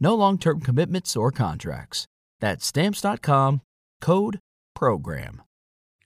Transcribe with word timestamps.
No 0.00 0.14
long 0.14 0.38
term 0.38 0.60
commitments 0.60 1.16
or 1.16 1.30
contracts. 1.30 2.06
That's 2.40 2.66
Stamps.com 2.66 3.60
code 4.00 4.38
PROGRAM. 4.74 5.42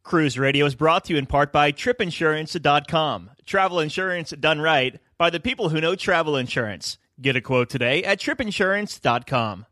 Cruise 0.04 0.38
Radio 0.38 0.66
is 0.66 0.74
brought 0.76 1.04
to 1.06 1.14
you 1.14 1.18
in 1.18 1.26
part 1.26 1.52
by 1.52 1.72
TripInsurance.com. 1.72 3.30
Travel 3.45 3.80
insurance 3.80 4.30
done 4.30 4.60
right 4.60 5.01
by 5.18 5.30
the 5.30 5.40
people 5.40 5.70
who 5.70 5.80
know 5.80 5.96
travel 5.96 6.37
insurance. 6.37 6.98
Get 7.20 7.34
a 7.34 7.40
quote 7.40 7.70
today 7.70 8.04
at 8.04 8.20
TripInsurance.com. 8.20 9.66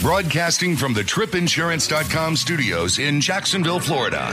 Broadcasting 0.00 0.76
from 0.76 0.94
the 0.94 1.02
tripinsurance.com 1.02 2.36
studios 2.36 3.00
in 3.00 3.20
Jacksonville, 3.20 3.80
Florida. 3.80 4.32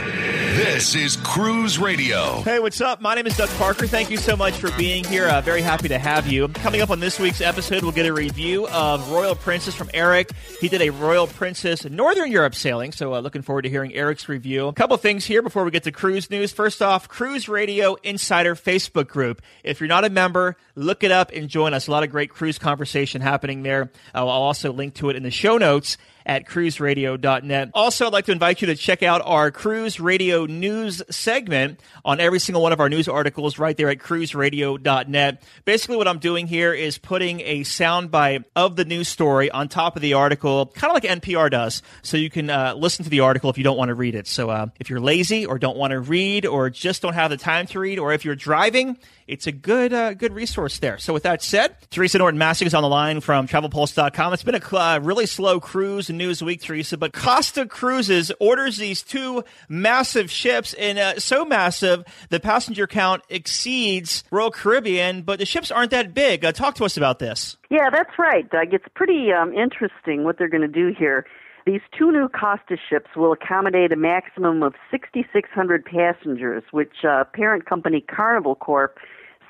This 0.54 0.94
is 0.94 1.16
Cruise 1.18 1.80
Radio. 1.80 2.42
Hey, 2.42 2.60
what's 2.60 2.82
up? 2.82 3.02
My 3.02 3.16
name 3.16 3.26
is 3.26 3.36
Doug 3.36 3.50
Parker. 3.58 3.88
Thank 3.88 4.12
you 4.12 4.18
so 4.18 4.38
much 4.38 4.54
for 4.54 4.70
being 4.78 5.04
here. 5.04 5.28
Uh, 5.28 5.42
very 5.42 5.64
happy 5.64 5.88
to 5.88 5.98
have 5.98 6.28
you. 6.28 6.50
Coming 6.50 6.82
up 6.82 6.92
on 6.92 7.00
this 7.00 7.20
week's 7.20 7.42
episode, 7.42 7.82
we'll 7.82 7.92
get 7.94 8.06
a 8.06 8.14
review 8.14 8.68
of 8.68 9.10
Royal 9.10 9.34
Princess 9.34 9.74
from 9.74 9.90
Eric. 9.92 10.30
He 10.62 10.70
did 10.70 10.84
a 10.84 10.92
Royal 10.92 11.26
Princess 11.26 11.84
Northern 11.84 12.32
Europe 12.32 12.54
sailing, 12.54 12.92
so 12.92 13.16
uh, 13.16 13.20
looking 13.20 13.42
forward 13.42 13.64
to 13.64 13.70
hearing 13.70 13.92
Eric's 13.92 14.30
review. 14.30 14.68
A 14.68 14.74
couple 14.74 14.96
things 14.98 15.26
here 15.26 15.42
before 15.42 15.66
we 15.66 15.72
get 15.72 15.84
to 15.84 15.92
cruise 15.92 16.30
news. 16.30 16.52
First 16.52 16.84
off, 16.84 17.10
Cruise 17.10 17.50
Radio 17.50 17.96
Insider 18.04 18.54
Facebook 18.54 19.08
group. 19.08 19.42
If 19.64 19.80
you're 19.80 19.90
not 19.90 20.06
a 20.06 20.12
member, 20.12 20.58
look 20.76 21.04
it 21.04 21.12
up 21.12 21.32
and 21.34 21.50
join 21.50 21.74
us. 21.74 21.88
A 21.88 21.92
lot 21.92 22.04
of 22.04 22.12
great 22.12 22.30
cruise 22.30 22.60
conversation 22.60 23.20
happening 23.22 23.64
there. 23.64 23.90
Uh, 24.14 24.20
I'll 24.20 24.30
also 24.30 24.72
link 24.72 24.94
to 24.96 25.10
it 25.10 25.16
in 25.16 25.24
the 25.24 25.32
show 25.32 25.55
notes 25.58 25.98
at 26.26 26.48
cruiseradio.net. 26.48 27.70
Also, 27.73 28.08
I'd 28.08 28.14
like 28.14 28.26
to 28.26 28.31
invite 28.31 28.62
you 28.62 28.68
to 28.68 28.76
check 28.76 29.04
out 29.04 29.22
our 29.23 29.52
Cruise 29.52 30.00
Radio 30.00 30.45
news 30.45 31.02
segment 31.09 31.80
on 32.04 32.20
every 32.20 32.40
single 32.40 32.62
one 32.62 32.73
of 32.73 32.80
our 32.80 32.90
news 32.90 33.08
articles 33.08 33.59
right 33.59 33.78
there 33.78 33.90
at 33.90 34.00
cruiseradio.net. 34.00 35.44
Basically, 35.66 35.98
what 35.98 36.08
I'm 36.08 36.20
doing 36.20 36.48
here 36.48 36.73
is 36.73 36.98
putting 36.98 37.42
a 37.42 37.62
soundbite 37.62 38.46
of 38.56 38.76
the 38.76 38.86
news 38.86 39.08
story 39.08 39.52
on 39.52 39.68
top 39.68 39.96
of 39.96 40.02
the 40.02 40.14
article, 40.14 40.68
kind 40.68 40.92
of 40.92 41.03
like 41.03 41.22
NPR 41.22 41.52
does, 41.52 41.84
so 42.02 42.18
you 42.18 42.30
can 42.30 42.50
uh, 42.50 42.73
listen 42.76 43.03
to 43.03 43.09
the 43.09 43.20
article 43.20 43.50
if 43.50 43.58
you 43.58 43.64
don't 43.64 43.78
want 43.78 43.90
to 43.90 43.96
read 43.96 44.16
it. 44.16 44.28
So 44.28 44.50
uh, 44.50 44.68
if 44.80 44.90
you're 44.90 45.00
lazy 45.00 45.46
or 45.46 45.59
don't 45.59 45.78
want 45.78 45.92
to 45.92 46.00
read 46.00 46.46
or 46.46 46.70
just 46.70 47.02
don't 47.02 47.14
have 47.14 47.30
the 47.30 47.38
time 47.38 47.68
to 47.68 47.80
read, 47.80 48.00
or 48.00 48.14
if 48.14 48.26
you're 48.26 48.36
driving, 48.36 48.98
it's 49.28 49.48
a 49.48 49.52
good 49.52 49.94
uh, 49.94 50.14
good 50.14 50.34
resource 50.34 50.80
there. 50.80 50.98
So 50.98 51.14
with 51.14 51.23
that 51.23 51.42
said, 51.42 51.76
Theresa 51.90 52.18
Norton 52.18 52.40
Masek 52.40 52.68
is 52.68 52.73
on 52.73 52.84
the 52.84 52.90
line 52.90 53.22
from 53.22 53.47
TravelPulse.com. 53.47 54.34
It's 54.34 54.44
been 54.44 54.56
a 54.56 54.75
uh, 54.75 55.00
really 55.00 55.25
slow 55.25 55.59
cruise 55.59 56.09
news 56.18 56.44
week, 56.44 56.62
Theresa, 56.62 56.98
but 56.98 57.14
Costa 57.14 57.66
Cruises 57.66 58.31
orders 58.40 58.78
these 58.78 59.03
two 59.03 59.44
massive 59.70 60.31
ships, 60.31 60.74
and 60.74 60.98
uh, 60.98 61.20
so 61.20 61.46
massive 61.46 62.03
the 62.30 62.40
passenger 62.40 62.88
count 62.88 63.24
exceeds 63.30 64.24
Royal 64.31 64.52
Caribbean, 64.52 65.22
but 65.22 65.40
the 65.40 65.46
ships 65.46 65.72
aren't 65.72 65.92
that 65.92 66.14
big. 66.14 66.44
Uh, 66.44 66.52
talk 66.52 66.75
to 66.75 66.86
us 66.86 66.98
about 66.98 67.20
this. 67.20 67.58
Yeah, 67.70 67.90
that's 67.90 68.18
right, 68.18 68.50
Doug. 68.50 68.74
It's 68.74 68.86
pretty 68.96 69.31
um, 69.31 69.54
interesting 69.54 70.24
what 70.24 70.38
they're 70.38 70.50
going 70.50 70.62
to 70.62 70.68
do 70.68 70.94
here. 70.98 71.25
These 71.66 71.81
two 71.98 72.12
new 72.12 72.30
Costa 72.30 72.78
ships 72.90 73.09
will 73.16 73.31
accommodate 73.31 73.92
a 73.92 73.96
maximum 73.96 74.62
of 74.62 74.75
6,600 74.92 75.84
passengers, 75.84 76.64
which 76.72 77.04
uh, 77.04 77.24
parent 77.34 77.66
company 77.66 78.02
Carnival 78.02 78.54
Corp 78.54 79.00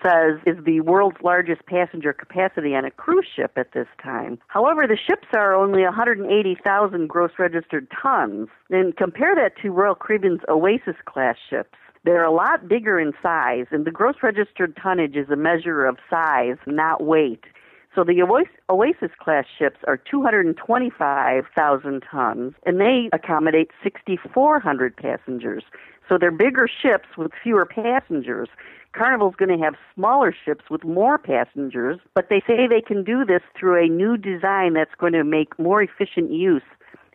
says 0.05 0.39
is 0.45 0.63
the 0.63 0.81
world's 0.81 1.17
largest 1.23 1.65
passenger 1.65 2.13
capacity 2.13 2.75
on 2.75 2.85
a 2.85 2.91
cruise 2.91 3.25
ship 3.35 3.53
at 3.55 3.71
this 3.73 3.87
time. 4.01 4.37
However, 4.47 4.85
the 4.87 4.97
ships 4.97 5.27
are 5.33 5.55
only 5.55 5.83
180,000 5.83 7.07
gross 7.07 7.31
registered 7.39 7.87
tons. 7.89 8.49
And 8.69 8.95
compare 8.95 9.33
that 9.35 9.57
to 9.61 9.71
Royal 9.71 9.95
Caribbean's 9.95 10.41
Oasis 10.47 10.95
class 11.05 11.37
ships. 11.49 11.77
They're 12.03 12.23
a 12.23 12.31
lot 12.31 12.67
bigger 12.67 12.99
in 12.99 13.13
size, 13.23 13.65
and 13.71 13.85
the 13.85 13.91
gross 13.91 14.17
registered 14.21 14.77
tonnage 14.77 15.15
is 15.15 15.31
a 15.31 15.35
measure 15.35 15.85
of 15.85 15.97
size, 16.07 16.57
not 16.67 17.03
weight. 17.03 17.45
So 17.95 18.03
the 18.03 18.21
Oasis 18.69 19.11
class 19.19 19.45
ships 19.57 19.79
are 19.87 19.97
225,000 19.97 22.03
tons, 22.11 22.53
and 22.65 22.79
they 22.79 23.09
accommodate 23.11 23.71
6,400 23.81 24.95
passengers. 24.97 25.63
So 26.07 26.19
they're 26.19 26.29
bigger 26.29 26.67
ships 26.67 27.17
with 27.17 27.31
fewer 27.41 27.65
passengers. 27.65 28.49
Carnival's 28.95 29.35
going 29.35 29.57
to 29.57 29.63
have 29.63 29.75
smaller 29.93 30.33
ships 30.45 30.65
with 30.69 30.83
more 30.83 31.17
passengers, 31.17 31.99
but 32.13 32.29
they 32.29 32.41
say 32.47 32.67
they 32.67 32.81
can 32.81 33.03
do 33.03 33.25
this 33.25 33.41
through 33.59 33.83
a 33.83 33.89
new 33.89 34.17
design 34.17 34.73
that's 34.73 34.95
going 34.97 35.13
to 35.13 35.23
make 35.23 35.57
more 35.59 35.81
efficient 35.81 36.31
use 36.31 36.63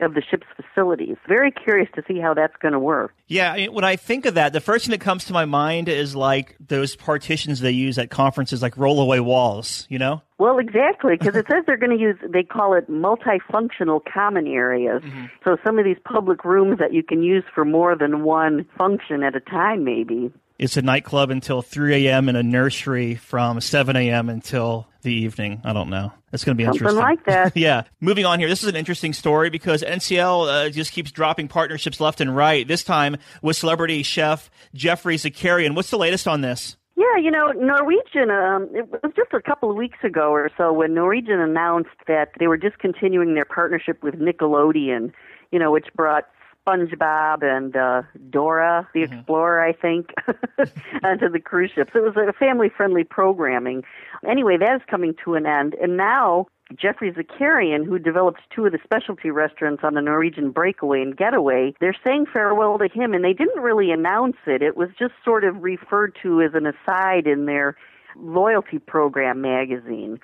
of 0.00 0.14
the 0.14 0.22
ship's 0.22 0.46
facilities. 0.56 1.16
Very 1.28 1.50
curious 1.50 1.88
to 1.94 2.02
see 2.08 2.18
how 2.18 2.32
that's 2.32 2.56
going 2.56 2.72
to 2.72 2.78
work. 2.78 3.12
Yeah, 3.28 3.52
I 3.52 3.56
mean, 3.56 3.72
when 3.72 3.84
I 3.84 3.96
think 3.96 4.24
of 4.24 4.34
that, 4.34 4.52
the 4.52 4.60
first 4.60 4.86
thing 4.86 4.92
that 4.92 5.00
comes 5.00 5.26
to 5.26 5.32
my 5.32 5.44
mind 5.44 5.88
is 5.88 6.16
like 6.16 6.56
those 6.58 6.96
partitions 6.96 7.60
they 7.60 7.70
use 7.70 7.98
at 7.98 8.10
conferences, 8.10 8.62
like 8.62 8.76
rollaway 8.76 9.20
walls, 9.20 9.86
you 9.90 9.98
know? 9.98 10.22
Well, 10.38 10.58
exactly, 10.58 11.16
because 11.18 11.36
it 11.36 11.46
says 11.50 11.64
they're 11.66 11.76
going 11.76 11.96
to 11.96 12.02
use, 12.02 12.16
they 12.26 12.42
call 12.42 12.72
it 12.72 12.90
multifunctional 12.90 14.00
common 14.10 14.46
areas. 14.46 15.02
Mm-hmm. 15.02 15.26
So 15.44 15.58
some 15.64 15.78
of 15.78 15.84
these 15.84 15.98
public 16.02 16.44
rooms 16.44 16.78
that 16.78 16.94
you 16.94 17.02
can 17.02 17.22
use 17.22 17.44
for 17.54 17.66
more 17.66 17.94
than 17.94 18.24
one 18.24 18.66
function 18.78 19.22
at 19.22 19.36
a 19.36 19.40
time, 19.40 19.84
maybe. 19.84 20.32
It's 20.60 20.76
a 20.76 20.82
nightclub 20.82 21.30
until 21.30 21.62
3 21.62 22.06
a.m. 22.06 22.28
and 22.28 22.36
a 22.36 22.42
nursery 22.42 23.14
from 23.14 23.62
7 23.62 23.96
a.m. 23.96 24.28
until 24.28 24.86
the 25.00 25.10
evening. 25.10 25.62
I 25.64 25.72
don't 25.72 25.88
know. 25.88 26.12
It's 26.34 26.44
going 26.44 26.54
to 26.54 26.58
be 26.58 26.66
Something 26.66 26.80
interesting. 26.80 27.00
like 27.00 27.24
that. 27.24 27.56
yeah. 27.56 27.84
Moving 27.98 28.26
on 28.26 28.40
here. 28.40 28.46
This 28.46 28.62
is 28.62 28.68
an 28.68 28.76
interesting 28.76 29.14
story 29.14 29.48
because 29.48 29.82
NCL 29.82 30.66
uh, 30.66 30.68
just 30.68 30.92
keeps 30.92 31.12
dropping 31.12 31.48
partnerships 31.48 31.98
left 31.98 32.20
and 32.20 32.36
right. 32.36 32.68
This 32.68 32.84
time 32.84 33.16
with 33.40 33.56
celebrity 33.56 34.02
chef 34.02 34.50
Geoffrey 34.74 35.16
Zakarian. 35.16 35.74
What's 35.74 35.88
the 35.88 35.96
latest 35.96 36.28
on 36.28 36.42
this? 36.42 36.76
Yeah, 36.94 37.16
you 37.16 37.30
know, 37.30 37.52
Norwegian, 37.52 38.30
um, 38.30 38.68
it 38.74 38.86
was 38.90 39.14
just 39.16 39.32
a 39.32 39.40
couple 39.40 39.70
of 39.70 39.76
weeks 39.78 39.96
ago 40.04 40.30
or 40.30 40.50
so 40.58 40.74
when 40.74 40.92
Norwegian 40.92 41.40
announced 41.40 41.88
that 42.06 42.32
they 42.38 42.48
were 42.48 42.58
discontinuing 42.58 43.32
their 43.32 43.46
partnership 43.46 44.02
with 44.02 44.16
Nickelodeon, 44.16 45.10
you 45.52 45.58
know, 45.58 45.70
which 45.70 45.86
brought 45.96 46.26
SpongeBob 46.70 47.42
and 47.42 47.76
uh, 47.76 48.02
Dora 48.30 48.88
the 48.94 49.00
mm-hmm. 49.00 49.12
Explorer, 49.14 49.64
I 49.64 49.72
think, 49.72 50.12
onto 51.04 51.28
the 51.28 51.40
cruise 51.40 51.70
ships. 51.74 51.92
It 51.94 52.02
was 52.02 52.16
a 52.16 52.32
family-friendly 52.32 53.04
programming. 53.04 53.82
Anyway, 54.28 54.56
that 54.58 54.76
is 54.76 54.82
coming 54.88 55.14
to 55.24 55.34
an 55.34 55.46
end, 55.46 55.74
and 55.74 55.96
now 55.96 56.46
Geoffrey 56.76 57.12
Zakarian, 57.12 57.84
who 57.84 57.98
developed 57.98 58.40
two 58.54 58.66
of 58.66 58.72
the 58.72 58.78
specialty 58.84 59.30
restaurants 59.30 59.82
on 59.82 59.94
the 59.94 60.00
Norwegian 60.00 60.50
Breakaway 60.50 61.02
and 61.02 61.16
Getaway, 61.16 61.74
they're 61.80 61.96
saying 62.04 62.26
farewell 62.32 62.78
to 62.78 62.88
him, 62.88 63.12
and 63.12 63.24
they 63.24 63.32
didn't 63.32 63.62
really 63.62 63.90
announce 63.90 64.36
it. 64.46 64.62
It 64.62 64.76
was 64.76 64.90
just 64.98 65.14
sort 65.24 65.44
of 65.44 65.62
referred 65.62 66.16
to 66.22 66.40
as 66.42 66.52
an 66.54 66.66
aside 66.66 67.26
in 67.26 67.46
their 67.46 67.76
loyalty 68.16 68.78
program 68.78 69.40
magazine. 69.40 70.20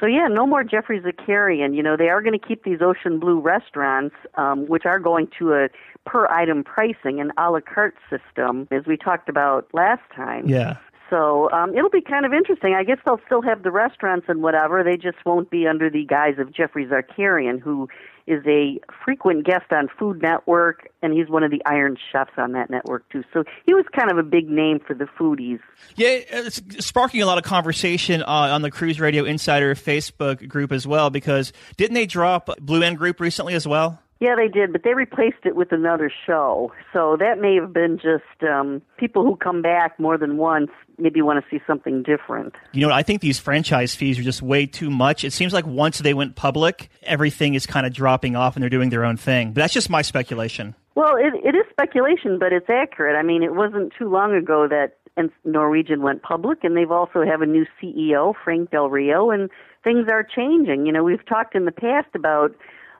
So 0.00 0.06
yeah, 0.06 0.26
no 0.28 0.46
more 0.46 0.64
Geoffrey 0.64 0.98
Zakarian. 1.00 1.76
You 1.76 1.82
know, 1.82 1.96
they 1.96 2.08
are 2.08 2.22
going 2.22 2.38
to 2.38 2.44
keep 2.44 2.64
these 2.64 2.78
Ocean 2.80 3.20
Blue 3.20 3.38
restaurants, 3.38 4.16
um, 4.36 4.66
which 4.66 4.86
are 4.86 4.98
going 4.98 5.28
to 5.38 5.52
a 5.52 5.68
per 6.06 6.26
item 6.28 6.64
pricing, 6.64 7.20
and 7.20 7.30
a 7.36 7.50
la 7.50 7.60
carte 7.60 7.96
system, 8.08 8.66
as 8.70 8.86
we 8.86 8.96
talked 8.96 9.28
about 9.28 9.68
last 9.74 10.02
time. 10.16 10.48
Yeah. 10.48 10.78
So 11.10 11.50
um, 11.50 11.76
it'll 11.76 11.90
be 11.90 12.00
kind 12.00 12.24
of 12.24 12.32
interesting. 12.32 12.74
I 12.74 12.84
guess 12.84 12.98
they'll 13.04 13.20
still 13.26 13.42
have 13.42 13.64
the 13.64 13.72
restaurants 13.72 14.26
and 14.28 14.42
whatever. 14.42 14.82
They 14.84 14.96
just 14.96 15.18
won't 15.26 15.50
be 15.50 15.66
under 15.66 15.90
the 15.90 16.04
guise 16.04 16.38
of 16.38 16.52
Geoffrey 16.54 16.86
Zakarian, 16.86 17.60
who 17.60 17.88
is 18.26 18.44
a 18.46 18.80
frequent 19.04 19.44
guest 19.44 19.72
on 19.72 19.88
Food 19.98 20.22
Network, 20.22 20.90
and 21.02 21.12
he's 21.12 21.28
one 21.28 21.42
of 21.42 21.50
the 21.50 21.62
Iron 21.66 21.96
Chefs 22.12 22.32
on 22.36 22.52
that 22.52 22.70
network 22.70 23.08
too. 23.10 23.24
So 23.32 23.44
he 23.66 23.74
was 23.74 23.84
kind 23.96 24.10
of 24.10 24.18
a 24.18 24.22
big 24.22 24.48
name 24.48 24.80
for 24.80 24.94
the 24.94 25.06
foodies. 25.18 25.60
Yeah, 25.96 26.18
it's 26.28 26.62
sparking 26.84 27.22
a 27.22 27.26
lot 27.26 27.38
of 27.38 27.44
conversation 27.44 28.22
uh, 28.22 28.26
on 28.26 28.62
the 28.62 28.70
Cruise 28.70 29.00
Radio 29.00 29.24
Insider 29.24 29.74
Facebook 29.74 30.46
group 30.48 30.72
as 30.72 30.86
well. 30.86 31.10
Because 31.10 31.52
didn't 31.76 31.94
they 31.94 32.06
drop 32.06 32.50
Blue 32.60 32.80
Man 32.80 32.94
Group 32.94 33.20
recently 33.20 33.54
as 33.54 33.66
well? 33.66 34.00
Yeah, 34.20 34.34
they 34.36 34.48
did, 34.48 34.70
but 34.70 34.82
they 34.84 34.92
replaced 34.92 35.44
it 35.44 35.56
with 35.56 35.72
another 35.72 36.12
show. 36.26 36.72
So 36.92 37.16
that 37.18 37.38
may 37.40 37.54
have 37.54 37.72
been 37.72 37.96
just 37.96 38.42
um, 38.42 38.82
people 38.98 39.24
who 39.24 39.34
come 39.34 39.62
back 39.62 39.98
more 39.98 40.18
than 40.18 40.36
once 40.36 40.70
maybe 40.98 41.22
want 41.22 41.42
to 41.42 41.50
see 41.50 41.62
something 41.66 42.02
different. 42.02 42.54
You 42.72 42.86
know, 42.86 42.92
I 42.92 43.02
think 43.02 43.22
these 43.22 43.38
franchise 43.38 43.94
fees 43.94 44.18
are 44.18 44.22
just 44.22 44.42
way 44.42 44.66
too 44.66 44.90
much. 44.90 45.24
It 45.24 45.32
seems 45.32 45.54
like 45.54 45.66
once 45.66 45.98
they 46.00 46.12
went 46.12 46.36
public, 46.36 46.90
everything 47.02 47.54
is 47.54 47.64
kind 47.64 47.86
of 47.86 47.94
dropping 47.94 48.36
off 48.36 48.56
and 48.56 48.62
they're 48.62 48.68
doing 48.68 48.90
their 48.90 49.06
own 49.06 49.16
thing. 49.16 49.52
But 49.52 49.62
that's 49.62 49.72
just 49.72 49.88
my 49.88 50.02
speculation. 50.02 50.74
Well, 50.94 51.16
it, 51.16 51.32
it 51.42 51.54
is 51.54 51.64
speculation, 51.70 52.38
but 52.38 52.52
it's 52.52 52.68
accurate. 52.68 53.16
I 53.16 53.22
mean, 53.22 53.42
it 53.42 53.54
wasn't 53.54 53.94
too 53.98 54.10
long 54.10 54.34
ago 54.34 54.68
that 54.68 54.98
Norwegian 55.44 56.02
went 56.02 56.22
public, 56.22 56.58
and 56.62 56.76
they've 56.76 56.90
also 56.90 57.24
have 57.24 57.40
a 57.40 57.46
new 57.46 57.64
CEO, 57.80 58.34
Frank 58.44 58.70
Del 58.70 58.90
Rio, 58.90 59.30
and 59.30 59.48
things 59.82 60.08
are 60.10 60.22
changing. 60.22 60.86
You 60.86 60.92
know, 60.92 61.02
we've 61.02 61.24
talked 61.26 61.54
in 61.54 61.64
the 61.64 61.72
past 61.72 62.08
about 62.14 62.54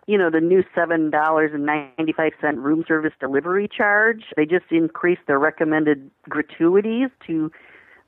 you 0.06 0.18
know, 0.18 0.30
the 0.30 0.40
new 0.40 0.62
$7.95 0.76 2.56
room 2.56 2.84
service 2.86 3.12
delivery 3.20 3.68
charge. 3.68 4.24
They 4.36 4.46
just 4.46 4.66
increased 4.70 5.22
their 5.26 5.38
recommended 5.38 6.10
gratuities 6.28 7.10
to 7.26 7.50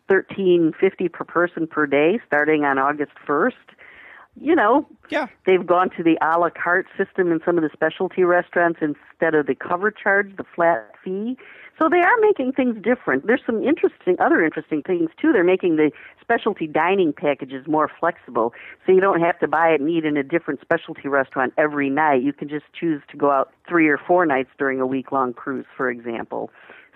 thirteen 0.09 0.73
fifty 0.79 1.09
per 1.09 1.25
person 1.25 1.67
per 1.67 1.87
day 1.87 2.21
starting 2.27 2.65
on 2.65 2.79
August 2.79 3.13
1st. 3.27 3.53
You 4.41 4.55
know, 4.55 4.87
yeah. 5.11 5.27
they've 5.47 5.67
gone 5.67 5.91
to 5.97 6.03
the 6.03 6.17
a 6.23 6.39
la 6.39 6.49
carte 6.51 6.87
system 6.97 7.31
in 7.31 7.41
some 7.45 7.59
of 7.59 7.63
the 7.63 7.71
specialty 7.73 8.25
restaurants 8.25 8.81
instead 8.81 9.35
of 9.35 9.47
the 9.47 9.55
cover 9.55 9.91
charge, 9.91 10.35
the 10.37 10.45
flat 10.55 10.91
fee. 11.05 11.37
So 11.79 11.89
they 11.89 12.01
are 12.01 12.17
making 12.21 12.53
things 12.53 12.77
different. 12.83 13.27
There's 13.27 13.43
some 13.45 13.63
interesting, 13.63 14.17
other 14.21 14.45
interesting 14.45 14.83
things 14.83 15.11
too. 15.21 15.33
They're 15.33 15.45
making 15.45 15.77
the 15.77 15.91
specialty 16.21 16.67
dining 16.67 17.13
packages 17.13 17.67
more 17.67 17.91
flexible, 18.01 18.55
so 18.87 18.93
you 18.93 19.01
don't 19.01 19.21
have 19.21 19.39
to 19.41 19.49
buy 19.49 19.71
it 19.71 19.81
and 19.81 19.91
eat 19.91 20.05
in 20.05 20.17
a 20.17 20.23
different 20.23 20.61
specialty 20.61 21.09
restaurant 21.09 21.53
every 21.59 21.91
night. 21.91 22.23
You 22.23 22.33
can 22.33 22.49
just 22.49 22.67
choose 22.79 23.03
to 23.11 23.17
go 23.17 23.31
out 23.31 23.53
three 23.69 23.89
or 23.89 23.99
four 23.99 24.25
nights 24.27 24.51
during 24.59 24.81
a 24.81 24.87
week-long 24.87 25.35
cruise, 25.35 25.67
for 25.77 25.91
example. 25.91 26.51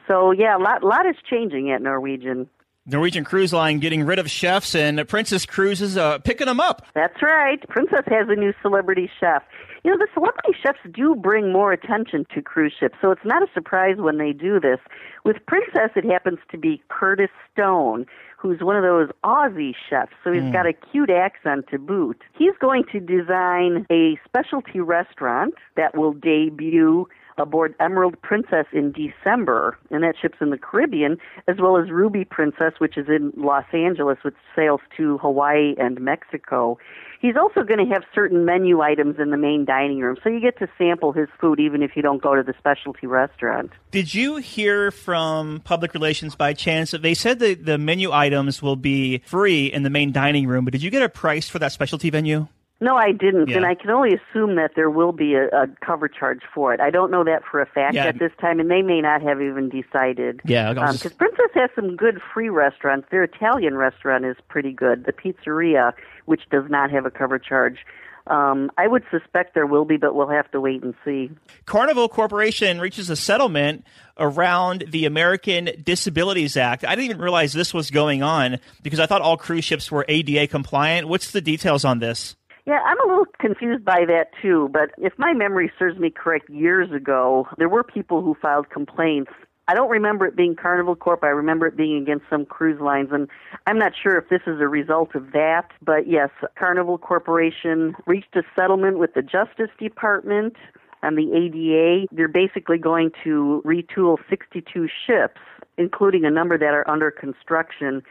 So 0.06 0.31
yeah, 0.31 0.56
a 0.56 0.61
lot, 0.61 0.85
lot 0.85 1.06
is 1.06 1.17
changing 1.29 1.71
at 1.71 1.83
Norwegian. 1.83 2.49
Norwegian 2.87 3.25
Cruise 3.25 3.53
Line 3.53 3.81
getting 3.81 4.05
rid 4.05 4.21
of 4.21 4.31
chefs 4.31 4.75
and 4.75 5.06
Princess 5.09 5.44
Cruises 5.44 5.97
uh, 5.97 6.19
picking 6.19 6.47
them 6.47 6.61
up. 6.61 6.87
That's 6.94 7.21
right. 7.21 7.61
Princess 7.69 8.05
has 8.06 8.29
a 8.29 8.37
new 8.37 8.53
celebrity 8.62 9.11
chef. 9.19 9.43
You 9.83 9.91
know, 9.91 9.99
the 9.99 10.09
celebrity 10.15 10.53
chefs 10.61 10.79
do 10.93 11.15
bring 11.15 11.53
more 11.53 11.73
attention 11.73 12.27
to 12.35 12.43
cruise 12.43 12.73
ships, 12.79 12.97
so 13.00 13.11
it's 13.11 13.25
not 13.25 13.43
a 13.43 13.47
surprise 13.55 13.97
when 13.99 14.19
they 14.19 14.33
do 14.33 14.59
this. 14.59 14.79
With 15.25 15.37
Princess, 15.47 15.91
it 15.94 16.05
happens 16.05 16.38
to 16.50 16.59
be 16.59 16.83
Curtis 16.88 17.31
Stone, 17.53 18.06
who's 18.37 18.61
one 18.61 18.77
of 18.77 18.83
those 18.83 19.11
Aussie 19.25 19.75
chefs, 19.88 20.12
so 20.25 20.33
he's 20.33 20.43
mm. 20.43 20.53
got 20.53 20.67
a 20.67 20.73
cute 20.73 21.11
accent 21.11 21.67
to 21.71 21.79
boot. 21.79 22.21
He's 22.37 22.55
going 22.61 22.85
to 22.93 23.00
design 23.00 23.87
a 23.91 24.19
specialty 24.25 24.81
restaurant 24.81 25.55
that 25.77 25.97
will 25.97 26.12
debut 26.12 27.09
aboard 27.38 27.75
Emerald 27.81 28.21
Princess 28.23 28.67
in 28.73 28.93
December, 28.93 29.79
and 29.91 30.03
that 30.03 30.15
ship's 30.21 30.38
in 30.41 30.50
the 30.50 30.59
Caribbean, 30.59 31.19
as 31.49 31.56
well 31.59 31.77
as 31.77 31.91
Ruby 31.91 32.25
Princess, 32.25 32.75
which 32.79 32.97
is 32.97 33.06
in 33.09 33.33
Los 33.37 33.65
Angeles, 33.73 34.19
which 34.23 34.35
sails 34.55 34.81
to 34.97 35.19
Hawaii 35.19 35.75
and 35.79 36.00
Mexico. 36.00 36.79
He's 37.21 37.37
also 37.37 37.62
going 37.62 37.79
to 37.79 37.93
have 37.93 38.05
certain 38.15 38.44
menu 38.44 38.81
items 38.81 39.17
in 39.19 39.31
the 39.31 39.37
main 39.37 39.65
dining 39.65 40.00
room, 40.00 40.17
so 40.23 40.29
you 40.29 40.41
get 40.41 40.59
to 40.59 40.69
sample 40.79 41.12
his 41.12 41.29
food 41.41 41.61
even 41.61 41.83
if 41.83 41.93
you 41.97 42.03
don't 42.03 42.23
go 42.23 42.35
to 42.35 42.43
the 42.43 42.55
specialty 42.59 43.06
restaurant. 43.06 43.73
Did 43.91 44.15
you 44.15 44.37
hear 44.37 44.91
from 44.91 45.61
public 45.65 45.94
relations 45.94 46.35
by 46.35 46.53
chance 46.53 46.91
that 46.91 47.03
they 47.03 47.15
said 47.15 47.38
that 47.38 47.65
the 47.65 47.79
menu 47.79 48.12
items 48.12 48.62
will 48.62 48.77
be 48.77 49.19
free 49.27 49.67
in 49.67 49.83
the 49.83 49.91
main 49.91 50.12
dining 50.12 50.47
room, 50.47 50.65
but 50.65 50.73
did 50.73 50.83
you 50.83 50.91
get 50.91 51.03
a 51.03 51.09
price 51.09 51.49
for 51.49 51.59
that 51.59 51.73
specialty 51.73 52.11
venue? 52.11 52.49
No, 52.78 52.94
I 52.94 53.12
didn't, 53.12 53.49
yeah. 53.49 53.56
and 53.56 53.67
I 53.67 53.75
can 53.75 53.88
only 53.88 54.11
assume 54.14 54.56
that 54.56 54.73
there 54.76 54.90
will 54.90 55.12
be 55.12 55.34
a, 55.34 55.46
a, 55.46 55.67
cover 55.84 56.08
charge 56.08 56.43
for 56.55 56.75
it. 56.75 56.81
I 56.81 56.90
don't 56.90 57.11
know 57.11 57.25
that 57.25 57.43
for 57.50 57.62
a 57.62 57.67
fact 57.67 57.94
yeah. 57.94 58.05
at 58.05 58.19
this 58.19 58.32
time, 58.38 58.61
and 58.61 58.70
they 58.70 58.82
may 58.82 59.00
not 59.00 59.23
have 59.23 59.40
even 59.40 59.70
decided. 59.70 60.43
Yeah, 60.44 60.75
because 60.75 61.06
um, 61.06 61.12
Princess 61.12 61.50
has 61.55 61.70
some 61.75 61.96
good 61.96 62.20
free 62.34 62.50
restaurants. 62.50 63.08
Their 63.11 63.25
Italian 63.25 63.76
restaurant 63.76 64.26
is 64.26 64.37
pretty 64.49 64.73
good. 64.73 65.06
The 65.06 65.12
pizzeria, 65.12 65.93
which 66.26 66.43
does 66.50 66.64
not 66.69 66.90
have 66.90 67.06
a 67.06 67.11
cover 67.11 67.38
charge. 67.38 67.78
Um, 68.26 68.70
I 68.76 68.88
would 68.88 69.05
suspect 69.11 69.55
there 69.55 69.67
will 69.67 69.84
be, 69.84 69.96
but 69.96 70.14
we'll 70.14 70.28
have 70.28 70.50
to 70.50 70.61
wait 70.61 70.82
and 70.82 70.94
see. 71.05 71.31
Carnival 71.64 72.08
Corporation 72.08 72.81
reaches 72.81 73.08
a 73.08 73.17
settlement 73.17 73.87
around 74.19 74.84
the 74.88 75.05
American 75.06 75.70
Disabilities 75.82 76.56
Act. 76.56 76.84
I 76.84 76.96
didn't 76.96 77.11
even 77.11 77.23
realize 77.23 77.52
this 77.52 77.73
was 77.73 77.90
going 77.90 78.23
on 78.23 78.58
because 78.82 78.99
I 78.99 79.06
thought 79.06 79.23
all 79.23 79.37
cruise 79.37 79.64
ships 79.64 79.90
were 79.93 80.05
ADA 80.08 80.49
compliant. 80.49 81.08
What's 81.08 81.31
the 81.31 81.40
details 81.40 81.84
on 81.84 82.00
this? 82.00 82.34
Yeah, 82.66 82.80
I'm 82.84 83.00
a 83.00 83.06
little 83.08 83.26
confused 83.38 83.84
by 83.84 84.04
that 84.06 84.30
too, 84.42 84.68
but 84.72 84.90
if 84.98 85.12
my 85.18 85.32
memory 85.32 85.70
serves 85.78 86.00
me 86.00 86.10
correct, 86.10 86.50
years 86.50 86.90
ago, 86.90 87.46
there 87.58 87.68
were 87.68 87.84
people 87.84 88.22
who 88.22 88.34
filed 88.42 88.70
complaints. 88.70 89.30
I 89.68 89.74
don't 89.74 89.88
remember 89.88 90.26
it 90.26 90.34
being 90.34 90.56
Carnival 90.56 90.96
Corp. 90.96 91.22
I 91.22 91.28
remember 91.28 91.68
it 91.68 91.76
being 91.76 92.02
against 92.02 92.24
some 92.28 92.44
cruise 92.44 92.80
lines, 92.80 93.10
and 93.12 93.28
I'm 93.68 93.78
not 93.78 93.92
sure 94.00 94.18
if 94.18 94.28
this 94.30 94.42
is 94.48 94.60
a 94.60 94.66
result 94.66 95.14
of 95.14 95.30
that. 95.30 95.70
But 95.80 96.08
yes, 96.08 96.30
Carnival 96.58 96.98
Corporation 96.98 97.94
reached 98.04 98.34
a 98.34 98.42
settlement 98.56 98.98
with 98.98 99.14
the 99.14 99.22
Justice 99.22 99.70
Department 99.78 100.56
and 101.02 101.16
the 101.16 101.32
ADA. 101.32 102.08
They're 102.10 102.26
basically 102.26 102.78
going 102.78 103.12
to 103.22 103.62
retool 103.64 104.18
62 104.28 104.88
ships, 105.06 105.40
including 105.78 106.24
a 106.24 106.30
number 106.30 106.58
that 106.58 106.74
are 106.74 106.88
under 106.90 107.12
construction, 107.12 108.02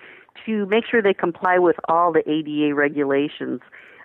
to 0.45 0.65
make 0.67 0.85
sure 0.89 1.01
they 1.01 1.13
comply 1.13 1.57
with 1.57 1.75
all 1.89 2.13
the 2.13 2.29
ADA 2.29 2.73
regulations. 2.73 3.59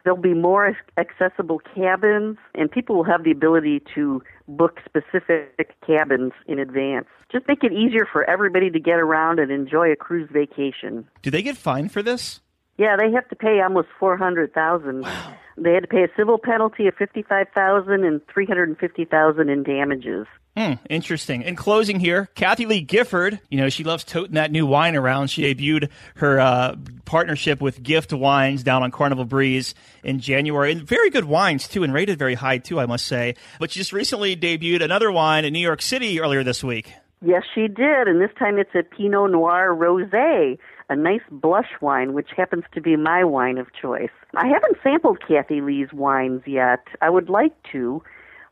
There'll 0.04 0.20
be 0.20 0.34
more 0.34 0.76
accessible 0.96 1.60
cabins, 1.74 2.38
and 2.54 2.70
people 2.70 2.96
will 2.96 3.04
have 3.04 3.24
the 3.24 3.30
ability 3.30 3.82
to 3.94 4.22
book 4.48 4.80
specific 4.84 5.74
cabins 5.86 6.32
in 6.46 6.58
advance. 6.58 7.06
Just 7.30 7.46
make 7.46 7.62
it 7.62 7.72
easier 7.72 8.06
for 8.10 8.28
everybody 8.28 8.70
to 8.70 8.80
get 8.80 8.98
around 8.98 9.38
and 9.38 9.50
enjoy 9.50 9.92
a 9.92 9.96
cruise 9.96 10.28
vacation. 10.32 11.06
Do 11.22 11.30
they 11.30 11.42
get 11.42 11.56
fined 11.56 11.92
for 11.92 12.02
this? 12.02 12.40
Yeah, 12.80 12.96
they 12.96 13.12
have 13.12 13.28
to 13.28 13.36
pay 13.36 13.60
almost 13.60 13.88
four 13.98 14.16
hundred 14.16 14.54
thousand. 14.54 15.02
Wow. 15.02 15.34
They 15.58 15.74
had 15.74 15.82
to 15.82 15.86
pay 15.86 16.02
a 16.02 16.08
civil 16.16 16.38
penalty 16.38 16.86
of 16.86 16.94
fifty 16.94 17.22
five 17.22 17.48
thousand 17.54 18.04
and 18.04 18.22
three 18.32 18.46
hundred 18.46 18.70
and 18.70 18.78
fifty 18.78 19.04
thousand 19.04 19.50
in 19.50 19.64
damages. 19.64 20.26
Hmm, 20.56 20.72
interesting. 20.88 21.42
In 21.42 21.56
closing 21.56 22.00
here, 22.00 22.30
Kathie 22.34 22.64
Lee 22.64 22.80
Gifford, 22.80 23.38
you 23.50 23.58
know, 23.58 23.68
she 23.68 23.84
loves 23.84 24.02
toting 24.02 24.32
that 24.36 24.50
new 24.50 24.64
wine 24.64 24.96
around. 24.96 25.28
She 25.28 25.42
debuted 25.42 25.90
her 26.14 26.40
uh, 26.40 26.76
partnership 27.04 27.60
with 27.60 27.82
GIFFT 27.82 28.18
Wines 28.18 28.62
down 28.62 28.82
on 28.82 28.90
Carnival 28.90 29.26
Breeze 29.26 29.74
in 30.02 30.18
January. 30.18 30.72
And 30.72 30.82
very 30.82 31.10
good 31.10 31.26
wines, 31.26 31.68
too, 31.68 31.84
and 31.84 31.92
rated 31.92 32.18
very 32.18 32.34
high, 32.34 32.56
too, 32.56 32.80
I 32.80 32.86
must 32.86 33.06
say. 33.06 33.34
But 33.58 33.72
she 33.72 33.78
just 33.78 33.92
recently 33.92 34.34
debuted 34.36 34.82
another 34.82 35.12
wine 35.12 35.44
in 35.44 35.52
New 35.52 35.60
York 35.60 35.82
City 35.82 36.18
earlier 36.18 36.42
this 36.42 36.64
week. 36.64 36.94
Yes, 37.22 37.42
she 37.54 37.68
did. 37.68 38.08
And 38.08 38.20
this 38.20 38.30
time 38.38 38.58
it's 38.58 38.74
a 38.74 38.82
Pinot 38.82 39.30
Noir 39.30 39.76
Rosé, 39.76 40.58
a 40.90 40.96
nice 40.96 41.22
blush 41.30 41.70
wine, 41.80 42.12
which 42.12 42.30
happens 42.36 42.64
to 42.74 42.80
be 42.80 42.96
my 42.96 43.24
wine 43.24 43.56
of 43.58 43.72
choice. 43.72 44.10
I 44.34 44.48
haven't 44.48 44.76
sampled 44.82 45.20
Kathie 45.26 45.60
Lee's 45.60 45.92
wines 45.92 46.42
yet. 46.46 46.84
I 47.00 47.08
would 47.08 47.30
like 47.30 47.54
to. 47.72 48.02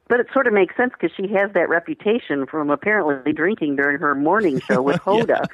But 0.08 0.20
it 0.20 0.28
sort 0.32 0.46
of 0.46 0.54
makes 0.54 0.74
sense 0.74 0.92
because 0.98 1.14
she 1.14 1.30
has 1.34 1.52
that 1.52 1.68
reputation 1.68 2.46
from 2.46 2.70
apparently 2.70 3.32
drinking 3.32 3.76
during 3.76 3.98
her 3.98 4.14
morning 4.14 4.60
show 4.68 4.80
with 4.80 4.96
Hoda. 5.00 5.46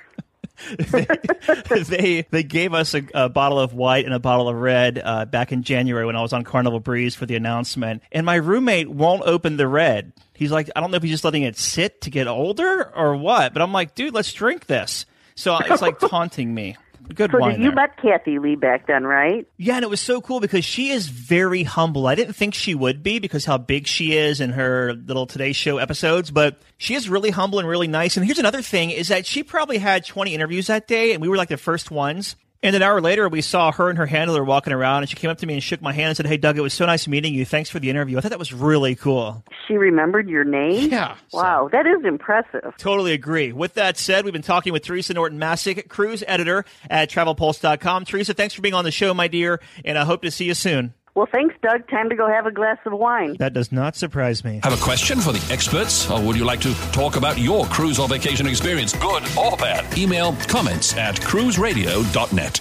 they, 0.69 1.83
they, 1.97 2.27
they 2.31 2.43
gave 2.45 2.75
us 2.75 2.95
a, 2.95 3.03
a, 3.15 3.29
bottle 3.29 3.59
of 3.59 3.73
white 3.73 4.05
and 4.05 4.15
a 4.15 4.21
bottle 4.21 4.49
of 4.49 4.55
red 4.55 5.01
uh, 5.03 5.25
back 5.25 5.51
in 5.51 5.65
January 5.65 6.07
when 6.07 6.15
I 6.15 6.23
was 6.23 6.33
on 6.33 6.45
Carnival 6.45 6.79
Breeze 6.79 7.17
for 7.17 7.27
the 7.27 7.35
announcement, 7.35 8.03
and 8.13 8.25
my 8.25 8.37
roommate 8.37 8.89
won't 8.89 9.23
open 9.23 9.57
the 9.57 9.67
red. 9.67 10.13
He's 10.35 10.53
like, 10.53 10.71
I 10.77 10.81
don't 10.81 10.91
know 10.91 10.99
if 10.99 11.03
he's 11.03 11.13
just 11.13 11.25
letting 11.25 11.43
it 11.43 11.57
sit 11.57 12.03
to 12.03 12.11
get 12.11 12.29
older 12.29 12.93
or 12.95 13.17
what, 13.17 13.55
but 13.55 13.63
I'm 13.63 13.73
like, 13.73 13.95
dude, 13.95 14.15
let's 14.15 14.33
drink 14.33 14.67
this. 14.67 15.07
So 15.37 15.59
it's 15.59 15.83
like 15.83 15.99
taunting 15.99 16.55
me 16.55 16.77
good 17.13 17.33
one. 17.33 17.41
so 17.41 17.47
wine. 17.49 17.61
you 17.61 17.67
there. 17.67 17.75
met 17.75 17.97
Kathie 17.97 18.39
Lee 18.39 18.57
back 18.57 18.87
then, 18.87 19.05
right? 19.05 19.47
Yeah, 19.59 19.77
and 19.77 19.85
it 19.85 19.91
was 19.91 20.01
so 20.01 20.21
cool 20.21 20.41
because 20.41 20.65
she 20.65 20.91
is 20.91 21.09
very 21.09 21.63
humble. 21.63 22.07
I 22.07 22.15
didn't 22.15 22.35
think 22.35 22.55
she 22.55 22.75
would 22.75 23.03
be 23.03 23.19
because 23.19 23.45
how 23.45 23.59
big 23.59 23.87
she 23.87 24.17
is 24.17 24.41
in 24.41 24.51
her 24.51 24.95
little 24.95 25.27
Today 25.27 25.53
Show 25.53 25.79
episodes, 25.79 26.31
but 26.31 26.63
she 26.79 26.95
is 26.95 27.09
really 27.09 27.31
humble 27.31 27.59
and 27.59 27.69
really 27.69 27.89
nice. 27.89 28.17
And 28.17 28.25
here's 28.25 28.39
another 28.39 28.63
thing 28.63 28.91
is 28.91 29.09
that 29.09 29.27
she 29.27 29.43
probably 29.43 29.79
had 29.79 30.05
20 30.05 30.35
interviews 30.35 30.69
that 30.69 30.87
day, 30.87 31.13
and 31.13 31.21
we 31.21 31.29
were 31.29 31.37
like 31.37 31.49
the 31.49 31.57
first 31.57 31.91
ones. 31.91 32.37
And 32.65 32.75
an 32.75 32.81
hour 32.81 33.03
later, 33.03 33.29
we 33.29 33.43
saw 33.43 33.71
her 33.73 33.91
and 33.91 33.99
her 33.99 34.07
handler 34.07 34.43
walking 34.43 34.73
around, 34.73 35.03
and 35.03 35.11
she 35.11 35.17
came 35.17 35.29
up 35.29 35.37
to 35.39 35.47
me 35.47 35.53
and 35.53 35.63
shook 35.63 35.83
my 35.83 35.93
hand 35.93 36.09
and 36.09 36.17
said, 36.17 36.27
Hey, 36.27 36.39
Doug, 36.39 36.57
it 36.57 36.63
was 36.63 36.73
so 36.73 36.87
nice 36.87 37.07
meeting 37.07 37.35
you. 37.35 37.45
Thanks 37.45 37.69
for 37.69 37.79
the 37.79 37.91
interview. 37.91 38.17
I 38.17 38.23
thought 38.23 38.31
that 38.31 38.39
was 38.39 38.55
really 38.55 38.95
cool. 38.95 39.45
She 39.69 39.75
remembered 39.75 40.31
your 40.31 40.45
name? 40.45 40.91
Yeah. 40.91 41.17
Wow, 41.31 41.69
so. 41.71 41.77
that 41.77 41.87
is 41.87 42.07
impressive. 42.07 42.73
Totally 42.79 43.13
agree. 43.13 43.53
With 43.53 43.75
that 43.75 43.99
said, 43.99 44.25
we've 44.25 44.33
been 44.33 44.41
talking 44.41 44.73
with 44.73 44.83
Theresa 44.83 45.13
Norton 45.13 45.39
Masek, 45.39 45.89
cruise 45.89 46.25
editor 46.27 46.65
at 46.89 47.11
travelpulse.com. 47.11 48.07
Theresa, 48.07 48.33
thanks 48.33 48.55
for 48.55 48.63
being 48.63 48.73
on 48.75 48.85
the 48.85 48.91
show, 48.91 49.13
my 49.13 49.29
dear, 49.29 49.61
and 49.85 49.99
I 49.99 50.07
hope 50.07 50.23
to 50.23 50.31
see 50.31 50.47
you 50.47 50.55
soon. 50.55 50.95
Well, 51.15 51.29
thanks, 51.31 51.55
Doug. 51.63 51.89
Time 51.89 52.09
to 52.09 52.17
go 52.17 52.27
have 52.27 52.47
a 52.47 52.51
glass 52.51 52.79
of 52.85 52.93
wine. 52.93 53.37
That 53.39 53.53
does 53.53 53.71
not 53.71 53.95
surprise 53.95 54.45
me. 54.45 54.61
Have 54.65 54.73
a 54.73 54.83
question 54.83 55.21
for 55.21 55.33
the 55.33 55.53
experts, 55.53 56.11
or 56.11 56.21
would 56.21 56.37
you 56.37 56.45
like 56.45 56.61
to 56.63 56.75
talk 56.91 57.17
about 57.17 57.39
your 57.39 57.67
cruise 57.67 58.01
or 58.01 58.09
vacation 58.09 58.47
experience, 58.47 58.93
good 58.95 59.23
or 59.39 59.57
bad? 59.57 59.97
Email 59.97 60.35
comments 60.49 60.97
at 60.97 61.15
cruiseradio.net. 61.17 62.61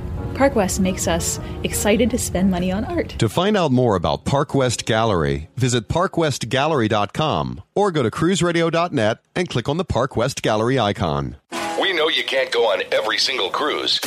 Park 0.35 0.55
West 0.55 0.79
makes 0.79 1.07
us 1.07 1.39
excited 1.63 2.09
to 2.09 2.17
spend 2.17 2.49
money 2.51 2.71
on 2.71 2.85
art. 2.85 3.09
To 3.19 3.29
find 3.29 3.55
out 3.55 3.71
more 3.71 3.95
about 3.95 4.25
Park 4.25 4.53
West 4.55 4.85
Gallery, 4.85 5.49
visit 5.55 5.87
parkwestgallery.com 5.87 7.61
or 7.75 7.91
go 7.91 8.03
to 8.03 8.11
cruiseradio.net 8.11 9.19
and 9.35 9.49
click 9.49 9.69
on 9.69 9.77
the 9.77 9.85
Park 9.85 10.15
West 10.15 10.41
Gallery 10.41 10.79
icon. 10.79 11.37
We 11.81 11.93
know 11.93 12.09
you 12.09 12.23
can't 12.23 12.51
go 12.51 12.65
on 12.71 12.83
every 12.91 13.17
single 13.17 13.49
cruise. 13.49 13.99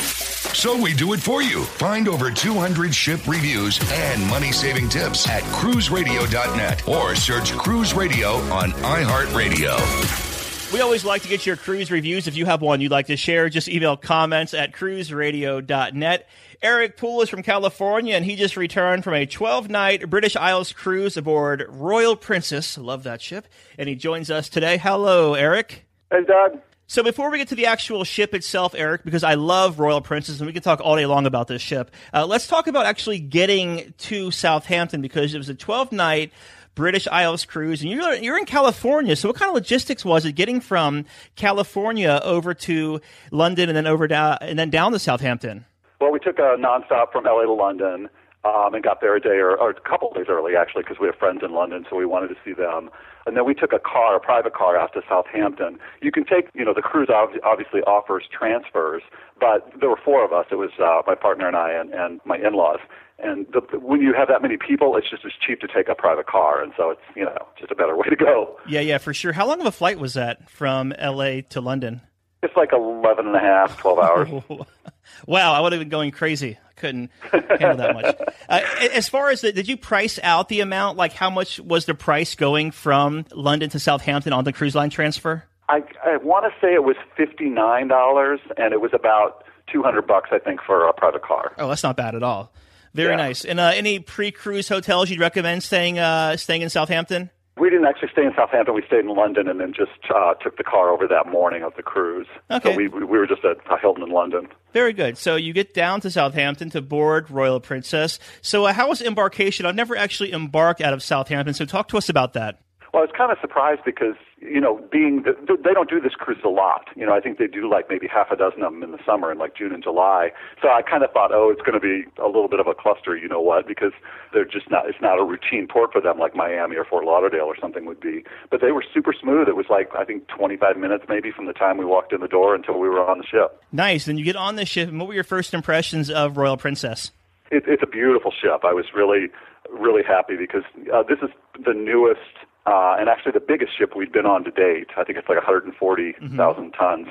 So 0.55 0.81
we 0.81 0.93
do 0.93 1.13
it 1.13 1.19
for 1.19 1.41
you. 1.41 1.63
Find 1.63 2.07
over 2.07 2.31
200 2.31 2.95
ship 2.95 3.27
reviews 3.27 3.79
and 3.91 4.25
money 4.27 4.51
saving 4.53 4.87
tips 4.89 5.27
at 5.27 5.43
cruiseradio.net 5.43 6.87
or 6.87 7.15
search 7.15 7.51
Cruise 7.53 7.93
Radio 7.93 8.35
on 8.53 8.71
iHeartRadio. 8.71 10.34
We 10.75 10.81
always 10.81 11.05
like 11.05 11.21
to 11.21 11.29
get 11.29 11.45
your 11.45 11.55
cruise 11.55 11.89
reviews. 11.89 12.27
If 12.27 12.35
you 12.35 12.45
have 12.47 12.61
one 12.61 12.81
you'd 12.81 12.91
like 12.91 13.07
to 13.07 13.15
share, 13.15 13.47
just 13.47 13.69
email 13.69 13.95
comments 13.95 14.53
at 14.53 14.73
cruiseradio.net. 14.73 16.27
Eric 16.61 16.97
Poole 16.97 17.21
is 17.21 17.29
from 17.29 17.43
California, 17.43 18.13
and 18.13 18.25
he 18.25 18.35
just 18.35 18.57
returned 18.57 19.05
from 19.05 19.13
a 19.13 19.25
12 19.25 19.69
night 19.69 20.09
British 20.09 20.35
Isles 20.35 20.73
cruise 20.73 21.15
aboard 21.15 21.65
Royal 21.69 22.17
Princess. 22.17 22.77
Love 22.77 23.03
that 23.03 23.21
ship. 23.21 23.47
And 23.77 23.87
he 23.87 23.95
joins 23.95 24.29
us 24.29 24.49
today. 24.49 24.77
Hello, 24.77 25.33
Eric. 25.35 25.85
Hey, 26.11 26.25
Doug. 26.25 26.59
So 26.87 27.03
before 27.03 27.31
we 27.31 27.37
get 27.37 27.47
to 27.47 27.55
the 27.55 27.67
actual 27.67 28.03
ship 28.03 28.33
itself, 28.35 28.75
Eric, 28.75 29.05
because 29.05 29.23
I 29.23 29.35
love 29.35 29.79
Royal 29.79 30.01
Princess 30.01 30.39
and 30.39 30.45
we 30.45 30.51
can 30.51 30.61
talk 30.61 30.81
all 30.81 30.97
day 30.97 31.05
long 31.05 31.25
about 31.25 31.47
this 31.47 31.61
ship, 31.61 31.89
uh, 32.13 32.25
let's 32.25 32.47
talk 32.47 32.67
about 32.67 32.85
actually 32.85 33.19
getting 33.19 33.93
to 33.99 34.29
Southampton 34.29 35.01
because 35.01 35.33
it 35.33 35.37
was 35.37 35.47
a 35.47 35.55
12 35.55 35.93
night 35.93 36.33
British 36.75 37.07
Isles 37.07 37.45
cruise, 37.45 37.81
and 37.81 37.89
you're 37.89 38.13
you're 38.15 38.37
in 38.37 38.45
California. 38.45 39.15
So, 39.15 39.29
what 39.29 39.37
kind 39.37 39.49
of 39.49 39.55
logistics 39.55 40.05
was 40.05 40.25
it 40.25 40.33
getting 40.33 40.59
from 40.59 41.05
California 41.35 42.19
over 42.23 42.53
to 42.53 43.01
London 43.31 43.69
and 43.69 43.75
then 43.75 43.87
over 43.87 44.07
down 44.07 44.37
and 44.41 44.59
then 44.59 44.69
down 44.69 44.91
to 44.91 44.99
Southampton? 44.99 45.65
Well, 45.99 46.11
we 46.11 46.19
took 46.19 46.37
a 46.37 46.57
nonstop 46.59 47.11
from 47.11 47.23
LA 47.23 47.43
to 47.43 47.53
London. 47.53 48.09
Um, 48.45 48.75
and 48.75 48.83
got 48.83 49.01
there 49.01 49.15
a 49.15 49.19
day 49.19 49.41
or, 49.41 49.57
or 49.57 49.71
a 49.71 49.73
couple 49.73 50.09
of 50.09 50.13
days 50.13 50.27
early, 50.29 50.55
actually, 50.55 50.83
because 50.83 50.99
we 50.99 51.07
have 51.07 51.15
friends 51.15 51.41
in 51.43 51.51
London, 51.51 51.83
so 51.89 51.95
we 51.95 52.05
wanted 52.05 52.27
to 52.27 52.35
see 52.45 52.53
them. 52.53 52.91
And 53.25 53.35
then 53.35 53.43
we 53.43 53.55
took 53.55 53.73
a 53.73 53.79
car, 53.79 54.15
a 54.15 54.19
private 54.19 54.53
car, 54.53 54.77
out 54.77 54.93
to 54.93 55.01
Southampton. 55.09 55.79
You 56.03 56.11
can 56.11 56.25
take, 56.25 56.49
you 56.53 56.63
know, 56.63 56.71
the 56.71 56.83
cruise 56.83 57.09
obviously 57.09 57.81
offers 57.87 58.25
transfers, 58.31 59.01
but 59.39 59.73
there 59.79 59.89
were 59.89 59.97
four 59.97 60.23
of 60.23 60.31
us. 60.31 60.45
It 60.51 60.57
was 60.57 60.69
uh, 60.77 61.01
my 61.07 61.15
partner 61.15 61.47
and 61.47 61.57
I 61.57 61.71
and, 61.71 61.91
and 61.91 62.21
my 62.23 62.37
in-laws. 62.37 62.77
And 63.17 63.45
the, 63.53 63.79
when 63.79 64.01
you 64.01 64.13
have 64.13 64.27
that 64.27 64.41
many 64.41 64.57
people, 64.57 64.97
it's 64.97 65.09
just 65.09 65.23
as 65.25 65.31
cheap 65.45 65.61
to 65.61 65.67
take 65.67 65.87
a 65.87 65.95
private 65.95 66.27
car, 66.27 66.61
and 66.61 66.73
so 66.75 66.89
it's 66.89 67.01
you 67.15 67.23
know 67.23 67.47
just 67.57 67.71
a 67.71 67.75
better 67.75 67.95
way 67.95 68.07
to 68.09 68.15
go. 68.15 68.57
Yeah, 68.67 68.81
yeah, 68.81 68.97
for 68.97 69.13
sure. 69.13 69.31
How 69.31 69.47
long 69.47 69.61
of 69.61 69.65
a 69.65 69.71
flight 69.71 69.99
was 69.99 70.15
that 70.15 70.49
from 70.49 70.91
L.A. 70.97 71.43
to 71.43 71.61
London? 71.61 72.01
It's 72.45 72.55
like 72.55 72.73
11 72.73 73.25
and 73.25 73.35
a 73.35 73.39
half, 73.39 73.77
12 73.79 73.99
hours. 73.99 74.29
wow, 75.25 75.53
I 75.53 75.61
would 75.61 75.71
have 75.71 75.81
been 75.81 75.89
going 75.89 76.11
crazy. 76.11 76.59
I 76.63 76.79
couldn't 76.79 77.09
handle 77.31 77.77
that 77.77 77.93
much. 77.95 78.15
Uh, 78.47 78.61
as 78.93 79.09
far 79.09 79.31
as 79.31 79.41
the, 79.41 79.51
did 79.51 79.67
you 79.67 79.75
price 79.75 80.19
out 80.21 80.49
the 80.49 80.59
amount? 80.59 80.97
Like, 80.97 81.13
how 81.13 81.31
much 81.31 81.59
was 81.59 81.87
the 81.87 81.95
price 81.95 82.35
going 82.35 82.69
from 82.69 83.25
London 83.31 83.71
to 83.71 83.79
Southampton 83.79 84.33
on 84.33 84.43
the 84.43 84.53
cruise 84.53 84.75
line 84.75 84.91
transfer? 84.91 85.43
I, 85.67 85.81
I 86.05 86.17
want 86.17 86.45
to 86.45 86.51
say 86.61 86.75
it 86.75 86.83
was 86.83 86.95
$59, 87.17 88.39
and 88.57 88.71
it 88.71 88.81
was 88.81 88.91
about 88.93 89.45
200 89.73 90.05
bucks, 90.05 90.29
I 90.31 90.37
think, 90.37 90.61
for 90.61 90.87
a 90.87 90.93
private 90.93 91.23
car. 91.23 91.53
Oh, 91.57 91.67
that's 91.69 91.81
not 91.81 91.97
bad 91.97 92.13
at 92.13 92.21
all. 92.21 92.51
Very 92.95 93.11
yeah. 93.11 93.17
nice. 93.17 93.43
And 93.43 93.59
uh, 93.59 93.71
any 93.75 93.99
pre-cruise 93.99 94.69
hotels 94.69 95.09
you'd 95.09 95.19
recommend 95.19 95.63
staying 95.63 95.99
uh, 95.99 96.37
staying 96.37 96.61
in 96.61 96.69
Southampton? 96.69 97.29
We 97.57 97.69
didn't 97.69 97.85
actually 97.85 98.09
stay 98.11 98.25
in 98.25 98.33
Southampton. 98.35 98.73
We 98.73 98.83
stayed 98.85 98.99
in 98.99 99.15
London 99.15 99.47
and 99.47 99.59
then 99.59 99.73
just 99.73 99.91
uh, 100.13 100.33
took 100.35 100.57
the 100.57 100.63
car 100.63 100.89
over 100.89 101.07
that 101.07 101.27
morning 101.27 101.63
of 101.63 101.73
the 101.75 101.83
cruise. 101.83 102.27
Okay. 102.51 102.71
So 102.71 102.75
we, 102.75 102.87
we 102.89 103.05
were 103.05 103.27
just 103.27 103.45
at 103.45 103.57
Hilton 103.81 104.03
in 104.03 104.09
London. 104.09 104.47
Very 104.73 104.91
good. 104.91 105.17
So 105.17 105.35
you 105.37 105.53
get 105.53 105.73
down 105.73 106.01
to 106.01 106.11
Southampton 106.11 106.69
to 106.71 106.81
board 106.81 107.29
Royal 107.29 107.61
Princess. 107.61 108.19
So 108.41 108.65
uh, 108.65 108.73
how 108.73 108.89
was 108.89 109.01
embarkation? 109.01 109.65
I've 109.65 109.75
never 109.75 109.95
actually 109.95 110.33
embarked 110.33 110.81
out 110.81 110.93
of 110.93 111.01
Southampton. 111.01 111.53
So 111.53 111.65
talk 111.65 111.87
to 111.89 111.97
us 111.97 112.09
about 112.09 112.33
that. 112.33 112.59
Well, 112.95 113.03
I 113.03 113.07
was 113.07 113.15
kind 113.17 113.29
of 113.29 113.37
surprised 113.41 113.81
because 113.83 114.15
you 114.39 114.61
know, 114.61 114.79
being 114.89 115.23
the, 115.23 115.35
they 115.61 115.73
don't 115.73 115.89
do 115.89 115.99
this 115.99 116.13
cruise 116.13 116.39
a 116.45 116.49
lot. 116.49 116.87
You 116.95 117.05
know, 117.05 117.13
I 117.13 117.19
think 117.19 117.39
they 117.39 117.47
do 117.47 117.69
like 117.69 117.89
maybe 117.89 118.07
half 118.07 118.31
a 118.31 118.37
dozen 118.37 118.63
of 118.63 118.71
them 118.71 118.83
in 118.83 118.91
the 118.91 119.03
summer 119.05 119.33
in 119.33 119.37
like 119.37 119.53
June 119.53 119.73
and 119.73 119.83
July. 119.83 120.31
So 120.61 120.69
I 120.69 120.81
kind 120.81 121.03
of 121.03 121.11
thought, 121.11 121.31
oh, 121.33 121.49
it's 121.51 121.59
going 121.61 121.73
to 121.73 121.83
be 121.83 122.07
a 122.23 122.27
little 122.27 122.47
bit 122.47 122.61
of 122.61 122.67
a 122.67 122.73
cluster. 122.73 123.17
You 123.17 123.27
know 123.27 123.41
what? 123.41 123.67
Because 123.67 123.91
they're 124.31 124.45
just 124.45 124.71
not. 124.71 124.87
It's 124.87 125.01
not 125.01 125.19
a 125.19 125.25
routine 125.25 125.67
port 125.67 125.91
for 125.91 125.99
them 125.99 126.19
like 126.19 126.35
Miami 126.35 126.77
or 126.77 126.85
Fort 126.85 127.03
Lauderdale 127.03 127.51
or 127.51 127.57
something 127.59 127.85
would 127.85 127.99
be. 127.99 128.23
But 128.49 128.61
they 128.61 128.71
were 128.71 128.83
super 128.93 129.11
smooth. 129.11 129.49
It 129.49 129.57
was 129.57 129.65
like 129.69 129.89
I 129.93 130.05
think 130.05 130.29
25 130.29 130.77
minutes 130.77 131.03
maybe 131.09 131.31
from 131.31 131.47
the 131.47 131.53
time 131.53 131.77
we 131.77 131.83
walked 131.83 132.13
in 132.13 132.21
the 132.21 132.29
door 132.29 132.55
until 132.55 132.79
we 132.79 132.87
were 132.87 133.05
on 133.05 133.17
the 133.17 133.25
ship. 133.25 133.61
Nice. 133.73 134.05
Then 134.05 134.17
you 134.17 134.23
get 134.23 134.37
on 134.37 134.55
the 134.55 134.65
ship. 134.65 134.87
And 134.87 134.99
what 134.99 135.09
were 135.09 135.15
your 135.15 135.25
first 135.25 135.53
impressions 135.53 136.09
of 136.09 136.37
Royal 136.37 136.55
Princess? 136.55 137.11
It, 137.51 137.63
it's 137.67 137.83
a 137.83 137.87
beautiful 137.87 138.31
ship. 138.31 138.63
I 138.63 138.73
was 138.73 138.85
really, 138.95 139.27
really 139.69 140.01
happy 140.01 140.37
because 140.37 140.63
uh, 140.93 141.03
this 141.03 141.19
is 141.21 141.29
the 141.63 141.73
newest 141.73 142.21
uh, 142.65 142.95
and 142.99 143.09
actually 143.09 143.31
the 143.31 143.39
biggest 143.39 143.77
ship 143.77 143.95
we'd 143.95 144.11
been 144.11 144.25
on 144.25 144.43
to 144.43 144.51
date. 144.51 144.89
I 144.97 145.03
think 145.03 145.17
it's 145.17 145.29
like 145.29 145.37
140,000 145.37 146.29
mm-hmm. 146.29 146.69
tons. 146.71 147.07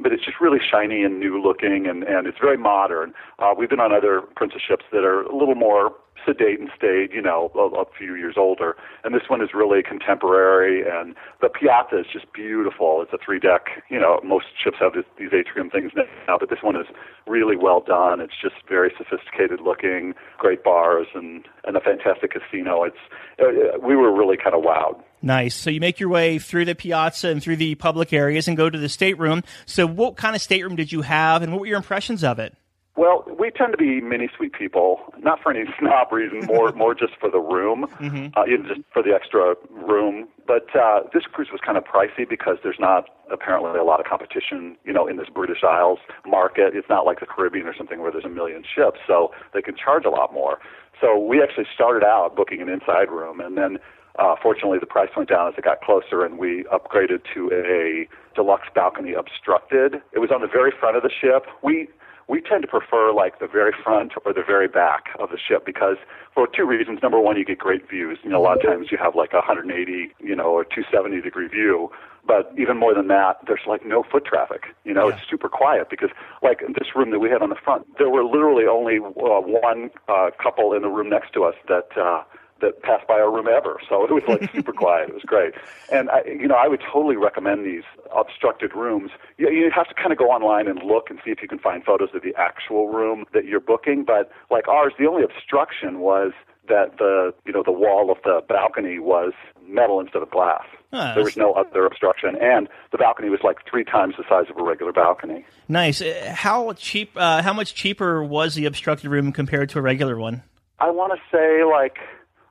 But 0.00 0.12
it's 0.12 0.24
just 0.24 0.40
really 0.40 0.60
shiny 0.60 1.02
and 1.02 1.18
new 1.18 1.42
looking, 1.42 1.88
and, 1.88 2.04
and 2.04 2.28
it's 2.28 2.38
very 2.38 2.56
modern. 2.56 3.12
Uh, 3.40 3.52
we've 3.58 3.68
been 3.68 3.80
on 3.80 3.92
other 3.92 4.22
princess 4.36 4.60
ships 4.66 4.84
that 4.92 5.02
are 5.02 5.22
a 5.22 5.36
little 5.36 5.56
more 5.56 5.92
sedate 6.28 6.60
and 6.60 6.68
staid, 6.76 7.10
you 7.12 7.22
know, 7.22 7.50
a, 7.56 7.80
a 7.80 7.84
few 7.96 8.14
years 8.14 8.34
older. 8.36 8.76
And 9.02 9.14
this 9.14 9.22
one 9.28 9.40
is 9.40 9.50
really 9.54 9.82
contemporary, 9.82 10.84
and 10.86 11.14
the 11.40 11.48
piazza 11.48 12.00
is 12.00 12.06
just 12.12 12.30
beautiful. 12.34 13.00
It's 13.00 13.12
a 13.14 13.18
three 13.24 13.40
deck, 13.40 13.82
you 13.88 13.98
know, 13.98 14.20
most 14.22 14.46
ships 14.62 14.76
have 14.80 14.92
this, 14.92 15.04
these 15.18 15.30
atrium 15.32 15.70
things 15.70 15.92
now, 15.96 16.36
but 16.38 16.50
this 16.50 16.58
one 16.60 16.76
is 16.76 16.86
really 17.26 17.56
well 17.56 17.80
done. 17.80 18.20
It's 18.20 18.34
just 18.40 18.56
very 18.68 18.92
sophisticated 18.98 19.60
looking, 19.60 20.14
great 20.36 20.62
bars, 20.62 21.06
and, 21.14 21.46
and 21.64 21.76
a 21.76 21.80
fantastic 21.80 22.32
casino. 22.32 22.84
It's, 22.84 22.96
uh, 23.40 23.78
we 23.80 23.96
were 23.96 24.12
really 24.14 24.36
kind 24.36 24.54
of 24.54 24.62
wowed. 24.62 25.02
Nice. 25.22 25.54
So 25.54 25.70
you 25.70 25.80
make 25.80 25.98
your 25.98 26.10
way 26.10 26.38
through 26.38 26.66
the 26.66 26.74
piazza 26.74 27.28
and 27.28 27.42
through 27.42 27.56
the 27.56 27.74
public 27.74 28.12
areas 28.12 28.46
and 28.46 28.56
go 28.56 28.70
to 28.70 28.78
the 28.78 28.88
stateroom. 28.88 29.42
So 29.66 29.86
what 29.86 30.16
kind 30.16 30.36
of 30.36 30.42
stateroom 30.42 30.76
did 30.76 30.92
you 30.92 31.02
have, 31.02 31.42
and 31.42 31.52
what 31.52 31.60
were 31.60 31.66
your 31.66 31.78
impressions 31.78 32.22
of 32.22 32.38
it? 32.38 32.54
Well, 32.98 33.22
we 33.38 33.52
tend 33.52 33.70
to 33.70 33.78
be 33.78 34.00
mini 34.00 34.28
suite 34.36 34.54
people, 34.54 34.98
not 35.20 35.40
for 35.40 35.52
any 35.52 35.70
snob 35.78 36.10
reason, 36.10 36.44
more 36.46 36.72
more 36.72 36.96
just 36.96 37.12
for 37.20 37.30
the 37.30 37.38
room, 37.38 37.86
mm-hmm. 38.00 38.36
uh, 38.36 38.44
even 38.46 38.66
just 38.66 38.80
for 38.92 39.04
the 39.04 39.14
extra 39.14 39.54
room. 39.70 40.26
But 40.48 40.74
uh, 40.74 41.02
this 41.14 41.22
cruise 41.30 41.50
was 41.52 41.60
kind 41.64 41.78
of 41.78 41.84
pricey 41.84 42.28
because 42.28 42.56
there's 42.64 42.80
not 42.80 43.04
apparently 43.30 43.78
a 43.78 43.84
lot 43.84 44.00
of 44.00 44.06
competition, 44.06 44.76
you 44.84 44.92
know, 44.92 45.06
in 45.06 45.16
this 45.16 45.28
British 45.32 45.62
Isles 45.62 46.00
market. 46.26 46.74
It's 46.74 46.88
not 46.88 47.06
like 47.06 47.20
the 47.20 47.26
Caribbean 47.26 47.68
or 47.68 47.76
something 47.76 48.00
where 48.02 48.10
there's 48.10 48.24
a 48.24 48.28
million 48.28 48.64
ships, 48.64 48.98
so 49.06 49.30
they 49.54 49.62
can 49.62 49.76
charge 49.76 50.04
a 50.04 50.10
lot 50.10 50.34
more. 50.34 50.58
So 51.00 51.16
we 51.16 51.40
actually 51.40 51.66
started 51.72 52.04
out 52.04 52.34
booking 52.34 52.60
an 52.60 52.68
inside 52.68 53.12
room, 53.12 53.38
and 53.38 53.56
then 53.56 53.78
uh, 54.18 54.34
fortunately 54.42 54.80
the 54.80 54.90
price 54.90 55.10
went 55.16 55.28
down 55.28 55.46
as 55.46 55.54
it 55.56 55.62
got 55.62 55.82
closer, 55.82 56.24
and 56.24 56.36
we 56.36 56.64
upgraded 56.64 57.22
to 57.32 57.48
a 57.54 58.08
deluxe 58.34 58.66
balcony 58.74 59.12
obstructed. 59.12 60.02
It 60.12 60.18
was 60.18 60.32
on 60.34 60.40
the 60.40 60.48
very 60.48 60.72
front 60.80 60.96
of 60.96 61.04
the 61.04 61.10
ship. 61.14 61.46
We 61.62 61.86
we 62.28 62.42
tend 62.42 62.62
to 62.62 62.68
prefer 62.68 63.12
like 63.12 63.40
the 63.40 63.46
very 63.46 63.72
front 63.82 64.12
or 64.24 64.32
the 64.32 64.42
very 64.46 64.68
back 64.68 65.06
of 65.18 65.30
the 65.30 65.38
ship 65.38 65.64
because 65.64 65.96
for 66.34 66.46
two 66.46 66.64
reasons. 66.64 67.00
Number 67.02 67.18
one, 67.18 67.36
you 67.36 67.44
get 67.44 67.58
great 67.58 67.88
views. 67.88 68.18
You 68.22 68.30
know, 68.30 68.38
a 68.38 68.44
lot 68.44 68.58
of 68.58 68.62
times 68.62 68.88
you 68.92 68.98
have 68.98 69.16
like 69.16 69.32
a 69.32 69.42
180, 69.42 70.14
you 70.20 70.36
know, 70.36 70.44
or 70.44 70.62
270 70.62 71.20
degree 71.20 71.48
view. 71.48 71.90
But 72.26 72.52
even 72.58 72.76
more 72.76 72.94
than 72.94 73.08
that, 73.08 73.38
there's 73.46 73.66
like 73.66 73.84
no 73.86 74.04
foot 74.04 74.26
traffic. 74.26 74.66
You 74.84 74.92
know, 74.92 75.08
yeah. 75.08 75.16
it's 75.16 75.28
super 75.28 75.48
quiet 75.48 75.88
because 75.88 76.10
like 76.42 76.60
this 76.60 76.94
room 76.94 77.10
that 77.10 77.18
we 77.18 77.30
had 77.30 77.42
on 77.42 77.48
the 77.48 77.56
front, 77.56 77.86
there 77.98 78.10
were 78.10 78.22
literally 78.22 78.66
only 78.70 78.98
uh, 78.98 79.40
one 79.40 79.90
uh, 80.08 80.30
couple 80.40 80.74
in 80.74 80.82
the 80.82 80.88
room 80.88 81.08
next 81.08 81.32
to 81.32 81.44
us 81.44 81.54
that 81.66 81.88
uh, 81.96 82.22
that 82.60 82.82
passed 82.82 83.06
by 83.06 83.14
our 83.14 83.32
room 83.32 83.46
ever. 83.48 83.78
So 83.88 84.04
it 84.04 84.10
was 84.10 84.22
like 84.28 84.50
super 84.52 84.72
quiet. 84.84 85.08
It 85.08 85.14
was 85.14 85.22
great. 85.24 85.54
And 85.92 86.10
I, 86.10 86.22
you 86.24 86.48
know, 86.48 86.56
I 86.56 86.68
would 86.68 86.80
totally 86.80 87.16
recommend 87.16 87.64
these 87.64 87.84
obstructed 88.14 88.74
rooms. 88.74 89.10
You, 89.36 89.50
you 89.50 89.70
have 89.74 89.88
to 89.88 89.94
kind 89.94 90.12
of 90.12 90.18
go 90.18 90.26
online 90.30 90.68
and 90.68 90.82
look 90.82 91.10
and 91.10 91.18
see 91.24 91.30
if 91.30 91.40
you 91.42 91.48
can 91.48 91.58
find 91.58 91.84
photos 91.84 92.10
of 92.14 92.22
the 92.22 92.34
actual 92.36 92.88
room 92.88 93.24
that 93.32 93.44
you're 93.44 93.60
booking. 93.60 94.04
But 94.04 94.30
like 94.50 94.68
ours, 94.68 94.92
the 94.98 95.06
only 95.06 95.22
obstruction 95.22 96.00
was 96.00 96.32
that 96.68 96.98
the 96.98 97.34
you 97.44 97.52
know 97.52 97.62
the 97.62 97.72
wall 97.72 98.10
of 98.10 98.18
the 98.24 98.42
balcony 98.48 98.98
was 98.98 99.32
metal 99.66 100.00
instead 100.00 100.22
of 100.22 100.30
glass. 100.30 100.64
Oh, 100.92 101.14
there 101.14 101.24
was 101.24 101.36
no 101.36 101.52
other 101.52 101.84
obstruction, 101.84 102.36
and 102.40 102.68
the 102.92 102.98
balcony 102.98 103.28
was 103.28 103.40
like 103.42 103.58
three 103.68 103.84
times 103.84 104.14
the 104.16 104.24
size 104.28 104.46
of 104.50 104.56
a 104.56 104.62
regular 104.62 104.92
balcony. 104.92 105.44
Nice. 105.68 106.00
Uh, 106.00 106.32
how 106.34 106.72
cheap? 106.74 107.12
Uh, 107.16 107.42
how 107.42 107.52
much 107.52 107.74
cheaper 107.74 108.22
was 108.22 108.54
the 108.54 108.64
obstructed 108.64 109.10
room 109.10 109.32
compared 109.32 109.68
to 109.70 109.78
a 109.78 109.82
regular 109.82 110.16
one? 110.16 110.42
I 110.78 110.90
want 110.90 111.12
to 111.12 111.36
say 111.36 111.64
like 111.64 111.98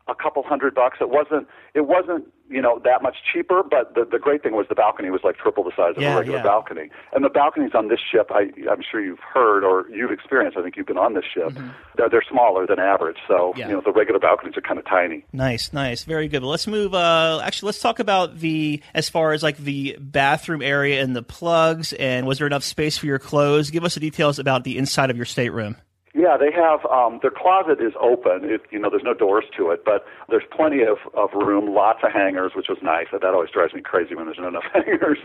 a 0.07 0.15
couple 0.15 0.43
hundred 0.43 0.73
bucks. 0.75 0.97
It 1.01 1.09
wasn't 1.09 1.47
it 1.73 1.81
wasn't 1.87 2.25
you 2.49 2.61
know 2.61 2.79
that 2.85 3.03
much 3.03 3.17
cheaper, 3.33 3.61
but 3.61 3.93
the 3.95 4.05
the 4.09 4.19
great 4.19 4.41
thing 4.43 4.53
was 4.55 4.65
the 4.69 4.75
balcony 4.75 5.09
was 5.09 5.21
like 5.23 5.37
triple 5.37 5.63
the 5.63 5.71
size 5.75 5.95
of 5.97 6.01
Yeah, 6.01 6.13
a 6.15 6.17
regular 6.19 6.37
yeah. 6.39 6.43
balcony. 6.43 6.89
And 7.13 7.23
the 7.25 7.29
balconies 7.29 7.71
on 7.75 7.89
this 7.89 7.99
ship, 8.11 8.31
I 8.31 8.51
I'm 8.71 8.81
sure 8.89 9.01
you've 9.03 9.19
heard 9.19 9.63
or 9.63 9.89
you've 9.89 10.11
experienced. 10.11 10.57
I 10.57 10.63
think 10.63 10.77
you've 10.77 10.85
been 10.87 10.97
on 10.97 11.13
this 11.13 11.25
ship. 11.33 11.51
They're 11.97 12.09
they're 12.09 12.23
smaller 12.29 12.65
than 12.65 12.79
average, 12.79 13.17
so 13.27 13.33
Mm-hmm. 13.51 13.59
Yeah. 13.59 13.67
you 13.69 13.73
know 13.75 13.81
the 13.81 13.91
regular 13.91 14.19
balconies 14.19 14.55
are 14.57 14.61
kind 14.61 14.79
of 14.79 14.85
tiny. 14.85 15.25
Nice, 15.33 15.73
nice, 15.73 16.03
very 16.03 16.27
good. 16.27 16.41
But 16.41 16.47
let's 16.47 16.67
move. 16.67 16.93
Uh, 16.93 17.41
actually, 17.43 17.67
let's 17.67 17.79
talk 17.81 17.99
about 17.99 18.39
the 18.39 18.81
as 18.93 19.09
far 19.09 19.33
as 19.33 19.43
like 19.43 19.57
the 19.57 19.97
bathroom 19.99 20.61
area 20.61 21.01
and 21.03 21.15
the 21.15 21.23
plugs. 21.23 21.91
And 21.93 22.25
was 22.25 22.37
there 22.37 22.47
enough 22.47 22.63
space 22.63 22.97
for 22.97 23.05
your 23.07 23.19
clothes? 23.19 23.69
Give 23.71 23.83
us 23.83 23.93
the 23.95 23.99
details 23.99 24.39
about 24.39 24.63
the 24.63 24.77
inside 24.77 25.09
of 25.09 25.17
your 25.17 25.25
stateroom. 25.25 25.75
Yeah, 26.17 26.35
they 26.35 26.49
have 26.51 26.83
um, 26.89 27.19
their 27.21 27.29
closet 27.29 27.77
is 27.79 27.93
open. 28.01 28.41
It, 28.49 28.61
you 28.71 28.79
know, 28.79 28.89
there's 28.89 29.05
no 29.05 29.13
doors 29.13 29.45
to 29.55 29.69
it, 29.69 29.85
but 29.85 30.03
there's 30.29 30.49
plenty 30.49 30.81
of, 30.81 30.97
of 31.13 31.29
room, 31.33 31.75
lots 31.75 31.99
of 32.01 32.11
hangers, 32.11 32.53
which 32.55 32.65
was 32.69 32.79
nice. 32.81 33.05
That 33.11 33.23
always 33.23 33.51
drives 33.51 33.75
me 33.75 33.81
crazy 33.81 34.15
when 34.15 34.25
there's 34.25 34.39
not 34.39 34.47
enough 34.47 34.65
hangers, 34.73 35.19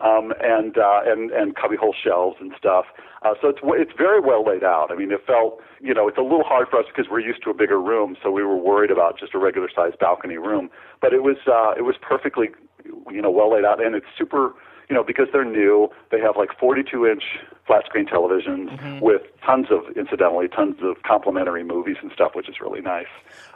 um, 0.00 0.34
and 0.42 0.76
uh, 0.76 1.02
and 1.06 1.30
and 1.30 1.54
cubbyhole 1.54 1.94
shelves 1.94 2.38
and 2.40 2.50
stuff. 2.58 2.86
Uh, 3.22 3.34
so 3.40 3.50
it's 3.50 3.60
it's 3.62 3.92
very 3.96 4.18
well 4.20 4.44
laid 4.44 4.64
out. 4.64 4.90
I 4.90 4.96
mean, 4.96 5.12
it 5.12 5.22
felt 5.24 5.62
you 5.80 5.94
know 5.94 6.08
it's 6.08 6.18
a 6.18 6.26
little 6.26 6.42
hard 6.42 6.66
for 6.68 6.80
us 6.80 6.86
because 6.90 7.08
we're 7.08 7.20
used 7.22 7.44
to 7.44 7.50
a 7.50 7.54
bigger 7.54 7.80
room, 7.80 8.16
so 8.20 8.32
we 8.32 8.42
were 8.42 8.56
worried 8.56 8.90
about 8.90 9.20
just 9.20 9.34
a 9.34 9.38
regular 9.38 9.68
sized 9.72 10.00
balcony 10.00 10.38
room. 10.38 10.70
But 11.00 11.14
it 11.14 11.22
was 11.22 11.36
uh, 11.46 11.78
it 11.78 11.82
was 11.82 11.94
perfectly 12.02 12.48
you 12.84 13.22
know 13.22 13.30
well 13.30 13.54
laid 13.54 13.64
out, 13.64 13.80
and 13.80 13.94
it's 13.94 14.10
super 14.18 14.54
you 14.88 14.94
know, 14.96 15.02
because 15.04 15.28
they're 15.32 15.44
new, 15.44 15.90
they 16.10 16.20
have 16.20 16.36
like 16.36 16.50
42 16.58 17.06
inch 17.06 17.22
flat 17.66 17.84
screen 17.86 18.06
televisions 18.06 18.70
Mm-hmm. 18.70 19.00
with 19.00 19.22
tons 19.44 19.66
of, 19.70 19.96
incidentally, 19.96 20.48
tons 20.48 20.76
of 20.82 21.02
complimentary 21.02 21.64
movies 21.64 21.96
and 22.02 22.10
stuff, 22.12 22.34
which 22.34 22.48
is 22.48 22.60
really 22.60 22.80
nice. 22.80 23.06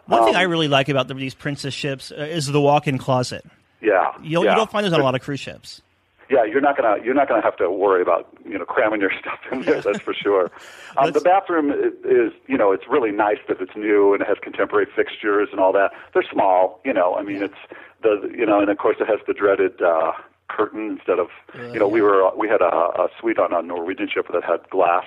One 0.06 0.25
thing 0.25 0.35
Um, 0.35 0.40
I 0.40 0.45
really 0.45 0.68
like 0.68 0.88
about 0.88 1.09
the, 1.09 1.14
these 1.14 1.35
princess 1.35 1.75
ships 1.75 2.12
uh, 2.12 2.23
is 2.23 2.47
the 2.47 2.61
walk-in 2.61 2.99
closet. 2.99 3.45
Yeah. 3.80 4.12
You 4.23 4.37
don't, 4.37 4.45
yeah. 4.45 4.50
you 4.52 4.56
don't 4.56 4.71
find 4.71 4.85
those 4.87 4.92
on 4.92 5.00
a 5.00 5.04
lot 5.04 5.14
of 5.14 5.21
cruise 5.23 5.40
ships. 5.40 5.83
Yeah, 6.28 6.42
you're 6.45 6.61
not 6.61 6.76
gonna 6.76 6.97
you're 7.04 7.14
not 7.14 7.28
gonna 7.28 7.42
have 7.42 7.56
to 7.59 7.71
worry 7.71 8.02
about 8.02 8.26
you 8.45 8.59
know 8.59 8.64
cramming 8.64 9.00
your 9.00 9.12
stuff 9.21 9.38
in 9.52 9.62
there. 9.62 9.80
That's 9.80 10.00
for 10.00 10.12
sure. 10.12 10.50
Um, 10.97 11.12
the 11.12 11.21
bathroom 11.21 11.71
i- 11.71 11.92
is 12.09 12.33
you 12.49 12.56
know 12.56 12.73
it's 12.73 12.88
really 12.88 13.12
nice 13.12 13.37
that 13.47 13.61
it's 13.61 13.76
new 13.76 14.12
and 14.12 14.23
it 14.23 14.26
has 14.26 14.37
contemporary 14.42 14.87
fixtures 14.97 15.50
and 15.52 15.61
all 15.61 15.73
that. 15.75 15.92
They're 16.14 16.25
small, 16.33 16.80
you 16.85 16.92
know. 16.92 17.14
I 17.14 17.23
mean, 17.23 17.42
it's 17.45 17.54
the 18.02 18.28
you 18.37 18.45
know, 18.45 18.59
and 18.61 18.68
of 18.71 18.78
course 18.78 18.97
it 18.99 19.06
has 19.06 19.21
the 19.28 19.35
dreaded 19.35 19.80
uh, 19.80 20.12
curtain 20.48 20.90
instead 20.98 21.18
of 21.18 21.28
you 21.72 21.78
know 21.78 21.88
we 21.88 22.00
were 22.00 22.30
we 22.36 22.48
had 22.48 22.60
a, 22.60 22.64
a 22.64 23.08
suite 23.20 23.38
on 23.38 23.52
a 23.52 23.62
Norwegian 23.62 24.08
ship 24.12 24.26
that 24.32 24.44
had 24.44 24.68
glass 24.70 25.04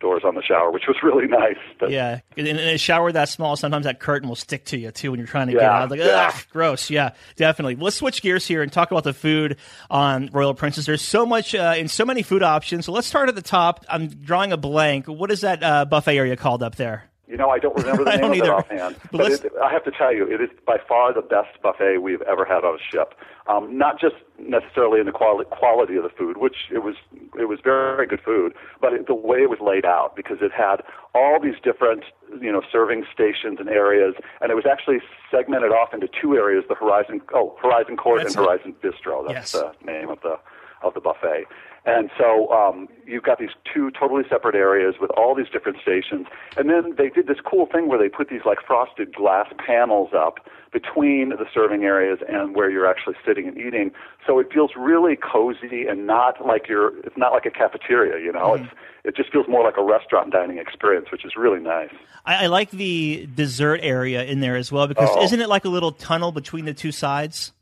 doors 0.00 0.22
on 0.24 0.34
the 0.34 0.42
shower, 0.42 0.70
which 0.70 0.84
was 0.88 0.96
really 1.02 1.26
nice. 1.28 1.58
But, 1.78 1.90
Yeah, 1.90 2.20
in, 2.36 2.46
in 2.46 2.56
a 2.56 2.78
shower 2.78 3.12
that 3.12 3.28
small, 3.28 3.54
sometimes 3.56 3.84
that 3.84 4.00
curtain 4.00 4.28
will 4.28 4.36
stick 4.36 4.64
to 4.66 4.78
you 4.78 4.90
too 4.90 5.10
when 5.10 5.20
you're 5.20 5.26
trying 5.26 5.48
to 5.48 5.52
get 5.52 5.62
out. 5.62 5.90
Like, 5.90 6.00
yeah. 6.00 6.32
ugh, 6.34 6.44
gross. 6.50 6.90
Yeah, 6.90 7.10
definitely. 7.36 7.76
Let's 7.76 7.96
switch 7.96 8.22
gears 8.22 8.46
here 8.46 8.62
and 8.62 8.72
talk 8.72 8.90
about 8.90 9.04
the 9.04 9.12
food 9.12 9.58
on 9.88 10.30
Royal 10.32 10.54
Princess. 10.54 10.86
There's 10.86 11.02
so 11.02 11.24
much 11.24 11.54
uh, 11.54 11.74
and 11.76 11.90
so 11.90 12.04
many 12.04 12.22
food 12.22 12.42
options. 12.42 12.86
So 12.86 12.92
let's 12.92 13.06
start 13.06 13.28
at 13.28 13.34
the 13.34 13.42
top. 13.42 13.84
I'm 13.88 14.08
drawing 14.08 14.52
a 14.52 14.56
blank. 14.56 15.06
What 15.06 15.30
is 15.30 15.42
that 15.42 15.62
uh, 15.62 15.84
buffet 15.84 16.16
area 16.16 16.36
called 16.36 16.62
up 16.62 16.76
there? 16.76 17.09
You 17.30 17.36
know, 17.36 17.48
I 17.50 17.58
don't 17.60 17.76
remember 17.76 18.02
the 18.02 18.16
name 18.16 18.32
of 18.32 18.38
it 18.38 18.50
offhand. 18.50 18.96
But 19.12 19.18
But 19.18 19.30
it, 19.32 19.52
I 19.62 19.70
have 19.72 19.84
to 19.84 19.92
tell 19.92 20.12
you, 20.12 20.26
it 20.26 20.40
is 20.40 20.50
by 20.66 20.78
far 20.88 21.14
the 21.14 21.22
best 21.22 21.62
buffet 21.62 21.98
we've 21.98 22.22
ever 22.22 22.44
had 22.44 22.64
on 22.64 22.74
a 22.74 22.82
ship. 22.90 23.14
Um, 23.46 23.78
not 23.78 24.00
just 24.00 24.16
necessarily 24.38 24.98
in 25.00 25.06
the 25.06 25.12
quality 25.12 25.48
quality 25.50 25.96
of 25.96 26.02
the 26.02 26.08
food, 26.10 26.38
which 26.38 26.56
it 26.72 26.82
was 26.82 26.96
it 27.38 27.48
was 27.48 27.60
very, 27.62 27.94
very 27.96 28.06
good 28.08 28.20
food, 28.20 28.52
but 28.80 28.92
it, 28.92 29.06
the 29.06 29.14
way 29.14 29.38
it 29.38 29.50
was 29.50 29.60
laid 29.60 29.84
out 29.84 30.16
because 30.16 30.38
it 30.40 30.50
had 30.52 30.82
all 31.14 31.38
these 31.40 31.54
different 31.62 32.02
you 32.40 32.50
know 32.50 32.62
serving 32.70 33.04
stations 33.12 33.58
and 33.60 33.68
areas, 33.68 34.14
and 34.40 34.50
it 34.50 34.54
was 34.56 34.66
actually 34.66 34.98
segmented 35.30 35.70
off 35.70 35.94
into 35.94 36.08
two 36.20 36.34
areas: 36.34 36.64
the 36.68 36.74
Horizon 36.74 37.20
oh 37.32 37.56
Horizon 37.62 37.96
Court 37.96 38.22
That's 38.22 38.34
and 38.34 38.44
it. 38.44 38.48
Horizon 38.48 38.74
Bistro. 38.82 39.26
That's 39.26 39.54
Yes. 39.54 39.62
the 39.62 39.72
name 39.86 40.08
of 40.10 40.20
the 40.22 40.36
of 40.82 40.94
the 40.94 41.00
buffet. 41.00 41.44
And 41.86 42.10
so 42.18 42.50
um, 42.52 42.88
you've 43.06 43.22
got 43.22 43.38
these 43.38 43.50
two 43.72 43.90
totally 43.98 44.22
separate 44.28 44.54
areas 44.54 44.96
with 45.00 45.10
all 45.12 45.34
these 45.34 45.48
different 45.50 45.78
stations. 45.80 46.26
And 46.58 46.68
then 46.68 46.94
they 46.98 47.08
did 47.08 47.26
this 47.26 47.38
cool 47.44 47.66
thing 47.66 47.88
where 47.88 47.98
they 47.98 48.10
put 48.10 48.28
these 48.28 48.42
like 48.44 48.58
frosted 48.66 49.14
glass 49.14 49.50
panels 49.64 50.10
up 50.14 50.40
between 50.74 51.30
the 51.30 51.46
serving 51.54 51.84
areas 51.84 52.18
and 52.28 52.54
where 52.54 52.70
you're 52.70 52.86
actually 52.86 53.14
sitting 53.26 53.48
and 53.48 53.56
eating. 53.56 53.92
So 54.26 54.38
it 54.38 54.52
feels 54.52 54.72
really 54.76 55.16
cozy 55.16 55.86
and 55.88 56.06
not 56.06 56.46
like 56.46 56.68
you're. 56.68 56.96
It's 56.98 57.16
not 57.16 57.32
like 57.32 57.46
a 57.46 57.50
cafeteria, 57.50 58.22
you 58.22 58.30
know. 58.32 58.54
It's 58.54 58.68
it 59.02 59.16
just 59.16 59.32
feels 59.32 59.48
more 59.48 59.64
like 59.64 59.78
a 59.78 59.82
restaurant 59.82 60.30
dining 60.32 60.58
experience, 60.58 61.06
which 61.10 61.24
is 61.24 61.32
really 61.34 61.60
nice. 61.60 61.88
I, 62.26 62.44
I 62.44 62.46
like 62.48 62.70
the 62.70 63.26
dessert 63.34 63.80
area 63.82 64.22
in 64.24 64.40
there 64.40 64.56
as 64.56 64.70
well 64.70 64.86
because 64.86 65.08
Oh. 65.10 65.22
isn't 65.24 65.40
it 65.40 65.48
like 65.48 65.64
a 65.64 65.70
little 65.70 65.92
tunnel 65.92 66.30
between 66.30 66.66
the 66.66 66.74
two 66.74 66.92
sides? 66.92 67.52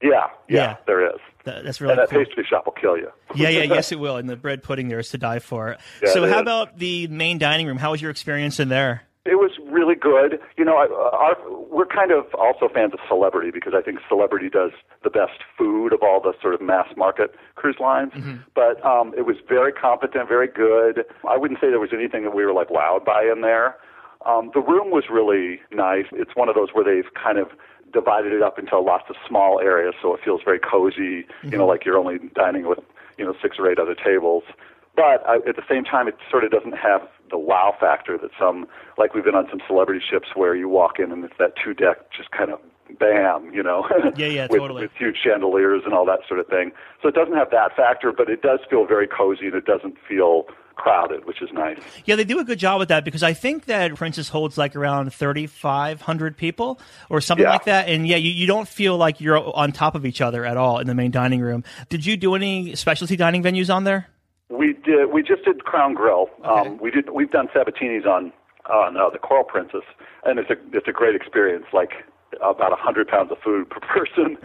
Yeah, 0.00 0.28
yeah, 0.48 0.56
Yeah. 0.56 0.76
there 0.86 1.04
is. 1.06 1.20
That- 1.44 1.64
that's 1.64 1.80
really 1.80 1.92
and 1.92 2.00
that 2.00 2.10
cool. 2.10 2.24
pastry 2.24 2.44
shop 2.48 2.66
will 2.66 2.72
kill 2.72 2.96
you. 2.96 3.10
Yeah, 3.34 3.48
yeah, 3.48 3.62
yes, 3.64 3.90
it 3.90 3.98
will. 3.98 4.16
And 4.16 4.28
the 4.28 4.36
bread 4.36 4.62
pudding 4.62 4.88
there 4.88 5.00
is 5.00 5.10
to 5.10 5.18
die 5.18 5.40
for. 5.40 5.76
Yeah, 6.02 6.12
so, 6.12 6.26
how 6.28 6.36
is. 6.36 6.42
about 6.42 6.78
the 6.78 7.08
main 7.08 7.38
dining 7.38 7.66
room? 7.66 7.78
How 7.78 7.90
was 7.90 8.00
your 8.00 8.12
experience 8.12 8.60
in 8.60 8.68
there? 8.68 9.02
It 9.26 9.36
was 9.36 9.50
really 9.72 9.94
good. 9.94 10.38
You 10.58 10.64
know, 10.66 10.76
I, 10.76 10.86
our, 10.86 11.34
we're 11.70 11.86
kind 11.86 12.12
of 12.12 12.26
also 12.34 12.68
fans 12.72 12.92
of 12.92 13.00
Celebrity 13.08 13.50
because 13.50 13.72
I 13.74 13.80
think 13.80 13.98
Celebrity 14.06 14.50
does 14.50 14.70
the 15.02 15.08
best 15.10 15.40
food 15.58 15.92
of 15.94 16.00
all 16.02 16.20
the 16.20 16.34
sort 16.42 16.54
of 16.54 16.60
mass 16.60 16.88
market 16.96 17.34
cruise 17.56 17.78
lines. 17.80 18.12
But 18.54 18.84
um, 18.84 19.14
it 19.16 19.22
was 19.26 19.36
very 19.48 19.72
competent, 19.72 20.28
very 20.28 20.46
good. 20.48 21.04
I 21.28 21.38
wouldn't 21.38 21.58
say 21.58 21.70
there 21.70 21.80
was 21.80 21.94
anything 21.94 22.22
that 22.24 22.34
we 22.36 22.44
were 22.44 22.52
like 22.52 22.68
wowed 22.68 23.04
by 23.06 23.22
in 23.24 23.40
there. 23.40 23.76
Um, 24.26 24.50
the 24.54 24.60
room 24.60 24.90
was 24.90 25.04
really 25.10 25.60
nice. 25.72 26.06
It's 26.12 26.34
one 26.34 26.48
of 26.48 26.54
those 26.54 26.68
where 26.72 26.84
they've 26.84 27.10
kind 27.14 27.38
of 27.38 27.48
divided 27.94 28.32
it 28.32 28.42
up 28.42 28.58
into 28.58 28.78
lots 28.78 29.04
of 29.08 29.16
small 29.26 29.60
areas, 29.60 29.94
so 30.02 30.14
it 30.14 30.20
feels 30.22 30.42
very 30.44 30.58
cozy. 30.58 31.24
You 31.42 31.50
know, 31.50 31.58
mm-hmm. 31.58 31.68
like 31.68 31.84
you're 31.86 31.96
only 31.96 32.18
dining 32.34 32.66
with 32.68 32.80
you 33.16 33.24
know 33.24 33.34
six 33.40 33.56
or 33.58 33.70
eight 33.70 33.78
other 33.78 33.94
tables. 33.94 34.42
But 34.96 35.26
I, 35.26 35.36
at 35.48 35.56
the 35.56 35.64
same 35.68 35.84
time, 35.84 36.06
it 36.06 36.16
sort 36.30 36.44
of 36.44 36.50
doesn't 36.50 36.76
have 36.76 37.08
the 37.30 37.38
wow 37.38 37.74
factor 37.80 38.18
that 38.18 38.30
some, 38.38 38.66
like 38.98 39.14
we've 39.14 39.24
been 39.24 39.34
on 39.34 39.48
some 39.50 39.60
celebrity 39.66 40.04
ships 40.08 40.28
where 40.34 40.54
you 40.54 40.68
walk 40.68 41.00
in 41.00 41.10
and 41.10 41.24
it's 41.24 41.34
that 41.38 41.54
two 41.56 41.74
deck 41.74 42.12
just 42.12 42.30
kind 42.30 42.50
of 42.50 42.60
bam, 42.98 43.52
you 43.52 43.62
know, 43.62 43.86
Yeah, 44.16 44.26
yeah, 44.26 44.46
with, 44.50 44.60
totally. 44.60 44.82
with 44.82 44.92
huge 44.98 45.16
chandeliers 45.22 45.82
and 45.84 45.94
all 45.94 46.06
that 46.06 46.20
sort 46.28 46.40
of 46.40 46.46
thing. 46.48 46.72
So 47.02 47.08
it 47.08 47.14
doesn't 47.14 47.34
have 47.34 47.50
that 47.50 47.74
factor, 47.76 48.12
but 48.12 48.28
it 48.28 48.42
does 48.42 48.60
feel 48.70 48.86
very 48.86 49.06
cozy 49.08 49.46
and 49.46 49.54
it 49.54 49.64
doesn't 49.64 49.96
feel 50.08 50.44
crowded, 50.76 51.24
which 51.24 51.40
is 51.40 51.48
nice. 51.52 51.78
Yeah, 52.04 52.16
they 52.16 52.24
do 52.24 52.38
a 52.40 52.44
good 52.44 52.58
job 52.58 52.80
with 52.80 52.88
that 52.88 53.04
because 53.04 53.22
I 53.22 53.32
think 53.32 53.66
that 53.66 53.94
Princess 53.94 54.28
holds 54.28 54.58
like 54.58 54.74
around 54.74 55.12
3,500 55.14 56.36
people 56.36 56.80
or 57.08 57.20
something 57.20 57.44
Yeah. 57.44 57.50
like 57.52 57.64
that. 57.64 57.88
And 57.88 58.06
yeah, 58.06 58.16
you, 58.16 58.30
you 58.30 58.46
don't 58.46 58.68
feel 58.68 58.96
like 58.96 59.20
you're 59.20 59.38
on 59.56 59.72
top 59.72 59.94
of 59.94 60.04
each 60.04 60.20
other 60.20 60.44
at 60.44 60.56
all 60.56 60.78
in 60.78 60.86
the 60.86 60.94
main 60.94 61.10
dining 61.10 61.40
room. 61.40 61.64
Did 61.88 62.04
you 62.04 62.16
do 62.16 62.34
any 62.34 62.74
specialty 62.74 63.16
dining 63.16 63.42
venues 63.42 63.72
on 63.72 63.84
there? 63.84 64.08
We 64.50 64.72
did. 64.74 65.12
We 65.12 65.22
just 65.22 65.44
did 65.44 65.64
Crown 65.64 65.94
Grill. 65.94 66.28
Um, 66.44 66.78
we 66.78 66.90
did. 66.90 67.08
We've 67.10 67.30
done 67.30 67.48
Sabatini's 67.54 68.04
on 68.04 68.32
on 68.70 68.96
uh, 68.96 69.10
the 69.10 69.18
Coral 69.18 69.42
Princess, 69.44 69.82
and 70.24 70.38
it's 70.38 70.50
a 70.50 70.56
it's 70.76 70.86
a 70.86 70.92
great 70.92 71.14
experience. 71.14 71.64
Like 71.72 71.90
about 72.42 72.72
a 72.72 72.76
hundred 72.76 73.08
pounds 73.08 73.30
of 73.30 73.38
food 73.38 73.68
per 73.70 73.80
person. 73.86 74.36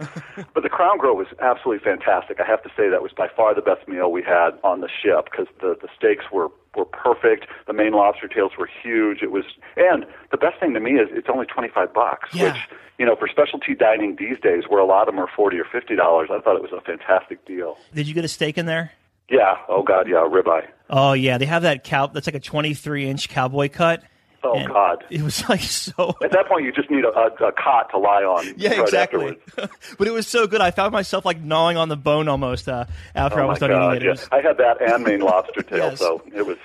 but 0.54 0.62
the 0.62 0.68
Crown 0.68 0.98
Grill 0.98 1.16
was 1.16 1.26
absolutely 1.40 1.82
fantastic. 1.84 2.38
I 2.40 2.46
have 2.46 2.62
to 2.62 2.68
say 2.76 2.88
that 2.88 3.02
was 3.02 3.12
by 3.12 3.28
far 3.34 3.54
the 3.54 3.62
best 3.62 3.86
meal 3.88 4.10
we 4.12 4.22
had 4.22 4.50
on 4.64 4.80
the 4.80 4.88
ship 4.88 5.28
because 5.30 5.46
the 5.60 5.76
the 5.80 5.88
steaks 5.96 6.24
were 6.32 6.48
were 6.76 6.84
perfect. 6.84 7.46
The 7.66 7.72
Maine 7.72 7.92
lobster 7.92 8.28
tails 8.28 8.52
were 8.58 8.68
huge. 8.82 9.22
It 9.22 9.32
was, 9.32 9.44
and 9.76 10.06
the 10.30 10.36
best 10.36 10.60
thing 10.60 10.72
to 10.74 10.80
me 10.80 10.92
is 10.92 11.08
it's 11.10 11.28
only 11.32 11.46
twenty 11.46 11.68
five 11.68 11.92
bucks, 11.92 12.28
Yeah. 12.32 12.52
which 12.52 12.62
you 12.98 13.06
know 13.06 13.16
for 13.16 13.26
specialty 13.28 13.74
dining 13.74 14.16
these 14.16 14.38
days, 14.40 14.64
where 14.68 14.80
a 14.80 14.86
lot 14.86 15.08
of 15.08 15.14
them 15.14 15.18
are 15.22 15.28
forty 15.34 15.58
or 15.58 15.64
fifty 15.64 15.96
dollars. 15.96 16.28
I 16.32 16.40
thought 16.40 16.56
it 16.56 16.62
was 16.62 16.72
a 16.72 16.80
fantastic 16.80 17.44
deal. 17.46 17.76
Did 17.94 18.06
you 18.08 18.14
get 18.14 18.24
a 18.24 18.28
steak 18.28 18.56
in 18.58 18.66
there? 18.66 18.92
Yeah. 19.28 19.56
Oh 19.68 19.82
God. 19.82 20.08
Yeah. 20.08 20.26
Ribeye. 20.28 20.66
Oh 20.88 21.12
yeah, 21.12 21.38
they 21.38 21.46
have 21.46 21.62
that 21.62 21.84
cow. 21.84 22.06
That's 22.08 22.26
like 22.26 22.34
a 22.34 22.40
23 22.40 23.06
inch 23.08 23.28
cowboy 23.28 23.68
cut. 23.68 24.02
Oh 24.42 24.54
And 24.54 24.68
God. 24.68 25.04
It 25.10 25.22
was 25.22 25.48
like 25.48 25.60
so. 25.60 26.16
At 26.22 26.32
that 26.32 26.46
point, 26.48 26.64
you 26.64 26.72
just 26.72 26.90
need 26.90 27.04
a, 27.04 27.08
a, 27.08 27.26
a 27.48 27.52
cot 27.52 27.90
to 27.90 27.98
lie 27.98 28.22
on. 28.22 28.46
Yeah, 28.56 28.70
right 28.70 28.80
exactly. 28.80 29.36
But 29.98 30.06
it 30.08 30.12
was 30.12 30.26
so 30.26 30.46
good. 30.46 30.60
I 30.60 30.70
found 30.70 30.92
myself 30.92 31.24
like 31.24 31.40
gnawing 31.40 31.76
on 31.76 31.88
the 31.88 31.96
bone 31.96 32.28
almost 32.28 32.68
uh, 32.68 32.84
after 33.14 33.40
Oh 33.40 33.44
I 33.44 33.46
was 33.46 33.58
done 33.58 33.70
God! 33.70 33.96
eating 33.96 33.96
it. 33.96 34.02
It 34.02 34.04
yeah. 34.06 34.10
was 34.12 34.28
I 34.32 34.40
had 34.40 34.56
that 34.58 34.80
and 34.80 35.04
Maine 35.04 35.20
lobster 35.30 35.62
tail, 35.62 35.78
Yes. 35.90 35.98
so 35.98 36.22
it 36.34 36.46
was 36.46 36.56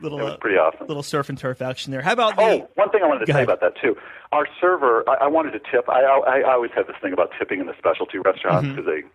little, 0.00 0.18
it 0.20 0.24
was 0.24 0.32
uh, 0.34 0.36
pretty 0.38 0.56
awesome. 0.58 0.86
little 0.88 1.02
surf 1.02 1.28
and 1.28 1.38
turf 1.38 1.62
action 1.62 1.90
there. 1.92 2.02
How 2.02 2.12
about 2.12 2.36
the? 2.36 2.42
Oh, 2.42 2.68
one 2.74 2.90
thing 2.90 3.02
I 3.02 3.06
wanted 3.06 3.20
to 3.20 3.26
Go 3.26 3.32
say 3.32 3.38
ahead. 3.44 3.48
about 3.48 3.60
that 3.60 3.80
too. 3.80 3.96
Our 4.32 4.46
server, 4.60 5.08
I, 5.08 5.24
I 5.24 5.26
wanted 5.28 5.52
to 5.52 5.58
tip. 5.70 5.88
I, 5.88 6.02
I, 6.02 6.40
I 6.40 6.52
always 6.54 6.70
have 6.74 6.86
this 6.86 6.96
thing 7.02 7.12
about 7.12 7.30
tipping 7.38 7.60
in 7.60 7.66
the 7.66 7.74
specialty 7.78 8.18
restaurants 8.18 8.66
Mm-hmm. 8.68 8.76
because 8.76 8.86
they 8.86 9.08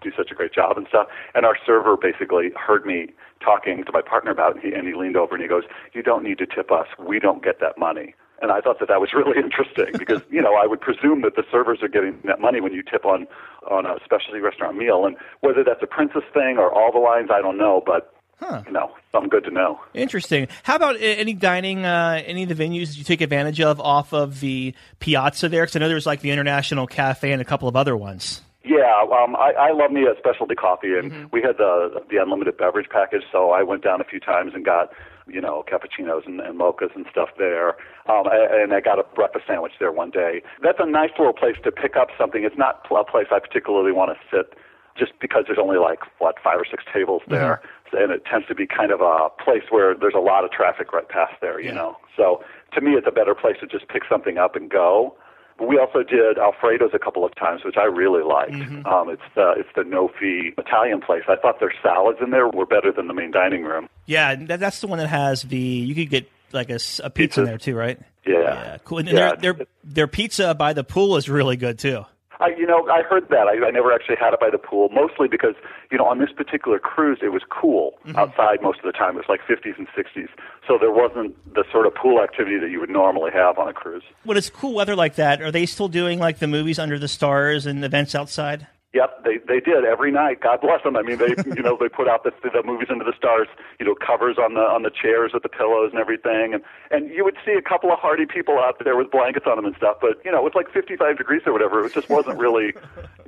do 0.00 0.10
such 0.16 0.30
a 0.30 0.34
great 0.34 0.52
job 0.52 0.76
and 0.76 0.86
stuff. 0.88 1.06
And 1.34 1.44
our 1.44 1.56
server 1.64 1.96
basically 1.96 2.50
heard 2.56 2.86
me 2.86 3.12
talking 3.44 3.84
to 3.84 3.92
my 3.92 4.02
partner 4.02 4.30
about 4.30 4.56
it, 4.56 4.62
and 4.62 4.72
he, 4.72 4.78
and 4.78 4.86
he 4.86 4.94
leaned 4.94 5.16
over 5.16 5.34
and 5.34 5.42
he 5.42 5.48
goes, 5.48 5.64
"You 5.92 6.02
don't 6.02 6.24
need 6.24 6.38
to 6.38 6.46
tip 6.46 6.70
us. 6.70 6.86
We 6.98 7.18
don't 7.18 7.42
get 7.42 7.60
that 7.60 7.78
money." 7.78 8.14
And 8.42 8.50
I 8.50 8.60
thought 8.60 8.78
that 8.80 8.88
that 8.88 9.00
was 9.00 9.12
really 9.12 9.38
interesting 9.42 9.92
because 9.98 10.22
you 10.30 10.42
know 10.42 10.54
I 10.54 10.66
would 10.66 10.80
presume 10.80 11.22
that 11.22 11.36
the 11.36 11.44
servers 11.50 11.82
are 11.82 11.88
getting 11.88 12.18
that 12.24 12.40
money 12.40 12.60
when 12.60 12.72
you 12.72 12.82
tip 12.82 13.04
on 13.04 13.26
on 13.70 13.86
a 13.86 13.96
specialty 14.04 14.40
restaurant 14.40 14.76
meal, 14.76 15.06
and 15.06 15.16
whether 15.40 15.64
that's 15.64 15.82
a 15.82 15.86
princess 15.86 16.24
thing 16.32 16.58
or 16.58 16.72
all 16.72 16.92
the 16.92 16.98
lines, 16.98 17.30
I 17.32 17.40
don't 17.40 17.58
know, 17.58 17.82
but 17.84 18.14
Huh. 18.40 18.62
You 18.66 18.72
know, 18.72 18.92
something 19.12 19.28
good 19.28 19.44
to 19.44 19.50
know. 19.50 19.80
Interesting. 19.92 20.48
How 20.62 20.76
about 20.76 20.96
any 20.98 21.34
dining, 21.34 21.84
uh, 21.84 22.22
any 22.24 22.44
of 22.44 22.48
the 22.48 22.54
venues 22.54 22.88
that 22.88 22.96
you 22.96 23.04
take 23.04 23.20
advantage 23.20 23.60
of 23.60 23.78
off 23.80 24.14
of 24.14 24.40
the 24.40 24.74
piazza 24.98 25.50
there? 25.50 25.62
Because 25.62 25.76
I 25.76 25.80
know 25.80 25.88
there's 25.88 26.06
like 26.06 26.22
the 26.22 26.30
International 26.30 26.86
Cafe 26.86 27.30
and 27.30 27.42
a 27.42 27.44
couple 27.44 27.68
of 27.68 27.76
other 27.76 27.94
ones. 27.94 28.40
Yeah, 28.62 29.04
um, 29.08 29.36
I, 29.36 29.52
I 29.56 29.72
love 29.72 29.90
me 29.90 30.02
a 30.04 30.12
specialty 30.18 30.54
coffee, 30.54 30.92
and 30.92 31.10
mm-hmm. 31.10 31.26
we 31.32 31.40
had 31.40 31.56
the 31.56 32.02
the 32.10 32.18
unlimited 32.18 32.58
beverage 32.58 32.90
package, 32.90 33.22
so 33.32 33.52
I 33.52 33.62
went 33.62 33.82
down 33.82 34.02
a 34.02 34.04
few 34.04 34.20
times 34.20 34.52
and 34.54 34.64
got 34.64 34.92
you 35.26 35.40
know 35.40 35.64
cappuccinos 35.66 36.26
and, 36.26 36.40
and 36.40 36.58
mochas 36.58 36.94
and 36.94 37.06
stuff 37.10 37.30
there, 37.38 37.70
um, 38.06 38.28
and 38.28 38.74
I 38.74 38.80
got 38.80 38.98
a 38.98 39.02
breakfast 39.14 39.46
sandwich 39.46 39.72
there 39.80 39.92
one 39.92 40.10
day. 40.10 40.42
That's 40.62 40.78
a 40.78 40.84
nice 40.84 41.10
little 41.18 41.32
place 41.32 41.56
to 41.64 41.72
pick 41.72 41.96
up 41.96 42.08
something. 42.18 42.44
It's 42.44 42.58
not 42.58 42.84
a 42.90 43.04
place 43.04 43.28
I 43.30 43.38
particularly 43.38 43.92
want 43.92 44.12
to 44.12 44.18
sit, 44.28 44.52
just 44.94 45.12
because 45.20 45.44
there's 45.46 45.58
only 45.58 45.78
like 45.78 46.00
what 46.18 46.36
five 46.44 46.60
or 46.60 46.66
six 46.70 46.84
tables 46.92 47.22
there, 47.28 47.62
mm-hmm. 47.64 47.96
and 47.96 48.12
it 48.12 48.26
tends 48.26 48.46
to 48.48 48.54
be 48.54 48.66
kind 48.66 48.92
of 48.92 49.00
a 49.00 49.30
place 49.42 49.64
where 49.70 49.94
there's 49.94 50.14
a 50.14 50.20
lot 50.20 50.44
of 50.44 50.50
traffic 50.50 50.92
right 50.92 51.08
past 51.08 51.32
there, 51.40 51.58
you 51.60 51.68
yeah. 51.68 51.80
know. 51.80 51.96
So 52.14 52.44
to 52.74 52.82
me, 52.82 52.92
it's 52.92 53.06
a 53.08 53.12
better 53.12 53.34
place 53.34 53.56
to 53.60 53.66
just 53.66 53.88
pick 53.88 54.02
something 54.06 54.36
up 54.36 54.54
and 54.54 54.68
go. 54.68 55.16
We 55.60 55.78
also 55.78 56.02
did 56.02 56.38
Alfredo's 56.38 56.94
a 56.94 56.98
couple 56.98 57.24
of 57.24 57.34
times, 57.34 57.64
which 57.64 57.76
I 57.76 57.84
really 57.84 58.22
liked. 58.22 58.52
Mm-hmm. 58.52 58.86
Um, 58.86 59.10
it's 59.10 59.22
the 59.34 59.54
it's 59.56 59.68
the 59.76 59.84
no 59.84 60.08
fee 60.18 60.52
Italian 60.56 61.00
place. 61.00 61.22
I 61.28 61.36
thought 61.36 61.60
their 61.60 61.72
salads 61.82 62.18
in 62.22 62.30
there 62.30 62.48
were 62.48 62.66
better 62.66 62.92
than 62.92 63.08
the 63.08 63.14
main 63.14 63.30
dining 63.30 63.62
room. 63.62 63.88
Yeah, 64.06 64.34
that, 64.34 64.60
that's 64.60 64.80
the 64.80 64.86
one 64.86 64.98
that 64.98 65.08
has 65.08 65.42
the 65.42 65.58
you 65.58 65.94
could 65.94 66.10
get 66.10 66.30
like 66.52 66.70
a, 66.70 66.74
a 66.74 66.76
pizza, 66.76 67.10
pizza 67.10 67.40
in 67.40 67.46
there 67.46 67.58
too, 67.58 67.74
right? 67.74 68.00
Yeah, 68.26 68.40
yeah 68.40 68.78
cool. 68.84 68.98
And 68.98 69.08
yeah. 69.08 69.34
their 69.34 69.54
their 69.54 69.66
their 69.84 70.06
pizza 70.06 70.54
by 70.54 70.72
the 70.72 70.84
pool 70.84 71.16
is 71.16 71.28
really 71.28 71.56
good 71.56 71.78
too. 71.78 72.04
I, 72.40 72.48
you 72.56 72.66
know, 72.66 72.88
I 72.88 73.02
heard 73.02 73.28
that. 73.28 73.46
I, 73.46 73.66
I 73.66 73.70
never 73.70 73.92
actually 73.92 74.16
had 74.16 74.32
it 74.32 74.40
by 74.40 74.50
the 74.50 74.58
pool, 74.58 74.88
mostly 74.88 75.28
because, 75.28 75.54
you 75.90 75.98
know, 75.98 76.06
on 76.06 76.18
this 76.18 76.30
particular 76.34 76.78
cruise, 76.78 77.18
it 77.22 77.32
was 77.32 77.42
cool 77.50 77.94
mm-hmm. 78.06 78.16
outside 78.16 78.62
most 78.62 78.78
of 78.78 78.84
the 78.84 78.92
time. 78.92 79.16
It 79.16 79.24
was 79.24 79.28
like 79.28 79.40
50s 79.42 79.78
and 79.78 79.86
60s. 79.88 80.28
So 80.66 80.78
there 80.80 80.90
wasn't 80.90 81.36
the 81.54 81.64
sort 81.70 81.86
of 81.86 81.94
pool 81.94 82.22
activity 82.22 82.58
that 82.58 82.70
you 82.70 82.80
would 82.80 82.90
normally 82.90 83.30
have 83.32 83.58
on 83.58 83.68
a 83.68 83.72
cruise. 83.72 84.02
When 84.24 84.36
it's 84.36 84.50
cool 84.50 84.74
weather 84.74 84.96
like 84.96 85.16
that, 85.16 85.42
are 85.42 85.50
they 85.50 85.66
still 85.66 85.88
doing 85.88 86.18
like 86.18 86.38
the 86.38 86.46
movies 86.46 86.78
under 86.78 86.98
the 86.98 87.08
stars 87.08 87.66
and 87.66 87.84
events 87.84 88.14
outside? 88.14 88.66
Yep, 88.92 89.22
they 89.24 89.38
they 89.46 89.60
did 89.60 89.84
every 89.84 90.10
night. 90.10 90.40
God 90.40 90.60
bless 90.60 90.82
them. 90.82 90.96
I 90.96 91.02
mean, 91.02 91.18
they 91.18 91.34
you 91.46 91.62
know 91.62 91.78
they 91.78 91.88
put 91.88 92.08
out 92.08 92.24
the 92.24 92.32
the 92.42 92.62
movies 92.64 92.88
into 92.90 93.04
the 93.04 93.12
stars, 93.16 93.46
you 93.78 93.86
know, 93.86 93.94
covers 93.94 94.36
on 94.36 94.54
the 94.54 94.62
on 94.62 94.82
the 94.82 94.90
chairs 94.90 95.30
with 95.32 95.44
the 95.44 95.48
pillows 95.48 95.90
and 95.92 96.00
everything, 96.00 96.54
and 96.54 96.64
and 96.90 97.08
you 97.08 97.24
would 97.24 97.36
see 97.46 97.52
a 97.52 97.62
couple 97.62 97.92
of 97.92 98.00
hardy 98.00 98.26
people 98.26 98.58
out 98.58 98.82
there 98.82 98.96
with 98.96 99.12
blankets 99.12 99.46
on 99.46 99.54
them 99.54 99.64
and 99.64 99.76
stuff. 99.76 99.98
But 100.00 100.20
you 100.24 100.32
know, 100.32 100.38
it 100.38 100.42
was 100.42 100.54
like 100.56 100.72
55 100.72 101.18
degrees 101.18 101.42
or 101.46 101.52
whatever. 101.52 101.86
It 101.86 101.94
just 101.94 102.08
wasn't 102.10 102.40
really 102.40 102.74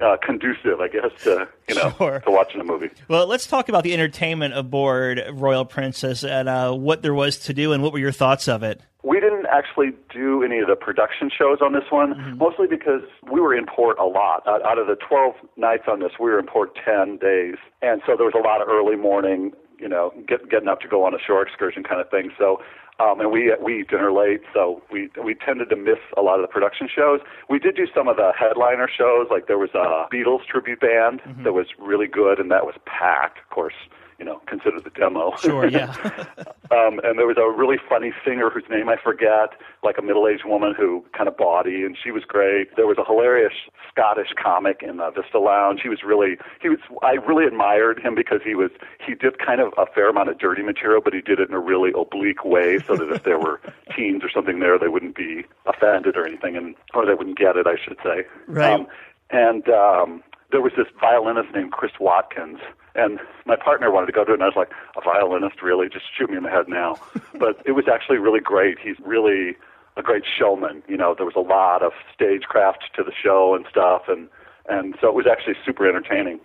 uh, 0.00 0.16
conducive, 0.20 0.80
I 0.80 0.88
guess, 0.88 1.12
to 1.22 1.46
you 1.68 1.76
know 1.76 1.94
sure. 1.96 2.18
to 2.18 2.30
watching 2.32 2.60
a 2.60 2.64
movie. 2.64 2.90
Well, 3.06 3.28
let's 3.28 3.46
talk 3.46 3.68
about 3.68 3.84
the 3.84 3.94
entertainment 3.94 4.54
aboard 4.58 5.22
Royal 5.30 5.64
Princess 5.64 6.24
and 6.24 6.48
uh, 6.48 6.72
what 6.72 7.02
there 7.02 7.14
was 7.14 7.38
to 7.38 7.54
do, 7.54 7.72
and 7.72 7.84
what 7.84 7.92
were 7.92 8.00
your 8.00 8.10
thoughts 8.10 8.48
of 8.48 8.64
it. 8.64 8.80
We 9.04 9.20
didn't 9.20 9.31
actually 9.52 9.92
do 10.12 10.42
any 10.42 10.58
of 10.58 10.66
the 10.66 10.76
production 10.76 11.30
shows 11.30 11.58
on 11.60 11.72
this 11.72 11.84
one, 11.90 12.14
mm-hmm. 12.14 12.38
mostly 12.38 12.66
because 12.66 13.02
we 13.30 13.40
were 13.40 13.54
in 13.54 13.66
port 13.66 13.98
a 13.98 14.04
lot. 14.04 14.42
Out, 14.48 14.64
out 14.64 14.78
of 14.78 14.86
the 14.86 14.96
12 14.96 15.34
nights 15.56 15.84
on 15.86 16.00
this, 16.00 16.12
we 16.18 16.30
were 16.30 16.38
in 16.38 16.46
port 16.46 16.76
10 16.82 17.18
days. 17.18 17.56
And 17.82 18.00
so 18.06 18.16
there 18.16 18.26
was 18.26 18.34
a 18.34 18.42
lot 18.42 18.62
of 18.62 18.68
early 18.68 18.96
morning, 18.96 19.52
you 19.78 19.88
know, 19.88 20.12
get, 20.26 20.48
getting 20.48 20.68
up 20.68 20.80
to 20.80 20.88
go 20.88 21.04
on 21.04 21.14
a 21.14 21.18
shore 21.18 21.42
excursion 21.42 21.84
kind 21.84 22.00
of 22.00 22.10
thing. 22.10 22.30
So, 22.38 22.62
um, 23.00 23.20
and 23.20 23.32
we 23.32 23.52
we 23.60 23.80
eat 23.80 23.88
dinner 23.88 24.12
late, 24.12 24.42
so 24.52 24.82
we 24.92 25.08
we 25.24 25.34
tended 25.34 25.70
to 25.70 25.76
miss 25.76 25.98
a 26.16 26.20
lot 26.20 26.38
of 26.38 26.42
the 26.42 26.52
production 26.52 26.88
shows. 26.94 27.20
We 27.48 27.58
did 27.58 27.74
do 27.74 27.86
some 27.92 28.06
of 28.06 28.16
the 28.16 28.32
headliner 28.38 28.86
shows, 28.86 29.26
like 29.30 29.48
there 29.48 29.58
was 29.58 29.70
a 29.74 30.06
Beatles 30.14 30.44
tribute 30.46 30.80
band 30.80 31.20
mm-hmm. 31.20 31.42
that 31.42 31.52
was 31.52 31.66
really 31.78 32.06
good, 32.06 32.38
and 32.38 32.50
that 32.50 32.64
was 32.64 32.74
packed. 32.84 33.38
Of 33.38 33.48
course, 33.48 33.74
you 34.18 34.24
know, 34.24 34.40
consider 34.46 34.80
the 34.80 34.90
demo. 34.90 35.34
Sure, 35.36 35.68
yeah. 35.68 35.94
um, 36.70 37.00
and 37.04 37.18
there 37.18 37.26
was 37.26 37.36
a 37.38 37.50
really 37.50 37.78
funny 37.88 38.12
singer 38.24 38.50
whose 38.50 38.64
name 38.70 38.88
I 38.88 38.96
forget, 38.96 39.54
like 39.82 39.98
a 39.98 40.02
middle-aged 40.02 40.44
woman 40.44 40.74
who 40.76 41.04
kind 41.16 41.28
of 41.28 41.36
bawdy, 41.36 41.84
and 41.84 41.96
she 42.02 42.10
was 42.10 42.24
great. 42.24 42.74
There 42.76 42.86
was 42.86 42.98
a 42.98 43.04
hilarious 43.04 43.52
Scottish 43.90 44.32
comic 44.40 44.82
in 44.82 44.96
the 44.96 45.10
Vista 45.10 45.38
Lounge. 45.38 45.80
He 45.82 45.88
was 45.88 46.02
really, 46.02 46.36
he 46.60 46.68
was, 46.68 46.78
I 47.02 47.12
really 47.12 47.46
admired 47.46 47.98
him 48.00 48.14
because 48.14 48.40
he 48.44 48.54
was, 48.54 48.70
he 49.04 49.14
did 49.14 49.38
kind 49.38 49.60
of 49.60 49.72
a 49.76 49.86
fair 49.86 50.08
amount 50.08 50.28
of 50.28 50.38
dirty 50.38 50.62
material, 50.62 51.00
but 51.02 51.12
he 51.12 51.20
did 51.20 51.40
it 51.40 51.48
in 51.48 51.54
a 51.54 51.60
really 51.60 51.90
oblique 51.98 52.44
way 52.44 52.78
so 52.86 52.96
that 52.96 53.10
if 53.10 53.24
there 53.24 53.38
were 53.38 53.60
teens 53.96 54.22
or 54.24 54.30
something 54.30 54.60
there, 54.60 54.78
they 54.78 54.88
wouldn't 54.88 55.16
be 55.16 55.44
offended 55.66 56.16
or 56.16 56.26
anything, 56.26 56.56
and 56.56 56.74
or 56.94 57.06
they 57.06 57.14
wouldn't 57.14 57.38
get 57.38 57.56
it, 57.56 57.66
I 57.66 57.76
should 57.82 57.98
say. 58.02 58.24
Right. 58.46 58.72
Um, 58.72 58.86
and 59.30 59.68
um, 59.68 60.22
there 60.52 60.60
was 60.60 60.72
this 60.76 60.86
violinist 61.00 61.52
named 61.54 61.72
Chris 61.72 61.92
Watkins 61.98 62.60
and 62.94 63.18
my 63.46 63.56
partner 63.56 63.90
wanted 63.90 64.06
to 64.06 64.12
go 64.12 64.24
to 64.24 64.32
it, 64.32 64.34
and 64.34 64.42
I 64.42 64.46
was 64.46 64.56
like, 64.56 64.70
a 64.96 65.00
violinist, 65.00 65.62
really? 65.62 65.88
Just 65.88 66.04
shoot 66.16 66.30
me 66.30 66.36
in 66.36 66.42
the 66.42 66.50
head 66.50 66.68
now. 66.68 66.96
but 67.38 67.60
it 67.64 67.72
was 67.72 67.86
actually 67.92 68.18
really 68.18 68.40
great. 68.40 68.78
He's 68.78 68.96
really 69.04 69.56
a 69.96 70.02
great 70.02 70.24
showman. 70.38 70.82
You 70.88 70.96
know, 70.96 71.14
there 71.16 71.26
was 71.26 71.36
a 71.36 71.40
lot 71.40 71.82
of 71.82 71.92
stagecraft 72.14 72.84
to 72.96 73.02
the 73.02 73.12
show 73.12 73.54
and 73.54 73.66
stuff, 73.70 74.02
and 74.08 74.28
and 74.68 74.94
so 75.00 75.08
it 75.08 75.14
was 75.14 75.26
actually 75.30 75.54
super 75.64 75.88
entertaining. 75.88 76.40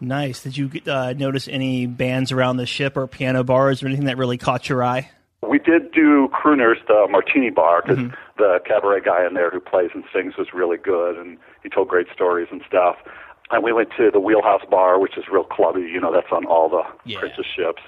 Nice. 0.00 0.42
Did 0.42 0.56
you 0.56 0.70
uh, 0.86 1.12
notice 1.16 1.48
any 1.48 1.86
bands 1.86 2.30
around 2.30 2.56
the 2.56 2.66
ship 2.66 2.96
or 2.96 3.06
piano 3.06 3.42
bars 3.42 3.82
or 3.82 3.88
anything 3.88 4.06
that 4.06 4.16
really 4.16 4.38
caught 4.38 4.68
your 4.68 4.82
eye? 4.82 5.10
We 5.46 5.58
did 5.58 5.92
do 5.92 6.28
Crooners, 6.28 6.84
the 6.86 7.06
Martini 7.10 7.50
Bar, 7.50 7.82
because 7.82 7.98
mm-hmm. 7.98 8.14
the 8.38 8.60
cabaret 8.64 9.02
guy 9.02 9.26
in 9.26 9.34
there 9.34 9.50
who 9.50 9.60
plays 9.60 9.90
and 9.94 10.04
sings 10.12 10.36
was 10.36 10.48
really 10.54 10.76
good, 10.76 11.16
and 11.16 11.36
he 11.62 11.68
told 11.68 11.88
great 11.88 12.06
stories 12.14 12.48
and 12.50 12.62
stuff 12.66 12.96
and 13.50 13.64
we 13.64 13.72
went 13.72 13.90
to 13.96 14.10
the 14.12 14.20
Wheelhouse 14.20 14.62
Bar, 14.70 15.00
which 15.00 15.16
is 15.16 15.24
real 15.30 15.44
clubby. 15.44 15.80
You 15.80 16.00
know, 16.00 16.12
that's 16.12 16.30
on 16.32 16.44
all 16.46 16.68
the 16.68 16.82
yeah. 17.04 17.20
Princess 17.20 17.46
ships. 17.54 17.82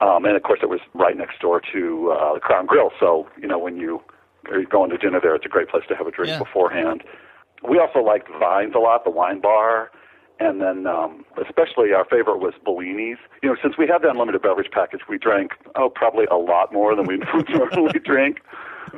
Um, 0.00 0.24
and 0.24 0.36
of 0.36 0.42
course, 0.42 0.60
it 0.62 0.68
was 0.68 0.80
right 0.94 1.16
next 1.16 1.40
door 1.40 1.60
to 1.72 2.12
uh, 2.12 2.34
the 2.34 2.40
Crown 2.40 2.66
Grill. 2.66 2.90
So, 2.98 3.28
you 3.40 3.46
know, 3.46 3.58
when 3.58 3.76
you 3.76 4.02
are 4.50 4.64
going 4.64 4.90
to 4.90 4.98
dinner 4.98 5.20
there, 5.20 5.34
it's 5.34 5.46
a 5.46 5.48
great 5.48 5.68
place 5.68 5.84
to 5.88 5.96
have 5.96 6.06
a 6.06 6.10
drink 6.10 6.30
yeah. 6.30 6.38
beforehand. 6.38 7.04
We 7.68 7.78
also 7.78 8.00
liked 8.00 8.28
Vines 8.40 8.74
a 8.74 8.78
lot, 8.78 9.04
the 9.04 9.10
wine 9.10 9.40
bar. 9.40 9.90
And 10.40 10.60
then, 10.60 10.88
um, 10.88 11.24
especially 11.40 11.92
our 11.92 12.04
favorite 12.04 12.38
was 12.38 12.54
Bellini's. 12.66 13.18
You 13.44 13.50
know, 13.50 13.56
since 13.62 13.78
we 13.78 13.86
had 13.86 14.02
the 14.02 14.10
unlimited 14.10 14.42
beverage 14.42 14.72
package, 14.72 15.02
we 15.08 15.18
drank, 15.18 15.52
oh, 15.76 15.88
probably 15.88 16.24
a 16.32 16.36
lot 16.36 16.72
more 16.72 16.96
than 16.96 17.06
we 17.06 17.18
normally 17.48 18.00
drink. 18.00 18.40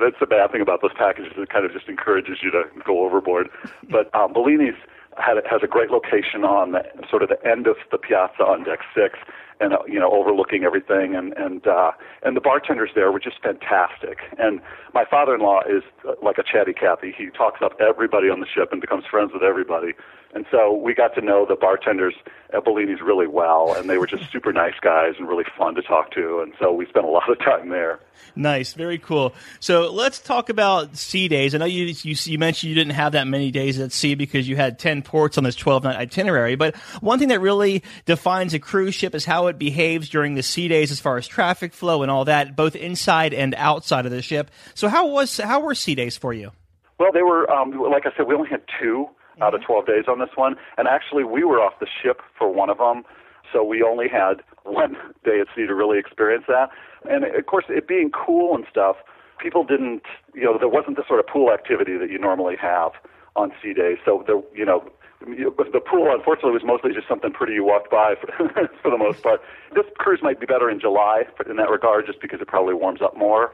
That's 0.00 0.16
the 0.20 0.26
bad 0.26 0.52
thing 0.52 0.62
about 0.62 0.80
those 0.80 0.94
packages. 0.96 1.32
It 1.36 1.50
kind 1.50 1.66
of 1.66 1.72
just 1.72 1.86
encourages 1.86 2.38
you 2.42 2.50
to 2.52 2.64
go 2.86 3.04
overboard. 3.04 3.48
But 3.90 4.14
um, 4.14 4.32
Bellini's 4.32 4.76
had, 5.18 5.36
has 5.50 5.60
a 5.62 5.66
great 5.66 5.90
location 5.90 6.44
on 6.44 6.72
the, 6.72 6.82
sort 7.08 7.22
of 7.22 7.28
the 7.28 7.48
end 7.48 7.66
of 7.66 7.76
the 7.90 7.98
piazza 7.98 8.42
on 8.42 8.64
deck 8.64 8.80
six, 8.94 9.18
and 9.60 9.72
uh, 9.72 9.78
you 9.86 9.98
know 9.98 10.12
overlooking 10.12 10.64
everything, 10.64 11.14
and 11.14 11.32
and 11.36 11.66
uh, 11.66 11.92
and 12.22 12.36
the 12.36 12.40
bartenders 12.40 12.90
there 12.94 13.10
were 13.12 13.20
just 13.20 13.40
fantastic. 13.42 14.18
And 14.38 14.60
my 14.92 15.04
father-in-law 15.04 15.62
is 15.68 15.82
uh, 16.08 16.12
like 16.22 16.38
a 16.38 16.42
chatty 16.42 16.72
Cathy. 16.72 17.14
He 17.16 17.30
talks 17.30 17.60
up 17.62 17.80
everybody 17.80 18.28
on 18.28 18.40
the 18.40 18.46
ship 18.46 18.70
and 18.72 18.80
becomes 18.80 19.04
friends 19.10 19.32
with 19.32 19.42
everybody. 19.42 19.92
And 20.34 20.44
so 20.50 20.72
we 20.74 20.94
got 20.94 21.14
to 21.14 21.20
know 21.20 21.46
the 21.46 21.54
bartenders 21.54 22.14
at 22.52 22.64
Bellini's 22.64 23.00
really 23.00 23.28
well, 23.28 23.74
and 23.74 23.88
they 23.88 23.98
were 23.98 24.06
just 24.06 24.28
super 24.32 24.52
nice 24.52 24.74
guys 24.80 25.14
and 25.18 25.28
really 25.28 25.44
fun 25.56 25.76
to 25.76 25.82
talk 25.82 26.10
to. 26.12 26.40
And 26.40 26.52
so 26.58 26.72
we 26.72 26.86
spent 26.86 27.06
a 27.06 27.08
lot 27.08 27.30
of 27.30 27.38
time 27.38 27.68
there. 27.68 28.00
Nice, 28.36 28.72
very 28.72 28.98
cool. 28.98 29.32
So 29.60 29.92
let's 29.92 30.18
talk 30.18 30.48
about 30.48 30.96
sea 30.96 31.28
days. 31.28 31.54
I 31.54 31.58
know 31.58 31.64
you, 31.66 31.94
you, 32.02 32.16
you 32.24 32.38
mentioned 32.38 32.68
you 32.68 32.74
didn't 32.74 32.94
have 32.94 33.12
that 33.12 33.26
many 33.26 33.50
days 33.50 33.78
at 33.78 33.92
sea 33.92 34.14
because 34.14 34.48
you 34.48 34.56
had 34.56 34.78
ten 34.78 35.02
ports 35.02 35.38
on 35.38 35.44
this 35.44 35.56
twelve 35.56 35.84
night 35.84 35.96
itinerary. 35.96 36.56
But 36.56 36.76
one 37.00 37.18
thing 37.18 37.28
that 37.28 37.40
really 37.40 37.82
defines 38.04 38.54
a 38.54 38.58
cruise 38.58 38.94
ship 38.94 39.14
is 39.14 39.24
how 39.24 39.43
it 39.48 39.58
behaves 39.58 40.08
during 40.08 40.34
the 40.34 40.42
sea 40.42 40.68
days, 40.68 40.90
as 40.90 41.00
far 41.00 41.16
as 41.16 41.26
traffic 41.26 41.72
flow 41.72 42.02
and 42.02 42.10
all 42.10 42.24
that, 42.26 42.56
both 42.56 42.76
inside 42.76 43.34
and 43.34 43.54
outside 43.56 44.06
of 44.06 44.12
the 44.12 44.22
ship. 44.22 44.50
So 44.74 44.88
how 44.88 45.08
was 45.08 45.38
how 45.38 45.60
were 45.60 45.74
sea 45.74 45.94
days 45.94 46.16
for 46.16 46.32
you? 46.32 46.52
Well, 46.98 47.12
they 47.12 47.22
were 47.22 47.50
um, 47.50 47.72
like 47.90 48.06
I 48.06 48.16
said, 48.16 48.26
we 48.26 48.34
only 48.34 48.48
had 48.48 48.62
two 48.80 49.08
out 49.42 49.54
of 49.54 49.62
12 49.62 49.86
days 49.86 50.04
on 50.08 50.18
this 50.18 50.30
one. 50.36 50.56
And 50.76 50.88
actually, 50.88 51.24
we 51.24 51.44
were 51.44 51.60
off 51.60 51.74
the 51.80 51.86
ship 52.02 52.20
for 52.38 52.52
one 52.52 52.70
of 52.70 52.78
them, 52.78 53.04
so 53.52 53.64
we 53.64 53.82
only 53.82 54.08
had 54.08 54.42
one 54.64 54.96
day 55.24 55.40
at 55.40 55.48
sea 55.54 55.66
to 55.66 55.74
really 55.74 55.98
experience 55.98 56.44
that. 56.48 56.70
And 57.08 57.24
of 57.24 57.46
course, 57.46 57.64
it 57.68 57.86
being 57.86 58.10
cool 58.10 58.54
and 58.54 58.64
stuff, 58.70 58.96
people 59.38 59.64
didn't, 59.64 60.02
you 60.34 60.44
know, 60.44 60.56
there 60.58 60.68
wasn't 60.68 60.96
the 60.96 61.04
sort 61.06 61.20
of 61.20 61.26
pool 61.26 61.52
activity 61.52 61.98
that 61.98 62.10
you 62.10 62.18
normally 62.18 62.56
have 62.60 62.92
on 63.36 63.52
sea 63.62 63.74
days. 63.74 63.98
So 64.04 64.24
there, 64.26 64.40
you 64.54 64.64
know, 64.64 64.88
the 65.24 65.80
pool 65.80 66.12
unfortunately 66.12 66.52
was 66.52 66.64
mostly 66.64 66.92
just 66.92 67.08
something 67.08 67.32
pretty 67.32 67.54
you 67.54 67.64
walked 67.64 67.90
by 67.90 68.14
for, 68.20 68.48
for 68.82 68.90
the 68.90 68.98
most 68.98 69.22
part. 69.22 69.40
This 69.74 69.84
cruise 69.98 70.20
might 70.22 70.40
be 70.40 70.46
better 70.46 70.70
in 70.70 70.80
July 70.80 71.24
in 71.48 71.56
that 71.56 71.70
regard, 71.70 72.06
just 72.06 72.20
because 72.20 72.40
it 72.40 72.48
probably 72.48 72.74
warms 72.74 73.02
up 73.02 73.16
more. 73.16 73.52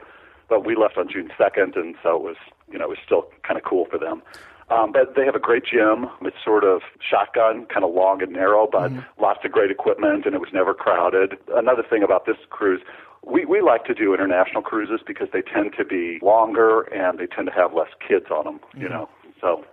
But 0.49 0.65
we 0.65 0.75
left 0.75 0.97
on 0.97 1.07
June 1.09 1.31
2nd, 1.39 1.77
and 1.77 1.95
so 2.03 2.15
it 2.17 2.21
was, 2.21 2.35
you 2.71 2.77
know, 2.77 2.85
it 2.85 2.89
was 2.89 2.97
still 3.05 3.27
kind 3.43 3.57
of 3.57 3.63
cool 3.63 3.85
for 3.89 3.97
them. 3.97 4.21
Um, 4.69 4.91
but 4.91 5.15
they 5.15 5.25
have 5.25 5.35
a 5.35 5.39
great 5.39 5.63
gym. 5.65 6.07
It's 6.21 6.37
sort 6.43 6.63
of 6.63 6.81
shotgun, 6.99 7.65
kind 7.65 7.83
of 7.83 7.93
long 7.93 8.21
and 8.21 8.31
narrow, 8.31 8.67
but 8.71 8.91
mm-hmm. 8.91 9.21
lots 9.21 9.39
of 9.43 9.51
great 9.51 9.71
equipment, 9.71 10.25
and 10.25 10.33
it 10.33 10.39
was 10.39 10.49
never 10.53 10.73
crowded. 10.73 11.37
Another 11.53 11.83
thing 11.83 12.03
about 12.03 12.25
this 12.25 12.37
cruise, 12.49 12.81
we, 13.25 13.45
we 13.45 13.61
like 13.61 13.85
to 13.85 13.93
do 13.93 14.13
international 14.13 14.61
cruises 14.61 15.01
because 15.05 15.27
they 15.33 15.41
tend 15.41 15.73
to 15.77 15.85
be 15.85 16.19
longer 16.21 16.81
and 16.83 17.19
they 17.19 17.27
tend 17.27 17.47
to 17.47 17.53
have 17.53 17.73
less 17.73 17.89
kids 18.05 18.27
on 18.31 18.45
them, 18.45 18.59
you 18.73 18.85
mm-hmm. 18.85 18.93
know. 18.93 19.09
So 19.41 19.65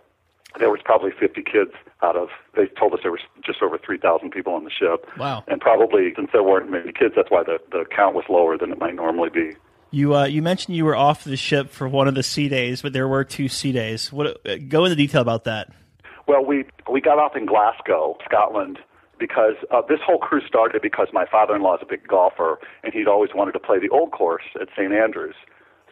there 0.58 0.70
was 0.70 0.80
probably 0.84 1.10
50 1.10 1.42
kids 1.42 1.72
out 2.02 2.16
of 2.16 2.28
they 2.56 2.66
told 2.66 2.94
us 2.94 3.00
there 3.02 3.12
was 3.12 3.20
just 3.44 3.62
over 3.62 3.78
3,000 3.78 4.30
people 4.30 4.54
on 4.54 4.64
the 4.64 4.70
ship. 4.70 5.06
Wow. 5.18 5.44
And 5.48 5.60
probably 5.60 6.12
since 6.14 6.30
there 6.32 6.42
weren't 6.42 6.70
many 6.70 6.92
kids, 6.92 7.14
that's 7.16 7.30
why 7.30 7.42
the 7.42 7.58
the 7.70 7.84
count 7.94 8.14
was 8.14 8.24
lower 8.28 8.56
than 8.56 8.72
it 8.72 8.78
might 8.78 8.94
normally 8.94 9.30
be. 9.30 9.52
You 9.90 10.14
uh, 10.14 10.26
you 10.26 10.42
mentioned 10.42 10.76
you 10.76 10.84
were 10.84 10.96
off 10.96 11.24
the 11.24 11.36
ship 11.36 11.70
for 11.70 11.88
one 11.88 12.08
of 12.08 12.14
the 12.14 12.22
sea 12.22 12.48
days, 12.48 12.82
but 12.82 12.92
there 12.92 13.08
were 13.08 13.24
two 13.24 13.48
sea 13.48 13.72
days. 13.72 14.12
What 14.12 14.38
uh, 14.46 14.56
go 14.68 14.84
into 14.84 14.96
detail 14.96 15.22
about 15.22 15.44
that? 15.44 15.72
Well, 16.26 16.44
we 16.44 16.66
we 16.90 17.00
got 17.00 17.18
off 17.18 17.34
in 17.36 17.46
Glasgow, 17.46 18.18
Scotland, 18.24 18.78
because 19.18 19.54
uh, 19.70 19.80
this 19.88 20.00
whole 20.04 20.18
cruise 20.18 20.44
started 20.46 20.82
because 20.82 21.08
my 21.12 21.24
father-in-law 21.24 21.76
is 21.76 21.82
a 21.82 21.86
big 21.86 22.06
golfer, 22.06 22.58
and 22.84 22.92
he'd 22.92 23.08
always 23.08 23.30
wanted 23.34 23.52
to 23.52 23.60
play 23.60 23.78
the 23.78 23.88
old 23.88 24.12
course 24.12 24.44
at 24.60 24.68
St 24.76 24.92
Andrews. 24.92 25.36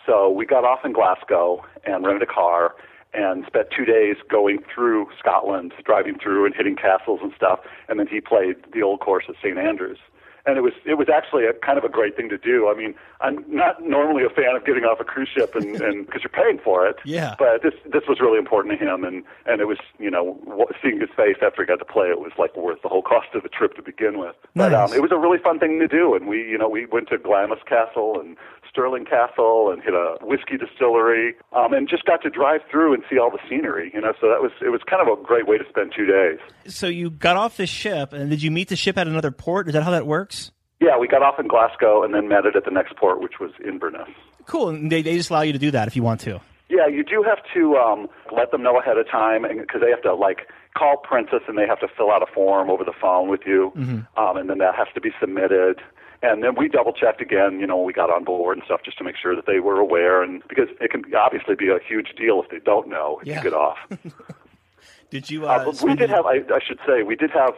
So 0.04 0.30
we 0.30 0.44
got 0.44 0.64
off 0.64 0.84
in 0.84 0.92
Glasgow 0.92 1.64
and 1.84 2.04
rented 2.04 2.22
a 2.22 2.32
car 2.32 2.74
and 3.16 3.44
spent 3.46 3.68
two 3.74 3.84
days 3.84 4.16
going 4.30 4.58
through 4.72 5.08
Scotland, 5.18 5.72
driving 5.84 6.18
through 6.18 6.44
and 6.44 6.54
hitting 6.54 6.76
castles 6.76 7.20
and 7.22 7.32
stuff. 7.34 7.60
And 7.88 7.98
then 7.98 8.06
he 8.06 8.20
played 8.20 8.56
the 8.72 8.82
old 8.82 9.00
course 9.00 9.24
at 9.28 9.36
St 9.42 9.58
Andrews 9.58 9.98
and 10.46 10.56
it 10.56 10.62
was 10.62 10.72
it 10.84 10.94
was 10.94 11.08
actually 11.12 11.44
a 11.44 11.52
kind 11.52 11.76
of 11.76 11.84
a 11.84 11.88
great 11.88 12.16
thing 12.16 12.28
to 12.28 12.38
do. 12.38 12.68
I 12.68 12.74
mean, 12.76 12.94
I'm 13.20 13.44
not 13.48 13.82
normally 13.82 14.24
a 14.24 14.30
fan 14.30 14.54
of 14.54 14.64
getting 14.64 14.84
off 14.84 15.00
a 15.00 15.04
cruise 15.04 15.28
ship 15.28 15.54
and 15.54 15.80
and 15.86 16.06
because 16.06 16.22
you're 16.22 16.30
paying 16.30 16.58
for 16.62 16.86
it. 16.86 16.96
Yeah. 17.04 17.34
But 17.38 17.62
this 17.62 17.74
this 17.84 18.04
was 18.08 18.20
really 18.20 18.38
important 18.38 18.78
to 18.78 18.84
him, 18.84 19.04
and 19.04 19.24
and 19.44 19.60
it 19.60 19.66
was 19.66 19.78
you 19.98 20.10
know 20.10 20.38
seeing 20.82 21.00
his 21.00 21.10
face 21.16 21.36
after 21.42 21.62
he 21.62 21.66
got 21.66 21.80
to 21.80 21.84
play, 21.84 22.08
it 22.08 22.20
was 22.20 22.32
like 22.38 22.56
worth 22.56 22.80
the 22.82 22.88
whole 22.88 23.02
cost 23.02 23.34
of 23.34 23.42
the 23.42 23.48
trip 23.48 23.74
to 23.74 23.82
begin 23.82 24.18
with. 24.18 24.36
Nice. 24.54 24.70
But 24.70 24.74
um, 24.74 24.92
it 24.92 25.02
was 25.02 25.10
a 25.12 25.18
really 25.18 25.38
fun 25.38 25.58
thing 25.58 25.78
to 25.80 25.88
do, 25.88 26.14
and 26.14 26.28
we 26.28 26.38
you 26.38 26.56
know 26.56 26.68
we 26.68 26.86
went 26.86 27.08
to 27.08 27.18
Glamis 27.18 27.60
Castle 27.66 28.20
and 28.20 28.36
Stirling 28.70 29.04
Castle 29.04 29.70
and 29.72 29.82
hit 29.82 29.94
a 29.94 30.18
whiskey 30.22 30.58
distillery, 30.58 31.34
um, 31.52 31.72
and 31.72 31.88
just 31.88 32.04
got 32.04 32.22
to 32.22 32.30
drive 32.30 32.60
through 32.70 32.94
and 32.94 33.02
see 33.10 33.18
all 33.18 33.30
the 33.30 33.40
scenery. 33.48 33.90
You 33.92 34.00
know, 34.00 34.12
so 34.20 34.28
that 34.28 34.42
was 34.42 34.52
it 34.60 34.70
was 34.70 34.82
kind 34.88 35.02
of 35.02 35.08
a 35.08 35.20
great 35.22 35.48
way 35.48 35.58
to 35.58 35.64
spend 35.68 35.92
two 35.96 36.06
days. 36.06 36.38
So 36.68 36.86
you 36.86 37.10
got 37.10 37.36
off 37.36 37.56
the 37.56 37.66
ship, 37.66 38.12
and 38.12 38.30
did 38.30 38.42
you 38.42 38.50
meet 38.50 38.68
the 38.68 38.76
ship 38.76 38.96
at 38.96 39.08
another 39.08 39.32
port? 39.32 39.66
Is 39.68 39.74
that 39.74 39.82
how 39.82 39.90
that 39.90 40.06
works? 40.06 40.35
Yeah, 40.80 40.98
we 40.98 41.08
got 41.08 41.22
off 41.22 41.38
in 41.40 41.48
Glasgow 41.48 42.02
and 42.04 42.12
then 42.14 42.28
met 42.28 42.44
it 42.44 42.54
at 42.54 42.64
the 42.64 42.70
next 42.70 42.96
port, 42.96 43.20
which 43.20 43.40
was 43.40 43.50
Inverness. 43.66 44.08
Cool. 44.46 44.68
And 44.68 44.92
they, 44.92 45.02
they 45.02 45.16
just 45.16 45.30
allow 45.30 45.40
you 45.42 45.52
to 45.52 45.58
do 45.58 45.70
that 45.70 45.88
if 45.88 45.96
you 45.96 46.02
want 46.02 46.20
to. 46.20 46.40
Yeah, 46.68 46.86
you 46.88 47.04
do 47.04 47.22
have 47.22 47.38
to 47.54 47.76
um, 47.76 48.08
let 48.34 48.50
them 48.50 48.62
know 48.62 48.78
ahead 48.78 48.98
of 48.98 49.08
time 49.08 49.42
because 49.42 49.80
they 49.80 49.90
have 49.90 50.02
to 50.02 50.14
like 50.14 50.48
call 50.76 50.96
Princess 50.98 51.40
and 51.48 51.56
they 51.56 51.66
have 51.66 51.80
to 51.80 51.88
fill 51.96 52.10
out 52.10 52.22
a 52.22 52.26
form 52.32 52.68
over 52.70 52.84
the 52.84 52.92
phone 53.00 53.28
with 53.28 53.42
you, 53.46 53.72
Mm-hmm. 53.76 54.20
um, 54.20 54.36
and 54.36 54.50
then 54.50 54.58
that 54.58 54.74
has 54.74 54.88
to 54.94 55.00
be 55.00 55.10
submitted. 55.20 55.80
And 56.22 56.42
then 56.42 56.54
we 56.58 56.68
double 56.68 56.92
checked 56.92 57.20
again, 57.20 57.60
you 57.60 57.66
know, 57.66 57.76
when 57.76 57.86
we 57.86 57.92
got 57.92 58.10
on 58.10 58.24
board 58.24 58.56
and 58.56 58.64
stuff, 58.64 58.80
just 58.84 58.98
to 58.98 59.04
make 59.04 59.16
sure 59.16 59.36
that 59.36 59.46
they 59.46 59.60
were 59.60 59.78
aware, 59.78 60.22
and 60.22 60.42
because 60.48 60.68
it 60.80 60.90
can 60.90 61.04
obviously 61.14 61.54
be 61.54 61.68
a 61.68 61.78
huge 61.86 62.08
deal 62.18 62.42
if 62.42 62.50
they 62.50 62.58
don't 62.58 62.88
know 62.88 63.18
if 63.22 63.28
Yeah. 63.28 63.36
you 63.36 63.42
get 63.44 63.54
off. 63.54 63.76
Did 65.10 65.30
you? 65.30 65.46
Uh, 65.46 65.66
Uh, 65.70 65.72
we 65.84 65.94
did 65.94 66.10
have, 66.10 66.26
I, 66.26 66.38
I 66.52 66.58
should 66.66 66.78
say, 66.86 67.02
we 67.04 67.14
did 67.16 67.30
have 67.30 67.54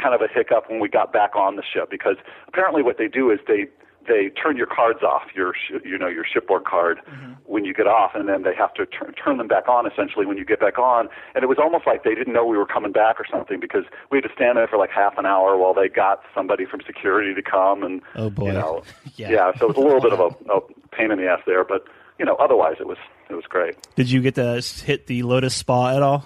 kind 0.00 0.14
of 0.14 0.20
a 0.20 0.28
hiccup 0.32 0.70
when 0.70 0.80
we 0.80 0.88
got 0.88 1.12
back 1.12 1.34
on 1.36 1.56
the 1.56 1.62
ship 1.62 1.90
because 1.90 2.16
apparently 2.46 2.82
what 2.82 2.98
they 2.98 3.08
do 3.08 3.30
is 3.30 3.38
they 3.46 3.66
they 4.06 4.30
turn 4.30 4.56
your 4.56 4.66
cards 4.66 5.02
off, 5.02 5.24
your 5.34 5.52
sh- 5.52 5.74
you 5.84 5.98
know 5.98 6.08
your 6.08 6.24
shipboard 6.24 6.64
card 6.64 6.98
mm-hmm. 7.06 7.32
when 7.44 7.64
you 7.66 7.74
get 7.74 7.86
off, 7.86 8.12
and 8.14 8.26
then 8.26 8.42
they 8.42 8.54
have 8.54 8.72
to 8.74 8.86
turn 8.86 9.12
turn 9.12 9.36
them 9.36 9.48
back 9.48 9.68
on 9.68 9.86
essentially 9.86 10.24
when 10.24 10.38
you 10.38 10.44
get 10.46 10.60
back 10.60 10.78
on. 10.78 11.08
And 11.34 11.44
it 11.44 11.46
was 11.46 11.58
almost 11.58 11.86
like 11.86 12.04
they 12.04 12.14
didn't 12.14 12.32
know 12.32 12.44
we 12.46 12.56
were 12.56 12.66
coming 12.66 12.90
back 12.92 13.20
or 13.20 13.26
something 13.30 13.60
because 13.60 13.84
we 14.10 14.16
had 14.18 14.22
to 14.22 14.34
stand 14.34 14.56
there 14.56 14.66
for 14.66 14.78
like 14.78 14.90
half 14.90 15.18
an 15.18 15.26
hour 15.26 15.58
while 15.58 15.74
they 15.74 15.88
got 15.88 16.22
somebody 16.34 16.64
from 16.64 16.80
security 16.86 17.34
to 17.34 17.42
come 17.42 17.82
and 17.82 18.00
Oh, 18.16 18.30
boy. 18.30 18.46
you 18.46 18.52
know 18.52 18.82
Yeah. 19.16 19.52
so 19.58 19.66
it 19.66 19.68
was 19.68 19.76
a 19.76 19.80
little 19.80 20.00
bit 20.00 20.12
of 20.14 20.20
a, 20.20 20.52
a 20.52 20.60
pain 20.90 21.10
in 21.10 21.18
the 21.18 21.26
ass 21.28 21.40
there, 21.46 21.64
but 21.64 21.84
you 22.18 22.24
know 22.24 22.36
otherwise 22.36 22.76
it 22.80 22.86
was 22.86 22.98
it 23.28 23.34
was 23.34 23.44
great. 23.46 23.76
Did 23.94 24.10
you 24.10 24.22
get 24.22 24.36
to 24.36 24.62
hit 24.84 25.06
the 25.06 25.22
Lotus 25.22 25.54
Spa 25.54 25.94
at 25.94 26.02
all? 26.02 26.24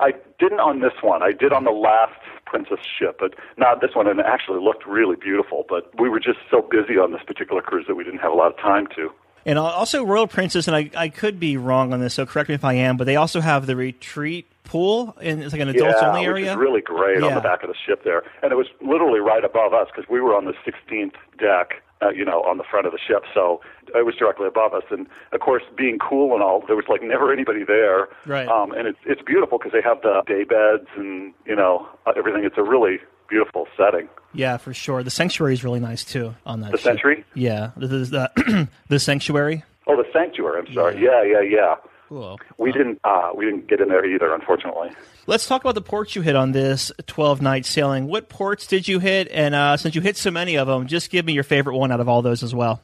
I 0.00 0.12
didn't 0.40 0.58
on 0.60 0.80
this 0.80 0.94
one. 1.02 1.22
I 1.22 1.32
did 1.32 1.52
on 1.52 1.62
the 1.64 1.70
last 1.70 2.18
Princess 2.52 2.84
ship, 2.84 3.16
but 3.18 3.32
not 3.56 3.80
this 3.80 3.96
one. 3.96 4.06
And 4.06 4.20
it 4.20 4.26
actually 4.28 4.60
looked 4.60 4.84
really 4.86 5.16
beautiful. 5.16 5.64
But 5.66 5.88
we 5.98 6.10
were 6.12 6.20
just 6.20 6.38
so 6.50 6.60
busy 6.60 7.00
on 7.00 7.12
this 7.12 7.24
particular 7.26 7.62
cruise 7.62 7.86
that 7.88 7.94
we 7.96 8.04
didn't 8.04 8.20
have 8.20 8.32
a 8.32 8.36
lot 8.36 8.52
of 8.52 8.58
time 8.58 8.86
to. 8.96 9.08
And 9.44 9.58
also 9.58 10.04
Royal 10.04 10.26
Princess, 10.26 10.68
and 10.68 10.76
I, 10.76 10.90
I 10.96 11.08
could 11.08 11.40
be 11.40 11.56
wrong 11.56 11.92
on 11.92 12.00
this, 12.00 12.14
so 12.14 12.26
correct 12.26 12.48
me 12.48 12.54
if 12.54 12.64
I 12.64 12.74
am, 12.74 12.96
but 12.96 13.04
they 13.04 13.16
also 13.16 13.40
have 13.40 13.66
the 13.66 13.76
retreat 13.76 14.46
pool, 14.64 15.16
and 15.20 15.42
it's 15.42 15.52
like 15.52 15.60
an 15.60 15.68
adults 15.68 15.98
yeah, 16.00 16.08
only 16.08 16.20
which 16.20 16.28
area. 16.28 16.52
is 16.52 16.56
really 16.56 16.80
great 16.80 17.22
on 17.22 17.34
the 17.34 17.40
back 17.40 17.62
of 17.62 17.68
the 17.68 17.74
ship 17.86 18.04
there. 18.04 18.22
And 18.42 18.52
it 18.52 18.56
was 18.56 18.66
literally 18.80 19.20
right 19.20 19.44
above 19.44 19.74
us 19.74 19.88
because 19.94 20.08
we 20.08 20.20
were 20.20 20.34
on 20.34 20.44
the 20.44 20.54
16th 20.64 21.14
deck, 21.38 21.82
uh, 22.00 22.10
you 22.10 22.24
know, 22.24 22.42
on 22.42 22.58
the 22.58 22.64
front 22.64 22.86
of 22.86 22.92
the 22.92 22.98
ship. 22.98 23.24
So 23.34 23.60
it 23.94 24.06
was 24.06 24.14
directly 24.14 24.46
above 24.46 24.72
us. 24.74 24.84
And 24.90 25.06
of 25.32 25.40
course, 25.40 25.62
being 25.76 25.98
cool 25.98 26.34
and 26.34 26.42
all, 26.42 26.64
there 26.66 26.76
was 26.76 26.86
like 26.88 27.02
never 27.02 27.32
anybody 27.32 27.64
there. 27.64 28.08
Right. 28.26 28.48
Um, 28.48 28.72
and 28.72 28.88
it's 28.88 28.98
it's 29.04 29.22
beautiful 29.22 29.58
because 29.58 29.72
they 29.72 29.82
have 29.82 30.00
the 30.02 30.22
day 30.26 30.44
beds 30.44 30.88
and 30.96 31.34
you 31.44 31.56
know 31.56 31.88
uh, 32.06 32.12
everything. 32.16 32.44
It's 32.44 32.58
a 32.58 32.64
really 32.64 32.98
beautiful 33.32 33.66
setting. 33.76 34.08
Yeah, 34.34 34.58
for 34.58 34.74
sure. 34.74 35.02
The 35.02 35.10
sanctuary 35.10 35.54
is 35.54 35.64
really 35.64 35.80
nice 35.80 36.04
too 36.04 36.34
on 36.44 36.60
that. 36.60 36.70
The 36.70 36.78
ship. 36.78 36.84
Century? 36.84 37.24
Yeah, 37.34 37.70
this 37.76 37.90
is 37.90 38.10
the 38.10 38.68
the 38.88 38.98
sanctuary. 39.00 39.64
Oh, 39.86 39.96
the 39.96 40.06
sanctuary. 40.12 40.60
I'm 40.60 40.72
sorry. 40.72 41.02
Yeah, 41.02 41.22
yeah, 41.22 41.40
yeah. 41.40 41.74
Cool. 42.08 42.38
We 42.58 42.72
didn't 42.72 43.00
uh, 43.04 43.30
we 43.34 43.46
didn't 43.46 43.68
get 43.68 43.80
in 43.80 43.88
there 43.88 44.04
either, 44.04 44.34
unfortunately. 44.34 44.90
Let's 45.26 45.46
talk 45.46 45.62
about 45.62 45.74
the 45.74 45.82
ports 45.82 46.14
you 46.14 46.20
hit 46.22 46.36
on 46.36 46.52
this 46.52 46.92
12 47.06 47.40
night 47.40 47.64
sailing. 47.64 48.06
What 48.06 48.28
ports 48.28 48.66
did 48.66 48.86
you 48.86 48.98
hit? 48.98 49.28
And 49.30 49.54
uh, 49.54 49.76
since 49.78 49.94
you 49.94 50.02
hit 50.02 50.16
so 50.16 50.30
many 50.30 50.58
of 50.58 50.66
them, 50.66 50.86
just 50.86 51.10
give 51.10 51.24
me 51.24 51.32
your 51.32 51.44
favorite 51.44 51.76
one 51.76 51.90
out 51.90 52.00
of 52.00 52.08
all 52.08 52.20
those 52.20 52.42
as 52.42 52.54
well. 52.54 52.82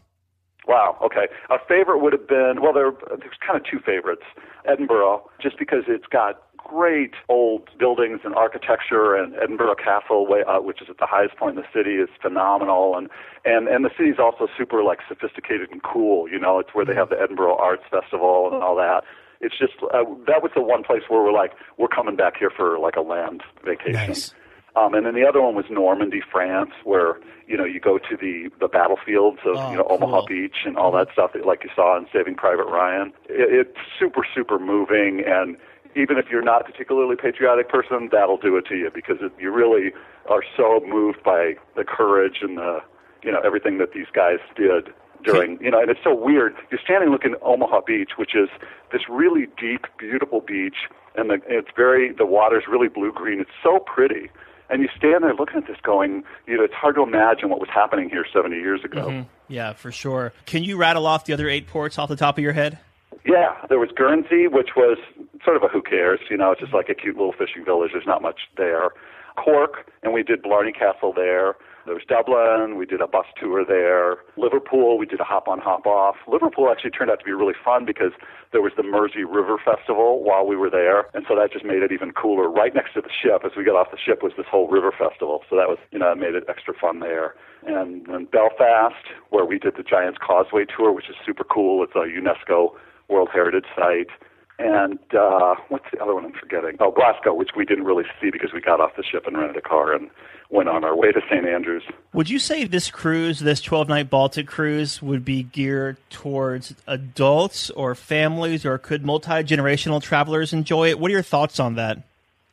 Wow. 0.66 0.96
Okay. 1.02 1.28
A 1.50 1.58
favorite 1.68 1.98
would 1.98 2.12
have 2.12 2.26
been 2.26 2.62
well, 2.62 2.72
there 2.72 2.92
there's 3.08 3.36
kind 3.46 3.58
of 3.60 3.64
two 3.70 3.80
favorites. 3.80 4.24
Edinburgh, 4.66 5.28
just 5.42 5.58
because 5.58 5.84
it's 5.88 6.06
got 6.06 6.42
great 6.68 7.14
old 7.28 7.70
buildings 7.78 8.20
and 8.22 8.34
architecture, 8.34 9.16
and 9.16 9.34
Edinburgh 9.34 9.76
Castle, 9.82 10.26
way, 10.26 10.44
uh, 10.46 10.60
which 10.60 10.80
is 10.82 10.88
at 10.88 10.98
the 10.98 11.06
highest 11.06 11.36
point 11.36 11.56
in 11.56 11.62
the 11.62 11.68
city, 11.74 11.96
is 11.96 12.08
phenomenal, 12.22 12.96
and 12.96 13.08
and 13.44 13.66
and 13.66 13.84
the 13.84 13.90
city's 13.96 14.18
also 14.20 14.46
super 14.56 14.84
like 14.84 15.00
sophisticated 15.08 15.70
and 15.72 15.82
cool. 15.82 16.28
You 16.28 16.38
know, 16.38 16.60
it's 16.60 16.70
where 16.74 16.84
they 16.84 16.94
have 16.94 17.08
the 17.08 17.20
Edinburgh 17.20 17.56
Arts 17.56 17.84
Festival 17.90 18.50
and 18.52 18.62
all 18.62 18.76
that. 18.76 19.02
It's 19.40 19.58
just 19.58 19.74
uh, 19.82 20.04
that 20.26 20.42
was 20.42 20.52
the 20.54 20.62
one 20.62 20.84
place 20.84 21.02
where 21.08 21.22
we're 21.22 21.32
like 21.32 21.52
we're 21.78 21.88
coming 21.88 22.16
back 22.16 22.36
here 22.38 22.50
for 22.54 22.78
like 22.78 22.96
a 22.96 23.02
land 23.02 23.42
vacation. 23.64 23.92
Nice. 23.92 24.34
Um, 24.76 24.94
and 24.94 25.06
then 25.06 25.14
the 25.14 25.26
other 25.26 25.42
one 25.42 25.54
was 25.54 25.64
Normandy, 25.70 26.20
France, 26.30 26.70
where 26.84 27.18
you 27.46 27.56
know 27.56 27.64
you 27.64 27.80
go 27.80 27.98
to 27.98 28.16
the 28.20 28.50
the 28.60 28.68
battlefields 28.68 29.38
of 29.44 29.56
Oh, 29.56 29.70
you 29.70 29.78
know 29.78 29.86
Omaha. 29.88 30.26
Beach 30.26 30.66
and 30.66 30.76
all 30.76 30.92
that 30.92 31.08
stuff, 31.12 31.32
that, 31.32 31.46
like 31.46 31.64
you 31.64 31.70
saw 31.74 31.96
in 31.96 32.06
Saving 32.12 32.34
Private 32.34 32.66
Ryan. 32.66 33.12
It, 33.28 33.66
it's 33.66 33.78
super 33.98 34.26
super 34.34 34.58
moving, 34.58 35.22
and 35.26 35.56
even 35.98 36.16
if 36.16 36.26
you're 36.30 36.42
not 36.42 36.62
a 36.62 36.64
particularly 36.64 37.16
patriotic 37.16 37.68
person, 37.68 38.08
that'll 38.12 38.38
do 38.38 38.56
it 38.56 38.66
to 38.66 38.76
you 38.76 38.90
because 38.94 39.16
it, 39.20 39.32
you 39.38 39.50
really 39.50 39.92
are 40.28 40.42
so 40.56 40.80
moved 40.86 41.22
by 41.24 41.54
the 41.76 41.84
courage 41.84 42.38
and 42.40 42.56
the 42.56 42.78
you 43.22 43.32
know 43.32 43.40
everything 43.44 43.78
that 43.78 43.92
these 43.92 44.06
guys 44.12 44.38
did 44.56 44.90
during 45.24 45.60
you 45.60 45.70
know 45.70 45.80
and 45.80 45.90
it's 45.90 46.00
so 46.04 46.14
weird. 46.14 46.54
You're 46.70 46.80
standing 46.82 47.10
looking 47.10 47.32
at 47.32 47.42
omaha 47.42 47.80
beach 47.84 48.12
which 48.16 48.34
is 48.34 48.48
this 48.92 49.02
really 49.08 49.46
deep 49.58 49.86
beautiful 49.98 50.40
beach 50.40 50.76
and 51.16 51.30
the 51.30 51.40
it's 51.48 51.70
very 51.76 52.12
the 52.12 52.26
water's 52.26 52.64
really 52.70 52.88
blue 52.88 53.12
green 53.12 53.40
it's 53.40 53.50
so 53.62 53.80
pretty. 53.80 54.30
And 54.70 54.82
you 54.82 54.88
stand 54.94 55.24
there 55.24 55.34
looking 55.34 55.56
at 55.56 55.66
this 55.66 55.78
going 55.82 56.22
you 56.46 56.56
know 56.56 56.64
it's 56.64 56.74
hard 56.74 56.94
to 56.94 57.02
imagine 57.02 57.48
what 57.48 57.58
was 57.58 57.70
happening 57.72 58.08
here 58.08 58.24
70 58.32 58.56
years 58.56 58.84
ago. 58.84 59.08
Mm-hmm. 59.08 59.28
Yeah, 59.48 59.72
for 59.72 59.90
sure. 59.90 60.32
Can 60.44 60.62
you 60.62 60.76
rattle 60.76 61.06
off 61.06 61.24
the 61.24 61.32
other 61.32 61.48
eight 61.48 61.66
ports 61.66 61.98
off 61.98 62.10
the 62.10 62.16
top 62.16 62.36
of 62.36 62.44
your 62.44 62.52
head? 62.52 62.78
Yeah, 63.24 63.54
there 63.68 63.78
was 63.78 63.90
Guernsey, 63.94 64.46
which 64.46 64.70
was 64.76 64.98
sort 65.44 65.56
of 65.56 65.62
a 65.62 65.68
who 65.68 65.82
cares, 65.82 66.20
you 66.30 66.36
know, 66.36 66.52
it's 66.52 66.60
just 66.60 66.74
like 66.74 66.88
a 66.88 66.94
cute 66.94 67.16
little 67.16 67.32
fishing 67.32 67.64
village. 67.64 67.90
There's 67.92 68.06
not 68.06 68.22
much 68.22 68.40
there. 68.56 68.90
Cork, 69.36 69.90
and 70.02 70.12
we 70.12 70.22
did 70.22 70.42
Blarney 70.42 70.72
Castle 70.72 71.12
there. 71.14 71.54
There 71.86 71.94
was 71.94 72.04
Dublin, 72.06 72.76
we 72.76 72.84
did 72.84 73.00
a 73.00 73.06
bus 73.06 73.24
tour 73.40 73.64
there. 73.64 74.18
Liverpool, 74.36 74.98
we 74.98 75.06
did 75.06 75.20
a 75.20 75.24
hop 75.24 75.48
on, 75.48 75.58
hop 75.58 75.86
off. 75.86 76.16
Liverpool 76.26 76.68
actually 76.70 76.90
turned 76.90 77.10
out 77.10 77.18
to 77.20 77.24
be 77.24 77.32
really 77.32 77.54
fun 77.64 77.86
because 77.86 78.12
there 78.52 78.60
was 78.60 78.72
the 78.76 78.82
Mersey 78.82 79.24
River 79.24 79.56
Festival 79.56 80.22
while 80.22 80.44
we 80.46 80.54
were 80.54 80.68
there, 80.68 81.08
and 81.14 81.24
so 81.26 81.34
that 81.34 81.50
just 81.50 81.64
made 81.64 81.82
it 81.82 81.90
even 81.90 82.12
cooler. 82.12 82.50
Right 82.50 82.74
next 82.74 82.92
to 82.92 83.00
the 83.00 83.08
ship, 83.08 83.40
as 83.42 83.52
we 83.56 83.64
got 83.64 83.74
off 83.74 83.90
the 83.90 83.96
ship, 83.96 84.22
was 84.22 84.32
this 84.36 84.44
whole 84.50 84.68
river 84.68 84.92
festival. 84.92 85.44
So 85.48 85.56
that 85.56 85.68
was, 85.68 85.78
you 85.90 85.98
know, 85.98 86.14
made 86.14 86.34
it 86.34 86.44
extra 86.46 86.74
fun 86.74 87.00
there. 87.00 87.34
And 87.64 88.04
then 88.04 88.26
Belfast, 88.26 89.08
where 89.30 89.46
we 89.46 89.58
did 89.58 89.76
the 89.76 89.82
Giants 89.82 90.18
Causeway 90.20 90.66
tour, 90.66 90.92
which 90.92 91.08
is 91.08 91.16
super 91.24 91.44
cool. 91.44 91.82
It's 91.82 91.96
a 91.96 92.04
UNESCO 92.04 92.76
World 93.08 93.30
Heritage 93.32 93.66
Site. 93.74 94.12
And 94.58 94.98
uh, 95.14 95.54
what's 95.68 95.84
the 95.92 96.02
other 96.02 96.14
one 96.14 96.24
I'm 96.24 96.32
forgetting? 96.32 96.76
Oh, 96.80 96.90
Glasgow, 96.90 97.32
which 97.32 97.50
we 97.56 97.64
didn't 97.64 97.84
really 97.84 98.04
see 98.20 98.30
because 98.30 98.52
we 98.52 98.60
got 98.60 98.80
off 98.80 98.96
the 98.96 99.04
ship 99.04 99.24
and 99.26 99.38
rented 99.38 99.56
a 99.56 99.60
car 99.60 99.92
and 99.94 100.10
went 100.50 100.68
on 100.68 100.82
our 100.82 100.96
way 100.96 101.12
to 101.12 101.20
St. 101.30 101.46
Andrews. 101.46 101.84
Would 102.12 102.28
you 102.28 102.40
say 102.40 102.64
this 102.64 102.90
cruise, 102.90 103.38
this 103.38 103.60
12 103.60 103.88
night 103.88 104.10
Baltic 104.10 104.48
cruise, 104.48 105.00
would 105.00 105.24
be 105.24 105.44
geared 105.44 105.96
towards 106.10 106.74
adults 106.88 107.70
or 107.70 107.94
families, 107.94 108.66
or 108.66 108.78
could 108.78 109.04
multi 109.04 109.44
generational 109.44 110.02
travelers 110.02 110.52
enjoy 110.52 110.88
it? 110.88 110.98
What 110.98 111.10
are 111.10 111.14
your 111.14 111.22
thoughts 111.22 111.60
on 111.60 111.76
that? 111.76 112.02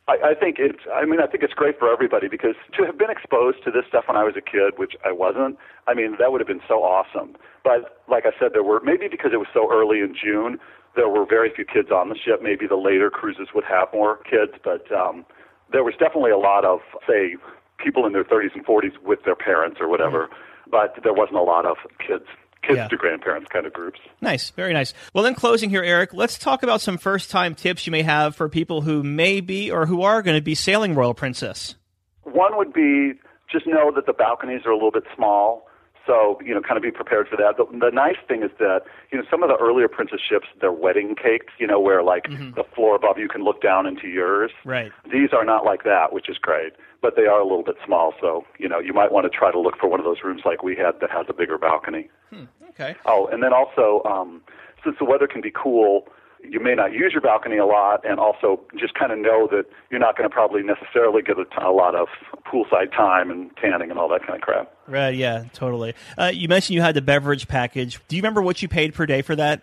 I, 0.08 0.18
I 0.24 0.34
think 0.34 0.58
it's. 0.60 0.78
I 0.94 1.04
mean, 1.04 1.20
I 1.20 1.26
think 1.26 1.42
it's 1.42 1.54
great 1.54 1.78
for 1.78 1.92
everybody 1.92 2.28
because 2.28 2.54
to 2.76 2.84
have 2.84 2.96
been 2.96 3.10
exposed 3.10 3.64
to 3.64 3.72
this 3.72 3.84
stuff 3.88 4.04
when 4.06 4.16
I 4.16 4.22
was 4.22 4.36
a 4.36 4.40
kid, 4.40 4.78
which 4.78 4.94
I 5.04 5.10
wasn't. 5.10 5.58
I 5.88 5.94
mean, 5.94 6.16
that 6.20 6.30
would 6.30 6.40
have 6.40 6.48
been 6.48 6.62
so 6.68 6.84
awesome. 6.84 7.36
But 7.64 8.02
like 8.08 8.26
I 8.26 8.30
said, 8.38 8.52
there 8.52 8.62
were 8.62 8.80
maybe 8.84 9.08
because 9.08 9.32
it 9.32 9.38
was 9.38 9.48
so 9.52 9.68
early 9.72 9.98
in 9.98 10.14
June, 10.14 10.60
There 10.96 11.08
were 11.08 11.26
very 11.26 11.52
few 11.54 11.64
kids 11.64 11.90
on 11.90 12.08
the 12.08 12.16
ship. 12.16 12.40
Maybe 12.42 12.66
the 12.66 12.76
later 12.76 13.10
cruises 13.10 13.48
would 13.54 13.64
have 13.64 13.88
more 13.92 14.16
kids, 14.24 14.52
but 14.64 14.90
um, 14.90 15.24
there 15.70 15.84
was 15.84 15.94
definitely 15.98 16.30
a 16.30 16.38
lot 16.38 16.64
of, 16.64 16.80
say, 17.06 17.36
people 17.78 18.06
in 18.06 18.12
their 18.12 18.24
30s 18.24 18.54
and 18.54 18.64
40s 18.64 18.98
with 19.04 19.22
their 19.24 19.36
parents 19.36 19.78
or 19.80 19.88
whatever, 19.88 20.24
mm-hmm. 20.24 20.70
but 20.70 20.98
there 21.02 21.12
wasn't 21.12 21.36
a 21.36 21.42
lot 21.42 21.66
of 21.66 21.76
kids 22.04 22.24
kids 22.62 22.78
yeah. 22.78 22.88
to 22.88 22.96
grandparents 22.96 23.48
kind 23.52 23.66
of 23.66 23.72
groups. 23.72 24.00
Nice, 24.20 24.50
very 24.50 24.72
nice. 24.72 24.92
Well, 25.14 25.24
in 25.26 25.34
closing 25.34 25.70
here, 25.70 25.84
Eric, 25.84 26.12
let's 26.12 26.38
talk 26.38 26.62
about 26.62 26.80
some 26.80 26.98
first 26.98 27.30
time 27.30 27.54
tips 27.54 27.86
you 27.86 27.90
may 27.92 28.02
have 28.02 28.34
for 28.34 28.48
people 28.48 28.80
who 28.80 29.02
may 29.02 29.40
be 29.40 29.70
or 29.70 29.86
who 29.86 30.02
are 30.02 30.22
going 30.22 30.36
to 30.36 30.42
be 30.42 30.54
sailing 30.54 30.94
Royal 30.94 31.14
Princess. 31.14 31.76
One 32.22 32.56
would 32.56 32.72
be 32.72 33.12
just 33.50 33.66
know 33.66 33.92
that 33.94 34.06
the 34.06 34.12
balconies 34.12 34.62
are 34.66 34.72
a 34.72 34.74
little 34.74 34.90
bit 34.90 35.04
small. 35.14 35.65
So, 36.06 36.38
you 36.44 36.54
know, 36.54 36.60
kind 36.60 36.76
of 36.76 36.82
be 36.82 36.92
prepared 36.92 37.28
for 37.28 37.36
that. 37.36 37.56
The, 37.56 37.66
the 37.78 37.90
nice 37.90 38.16
thing 38.28 38.42
is 38.42 38.50
that, 38.58 38.82
you 39.10 39.18
know, 39.18 39.24
some 39.28 39.42
of 39.42 39.48
the 39.48 39.56
earlier 39.56 39.88
princess 39.88 40.20
ships, 40.20 40.46
they're 40.60 40.72
wedding 40.72 41.16
cakes, 41.16 41.52
you 41.58 41.66
know, 41.66 41.80
where 41.80 42.02
like 42.02 42.24
mm-hmm. 42.24 42.54
the 42.54 42.64
floor 42.74 42.94
above 42.94 43.18
you 43.18 43.28
can 43.28 43.42
look 43.42 43.60
down 43.60 43.86
into 43.86 44.06
yours. 44.06 44.52
Right. 44.64 44.92
These 45.12 45.30
are 45.32 45.44
not 45.44 45.64
like 45.64 45.82
that, 45.84 46.12
which 46.12 46.28
is 46.28 46.38
great, 46.38 46.74
but 47.02 47.16
they 47.16 47.26
are 47.26 47.40
a 47.40 47.44
little 47.44 47.64
bit 47.64 47.76
small. 47.84 48.14
So, 48.20 48.44
you 48.58 48.68
know, 48.68 48.78
you 48.78 48.92
might 48.92 49.10
want 49.10 49.30
to 49.30 49.36
try 49.36 49.50
to 49.50 49.58
look 49.58 49.76
for 49.78 49.88
one 49.88 49.98
of 49.98 50.04
those 50.04 50.18
rooms 50.22 50.42
like 50.44 50.62
we 50.62 50.76
had 50.76 51.00
that 51.00 51.10
has 51.10 51.26
a 51.28 51.34
bigger 51.34 51.58
balcony. 51.58 52.08
Hmm. 52.30 52.44
Okay. 52.70 52.94
Oh, 53.04 53.26
and 53.26 53.42
then 53.42 53.52
also, 53.52 54.02
um, 54.04 54.42
since 54.84 54.96
the 54.98 55.04
weather 55.04 55.26
can 55.26 55.40
be 55.40 55.50
cool, 55.50 56.06
you 56.50 56.60
may 56.60 56.74
not 56.74 56.92
use 56.92 57.12
your 57.12 57.20
balcony 57.20 57.56
a 57.56 57.66
lot, 57.66 58.04
and 58.04 58.18
also 58.18 58.60
just 58.78 58.94
kind 58.94 59.12
of 59.12 59.18
know 59.18 59.48
that 59.50 59.64
you're 59.90 60.00
not 60.00 60.16
going 60.16 60.28
to 60.28 60.32
probably 60.32 60.62
necessarily 60.62 61.22
get 61.22 61.38
a, 61.38 61.44
t- 61.44 61.50
a 61.60 61.70
lot 61.70 61.94
of 61.94 62.08
poolside 62.44 62.90
time 62.92 63.30
and 63.30 63.50
tanning 63.56 63.90
and 63.90 63.98
all 63.98 64.08
that 64.08 64.20
kind 64.20 64.34
of 64.34 64.40
crap. 64.40 64.72
Right. 64.86 65.14
Yeah. 65.14 65.44
Totally. 65.52 65.94
Uh, 66.18 66.30
you 66.32 66.48
mentioned 66.48 66.74
you 66.74 66.82
had 66.82 66.94
the 66.94 67.02
beverage 67.02 67.48
package. 67.48 68.00
Do 68.08 68.16
you 68.16 68.22
remember 68.22 68.42
what 68.42 68.62
you 68.62 68.68
paid 68.68 68.94
per 68.94 69.06
day 69.06 69.22
for 69.22 69.36
that? 69.36 69.62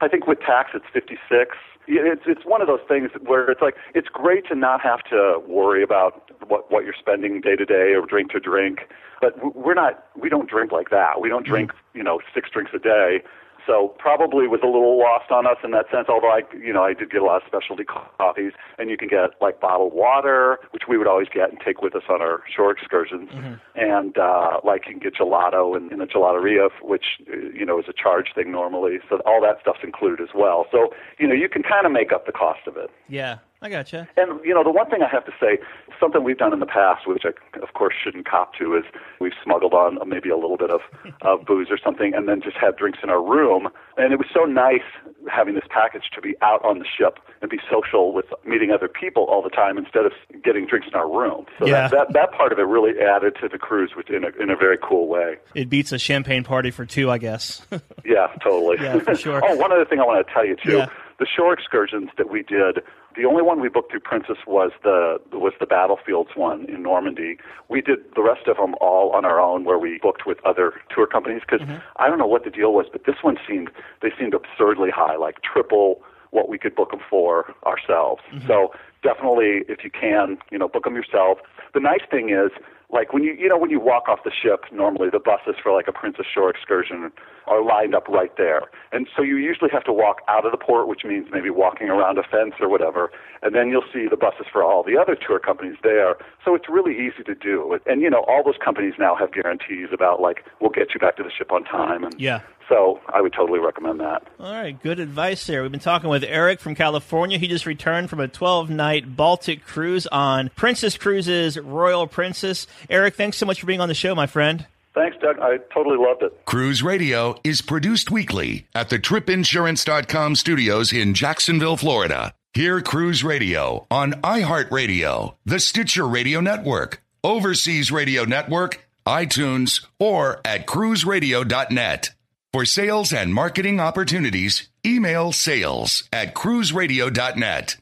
I 0.00 0.08
think 0.08 0.26
with 0.26 0.40
tax 0.40 0.70
it's 0.74 0.86
fifty 0.92 1.18
six. 1.28 1.56
It's 1.86 2.22
it's 2.26 2.44
one 2.44 2.60
of 2.62 2.66
those 2.66 2.80
things 2.88 3.10
where 3.26 3.50
it's 3.50 3.60
like 3.60 3.76
it's 3.94 4.08
great 4.08 4.46
to 4.48 4.54
not 4.54 4.80
have 4.80 5.02
to 5.10 5.40
worry 5.46 5.82
about 5.82 6.30
what 6.48 6.70
what 6.70 6.84
you're 6.84 6.94
spending 6.98 7.40
day 7.40 7.56
to 7.56 7.64
day 7.64 7.94
or 7.94 8.06
drink 8.06 8.30
to 8.32 8.40
drink, 8.40 8.80
but 9.20 9.54
we're 9.54 9.74
not 9.74 10.06
we 10.16 10.28
don't 10.28 10.48
drink 10.48 10.72
like 10.72 10.90
that. 10.90 11.20
We 11.20 11.28
don't 11.28 11.46
drink 11.46 11.72
you 11.92 12.02
know 12.02 12.20
six 12.34 12.50
drinks 12.50 12.72
a 12.74 12.78
day 12.78 13.22
so 13.66 13.94
probably 13.98 14.46
was 14.46 14.60
a 14.62 14.66
little 14.66 14.98
lost 14.98 15.30
on 15.30 15.46
us 15.46 15.56
in 15.64 15.70
that 15.72 15.86
sense. 15.90 16.06
Although 16.08 16.30
I, 16.30 16.42
you 16.56 16.72
know, 16.72 16.84
I 16.84 16.94
did 16.94 17.10
get 17.10 17.22
a 17.22 17.24
lot 17.24 17.42
of 17.42 17.46
specialty 17.46 17.84
coffees, 17.84 18.52
and 18.78 18.90
you 18.90 18.96
can 18.96 19.08
get 19.08 19.30
like 19.40 19.60
bottled 19.60 19.94
water, 19.94 20.58
which 20.70 20.84
we 20.88 20.98
would 20.98 21.06
always 21.06 21.28
get 21.28 21.50
and 21.50 21.58
take 21.64 21.82
with 21.82 21.94
us 21.94 22.04
on 22.08 22.20
our 22.20 22.42
shore 22.54 22.70
excursions, 22.70 23.30
mm-hmm. 23.30 23.54
and 23.74 24.18
uh, 24.18 24.60
like 24.64 24.86
you 24.86 24.92
can 24.92 25.00
get 25.00 25.14
gelato 25.14 25.76
in, 25.76 25.92
in 25.92 25.98
the 25.98 26.06
gelateria, 26.06 26.68
which 26.82 27.20
you 27.26 27.64
know 27.64 27.78
is 27.78 27.86
a 27.88 27.92
charge 27.92 28.28
thing 28.34 28.52
normally. 28.52 28.98
So 29.08 29.20
all 29.26 29.40
that 29.42 29.60
stuff's 29.60 29.82
included 29.82 30.20
as 30.20 30.34
well. 30.34 30.66
So 30.70 30.94
you 31.18 31.26
know 31.26 31.34
you 31.34 31.48
can 31.48 31.62
kind 31.62 31.86
of 31.86 31.92
make 31.92 32.12
up 32.12 32.26
the 32.26 32.32
cost 32.32 32.66
of 32.66 32.76
it. 32.76 32.90
Yeah. 33.08 33.38
I 33.64 33.70
gotcha. 33.70 34.06
And 34.18 34.44
you 34.44 34.52
know, 34.52 34.62
the 34.62 34.70
one 34.70 34.90
thing 34.90 35.00
I 35.00 35.08
have 35.08 35.24
to 35.24 35.32
say, 35.40 35.56
something 35.98 36.22
we've 36.22 36.36
done 36.36 36.52
in 36.52 36.60
the 36.60 36.66
past, 36.66 37.08
which 37.08 37.22
I 37.24 37.30
of 37.62 37.72
course 37.72 37.94
shouldn't 37.96 38.28
cop 38.28 38.52
to, 38.58 38.76
is 38.76 38.84
we've 39.20 39.32
smuggled 39.42 39.72
on 39.72 39.98
maybe 40.06 40.28
a 40.28 40.36
little 40.36 40.58
bit 40.58 40.70
of, 40.70 40.80
of 41.22 41.46
booze 41.46 41.68
or 41.70 41.78
something, 41.82 42.12
and 42.14 42.28
then 42.28 42.42
just 42.42 42.58
had 42.58 42.76
drinks 42.76 42.98
in 43.02 43.08
our 43.08 43.24
room. 43.24 43.70
And 43.96 44.12
it 44.12 44.18
was 44.18 44.28
so 44.34 44.44
nice 44.44 44.84
having 45.32 45.54
this 45.54 45.64
package 45.70 46.10
to 46.14 46.20
be 46.20 46.34
out 46.42 46.62
on 46.62 46.78
the 46.78 46.84
ship 46.84 47.18
and 47.40 47.50
be 47.50 47.58
social 47.70 48.12
with 48.12 48.26
meeting 48.44 48.70
other 48.70 48.86
people 48.86 49.24
all 49.24 49.42
the 49.42 49.48
time 49.48 49.78
instead 49.78 50.04
of 50.04 50.12
getting 50.44 50.66
drinks 50.66 50.88
in 50.88 50.94
our 50.94 51.10
room. 51.10 51.46
So 51.58 51.66
yeah. 51.66 51.88
that, 51.88 51.90
that 51.90 52.12
that 52.12 52.32
part 52.32 52.52
of 52.52 52.58
it 52.58 52.64
really 52.64 53.00
added 53.00 53.34
to 53.40 53.48
the 53.48 53.56
cruise, 53.56 53.92
which 53.96 54.10
in 54.10 54.24
a 54.24 54.42
in 54.42 54.50
a 54.50 54.56
very 54.56 54.76
cool 54.76 55.08
way. 55.08 55.36
It 55.54 55.70
beats 55.70 55.90
a 55.90 55.98
champagne 55.98 56.44
party 56.44 56.70
for 56.70 56.84
two, 56.84 57.10
I 57.10 57.16
guess. 57.16 57.66
yeah, 58.04 58.26
totally. 58.42 58.76
Yeah, 58.78 58.98
for 58.98 59.14
sure. 59.14 59.40
oh, 59.48 59.56
one 59.56 59.72
other 59.72 59.86
thing 59.86 60.00
I 60.00 60.04
want 60.04 60.26
to 60.26 60.34
tell 60.34 60.44
you 60.44 60.56
too. 60.56 60.78
Yeah. 60.78 60.88
The 61.18 61.26
shore 61.26 61.52
excursions 61.52 62.10
that 62.18 62.30
we 62.30 62.42
did 62.42 62.82
the 63.16 63.24
only 63.24 63.42
one 63.42 63.60
we 63.60 63.68
booked 63.68 63.92
through 63.92 64.00
Princess 64.00 64.38
was 64.46 64.72
the 64.82 65.20
was 65.32 65.52
the 65.60 65.66
battlefields 65.66 66.30
one 66.34 66.66
in 66.66 66.82
Normandy. 66.82 67.38
We 67.68 67.80
did 67.80 67.98
the 68.14 68.22
rest 68.22 68.48
of 68.48 68.56
them 68.56 68.74
all 68.80 69.10
on 69.12 69.24
our 69.24 69.40
own, 69.40 69.64
where 69.64 69.78
we 69.78 69.98
booked 70.02 70.26
with 70.26 70.44
other 70.44 70.74
tour 70.90 71.06
companies. 71.06 71.42
Because 71.48 71.66
mm-hmm. 71.66 71.78
I 71.96 72.08
don't 72.08 72.18
know 72.18 72.26
what 72.26 72.44
the 72.44 72.50
deal 72.50 72.72
was, 72.72 72.86
but 72.90 73.04
this 73.06 73.16
one 73.22 73.36
seemed 73.46 73.70
they 74.02 74.10
seemed 74.18 74.34
absurdly 74.34 74.90
high, 74.90 75.16
like 75.16 75.42
triple 75.42 76.02
what 76.30 76.48
we 76.48 76.58
could 76.58 76.74
book 76.74 76.90
them 76.90 77.00
for 77.08 77.54
ourselves. 77.64 78.22
Mm-hmm. 78.32 78.48
So 78.48 78.72
definitely, 79.02 79.62
if 79.68 79.84
you 79.84 79.90
can, 79.90 80.38
you 80.50 80.58
know, 80.58 80.68
book 80.68 80.84
them 80.84 80.96
yourself. 80.96 81.38
The 81.72 81.80
nice 81.80 82.02
thing 82.10 82.30
is 82.30 82.50
like 82.90 83.12
when 83.12 83.22
you 83.22 83.34
you 83.34 83.48
know 83.48 83.58
when 83.58 83.70
you 83.70 83.80
walk 83.80 84.08
off 84.08 84.20
the 84.24 84.30
ship 84.30 84.64
normally 84.72 85.08
the 85.10 85.18
buses 85.18 85.56
for 85.62 85.72
like 85.72 85.88
a 85.88 85.92
princess 85.92 86.26
shore 86.32 86.50
excursion 86.50 87.10
are 87.46 87.62
lined 87.62 87.94
up 87.94 88.08
right 88.08 88.36
there. 88.38 88.62
And 88.92 89.06
so 89.14 89.22
you 89.22 89.36
usually 89.36 89.70
have 89.70 89.84
to 89.84 89.92
walk 89.92 90.22
out 90.28 90.46
of 90.46 90.52
the 90.52 90.58
port 90.58 90.88
which 90.88 91.04
means 91.04 91.28
maybe 91.30 91.50
walking 91.50 91.88
around 91.88 92.18
a 92.18 92.22
fence 92.22 92.54
or 92.60 92.68
whatever 92.68 93.10
and 93.42 93.54
then 93.54 93.68
you'll 93.68 93.84
see 93.92 94.06
the 94.08 94.16
buses 94.16 94.46
for 94.50 94.62
all 94.62 94.82
the 94.82 94.96
other 94.96 95.16
tour 95.16 95.38
companies 95.38 95.76
there. 95.82 96.16
So 96.44 96.54
it's 96.54 96.68
really 96.68 96.94
easy 96.94 97.22
to 97.24 97.34
do. 97.34 97.78
And 97.86 98.00
you 98.00 98.10
know 98.10 98.24
all 98.28 98.42
those 98.44 98.58
companies 98.62 98.94
now 98.98 99.14
have 99.16 99.32
guarantees 99.32 99.88
about 99.92 100.20
like 100.20 100.44
we'll 100.60 100.70
get 100.70 100.94
you 100.94 101.00
back 101.00 101.16
to 101.16 101.22
the 101.22 101.30
ship 101.30 101.52
on 101.52 101.64
time 101.64 102.04
and 102.04 102.14
yeah 102.18 102.40
so 102.68 103.00
I 103.12 103.20
would 103.20 103.32
totally 103.32 103.58
recommend 103.58 104.00
that. 104.00 104.22
All 104.40 104.52
right, 104.52 104.80
good 104.82 105.00
advice 105.00 105.46
there. 105.46 105.62
We've 105.62 105.70
been 105.70 105.80
talking 105.80 106.10
with 106.10 106.24
Eric 106.24 106.60
from 106.60 106.74
California. 106.74 107.38
He 107.38 107.48
just 107.48 107.66
returned 107.66 108.10
from 108.10 108.20
a 108.20 108.28
12 108.28 108.70
night 108.70 109.16
Baltic 109.16 109.64
cruise 109.64 110.06
on 110.08 110.50
Princess 110.56 110.96
Cruises 110.96 111.58
Royal 111.58 112.06
Princess. 112.06 112.66
Eric, 112.88 113.14
thanks 113.14 113.36
so 113.36 113.46
much 113.46 113.60
for 113.60 113.66
being 113.66 113.80
on 113.80 113.88
the 113.88 113.94
show, 113.94 114.14
my 114.14 114.26
friend. 114.26 114.66
Thanks, 114.94 115.16
Doug. 115.20 115.38
I 115.40 115.58
totally 115.72 115.96
loved 115.98 116.22
it. 116.22 116.44
Cruise 116.44 116.82
Radio 116.82 117.34
is 117.42 117.62
produced 117.62 118.10
weekly 118.12 118.68
at 118.74 118.90
the 118.90 118.98
tripinsurance.com 118.98 120.36
studios 120.36 120.92
in 120.92 121.14
Jacksonville, 121.14 121.76
Florida. 121.76 122.32
Hear 122.52 122.80
Cruise 122.80 123.24
Radio 123.24 123.86
on 123.90 124.12
iHeartRadio, 124.22 125.34
the 125.44 125.58
Stitcher 125.58 126.06
Radio 126.06 126.40
Network, 126.40 127.02
Overseas 127.24 127.90
Radio 127.90 128.24
Network, 128.24 128.86
iTunes, 129.04 129.84
or 129.98 130.40
at 130.44 130.66
cruiseradio.net. 130.66 132.10
For 132.54 132.64
sales 132.64 133.12
and 133.12 133.34
marketing 133.34 133.80
opportunities, 133.80 134.68
email 134.86 135.32
sales 135.32 136.04
at 136.12 136.36
cruiseradio.net. 136.36 137.76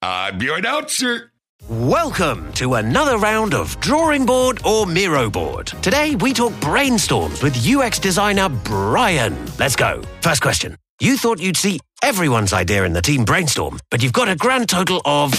I'm 0.00 0.40
your 0.40 0.58
announcer. 0.58 1.32
Welcome 1.68 2.52
to 2.52 2.74
another 2.74 3.18
round 3.18 3.52
of 3.52 3.80
Drawing 3.80 4.24
Board 4.24 4.60
or 4.64 4.86
Miro 4.86 5.28
Board. 5.28 5.66
Today 5.82 6.14
we 6.14 6.32
talk 6.32 6.52
brainstorms 6.60 7.42
with 7.42 7.66
UX 7.66 7.98
designer 7.98 8.48
Brian. 8.48 9.36
Let's 9.58 9.74
go. 9.74 10.04
First 10.20 10.40
question. 10.40 10.76
You 11.00 11.16
thought 11.16 11.40
you'd 11.40 11.56
see 11.56 11.80
everyone's 12.00 12.52
idea 12.52 12.84
in 12.84 12.92
the 12.92 13.02
team 13.02 13.24
brainstorm, 13.24 13.80
but 13.90 14.04
you've 14.04 14.12
got 14.12 14.28
a 14.28 14.36
grand 14.36 14.68
total 14.68 15.02
of 15.04 15.34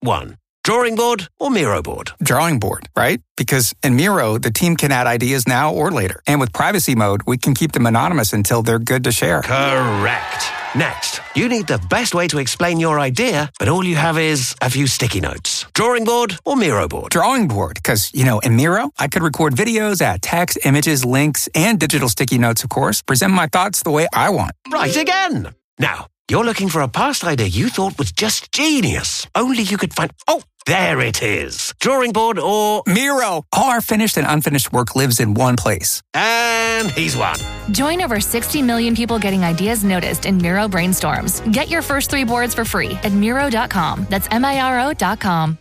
one. 0.00 0.36
Drawing 0.64 0.94
board 0.94 1.26
or 1.40 1.50
Miro 1.50 1.82
board? 1.82 2.12
Drawing 2.22 2.60
board, 2.60 2.88
right? 2.96 3.20
Because 3.36 3.74
in 3.82 3.96
Miro, 3.96 4.38
the 4.38 4.52
team 4.52 4.76
can 4.76 4.92
add 4.92 5.08
ideas 5.08 5.48
now 5.48 5.74
or 5.74 5.90
later. 5.90 6.22
And 6.28 6.38
with 6.38 6.52
privacy 6.52 6.94
mode, 6.94 7.22
we 7.26 7.36
can 7.36 7.52
keep 7.52 7.72
them 7.72 7.84
anonymous 7.84 8.32
until 8.32 8.62
they're 8.62 8.78
good 8.78 9.02
to 9.02 9.10
share. 9.10 9.42
Correct. 9.42 10.44
Next, 10.76 11.20
you 11.34 11.48
need 11.48 11.66
the 11.66 11.80
best 11.90 12.14
way 12.14 12.28
to 12.28 12.38
explain 12.38 12.78
your 12.78 13.00
idea, 13.00 13.50
but 13.58 13.68
all 13.68 13.84
you 13.84 13.96
have 13.96 14.16
is 14.16 14.54
a 14.62 14.70
few 14.70 14.86
sticky 14.86 15.20
notes. 15.20 15.66
Drawing 15.74 16.04
board 16.04 16.38
or 16.44 16.54
Miro 16.54 16.86
board? 16.86 17.10
Drawing 17.10 17.48
board, 17.48 17.74
because, 17.74 18.14
you 18.14 18.24
know, 18.24 18.38
in 18.38 18.54
Miro, 18.54 18.92
I 19.00 19.08
could 19.08 19.24
record 19.24 19.54
videos, 19.56 20.00
add 20.00 20.22
text, 20.22 20.58
images, 20.64 21.04
links, 21.04 21.48
and 21.56 21.80
digital 21.80 22.08
sticky 22.08 22.38
notes, 22.38 22.62
of 22.62 22.70
course, 22.70 23.02
present 23.02 23.32
my 23.32 23.48
thoughts 23.48 23.82
the 23.82 23.90
way 23.90 24.06
I 24.14 24.30
want. 24.30 24.52
Right 24.70 24.96
again. 24.96 25.54
Now, 25.80 26.06
you're 26.30 26.44
looking 26.44 26.68
for 26.68 26.80
a 26.80 26.88
past 26.88 27.24
idea 27.24 27.46
you 27.48 27.68
thought 27.68 27.98
was 27.98 28.12
just 28.12 28.52
genius. 28.52 29.26
Only 29.34 29.64
you 29.64 29.76
could 29.76 29.92
find. 29.92 30.12
Oh, 30.28 30.40
there 30.66 31.00
it 31.00 31.22
is. 31.22 31.72
Drawing 31.80 32.12
board 32.12 32.38
or 32.38 32.82
Miro. 32.86 33.44
All 33.52 33.70
our 33.70 33.80
finished 33.80 34.16
and 34.16 34.26
unfinished 34.26 34.72
work 34.72 34.94
lives 34.94 35.20
in 35.20 35.34
won 35.34 35.56
place. 35.56 36.02
And 36.14 36.90
he's 36.90 37.16
one. 37.16 37.38
Join 37.70 38.02
over 38.02 38.20
60 38.20 38.62
million 38.62 38.94
people 38.94 39.18
getting 39.18 39.44
ideas 39.44 39.84
noticed 39.84 40.26
in 40.26 40.38
Miro 40.38 40.68
brainstorms. 40.68 41.40
Get 41.52 41.68
your 41.68 41.82
first 41.82 42.10
three 42.10 42.24
boards 42.24 42.54
for 42.54 42.64
free 42.64 42.92
at 43.02 43.12
Miro.com. 43.12 44.06
That's 44.08 44.28
M 44.30 44.44
I 44.44 44.60
R 44.60 44.90
O.com. 44.90 45.58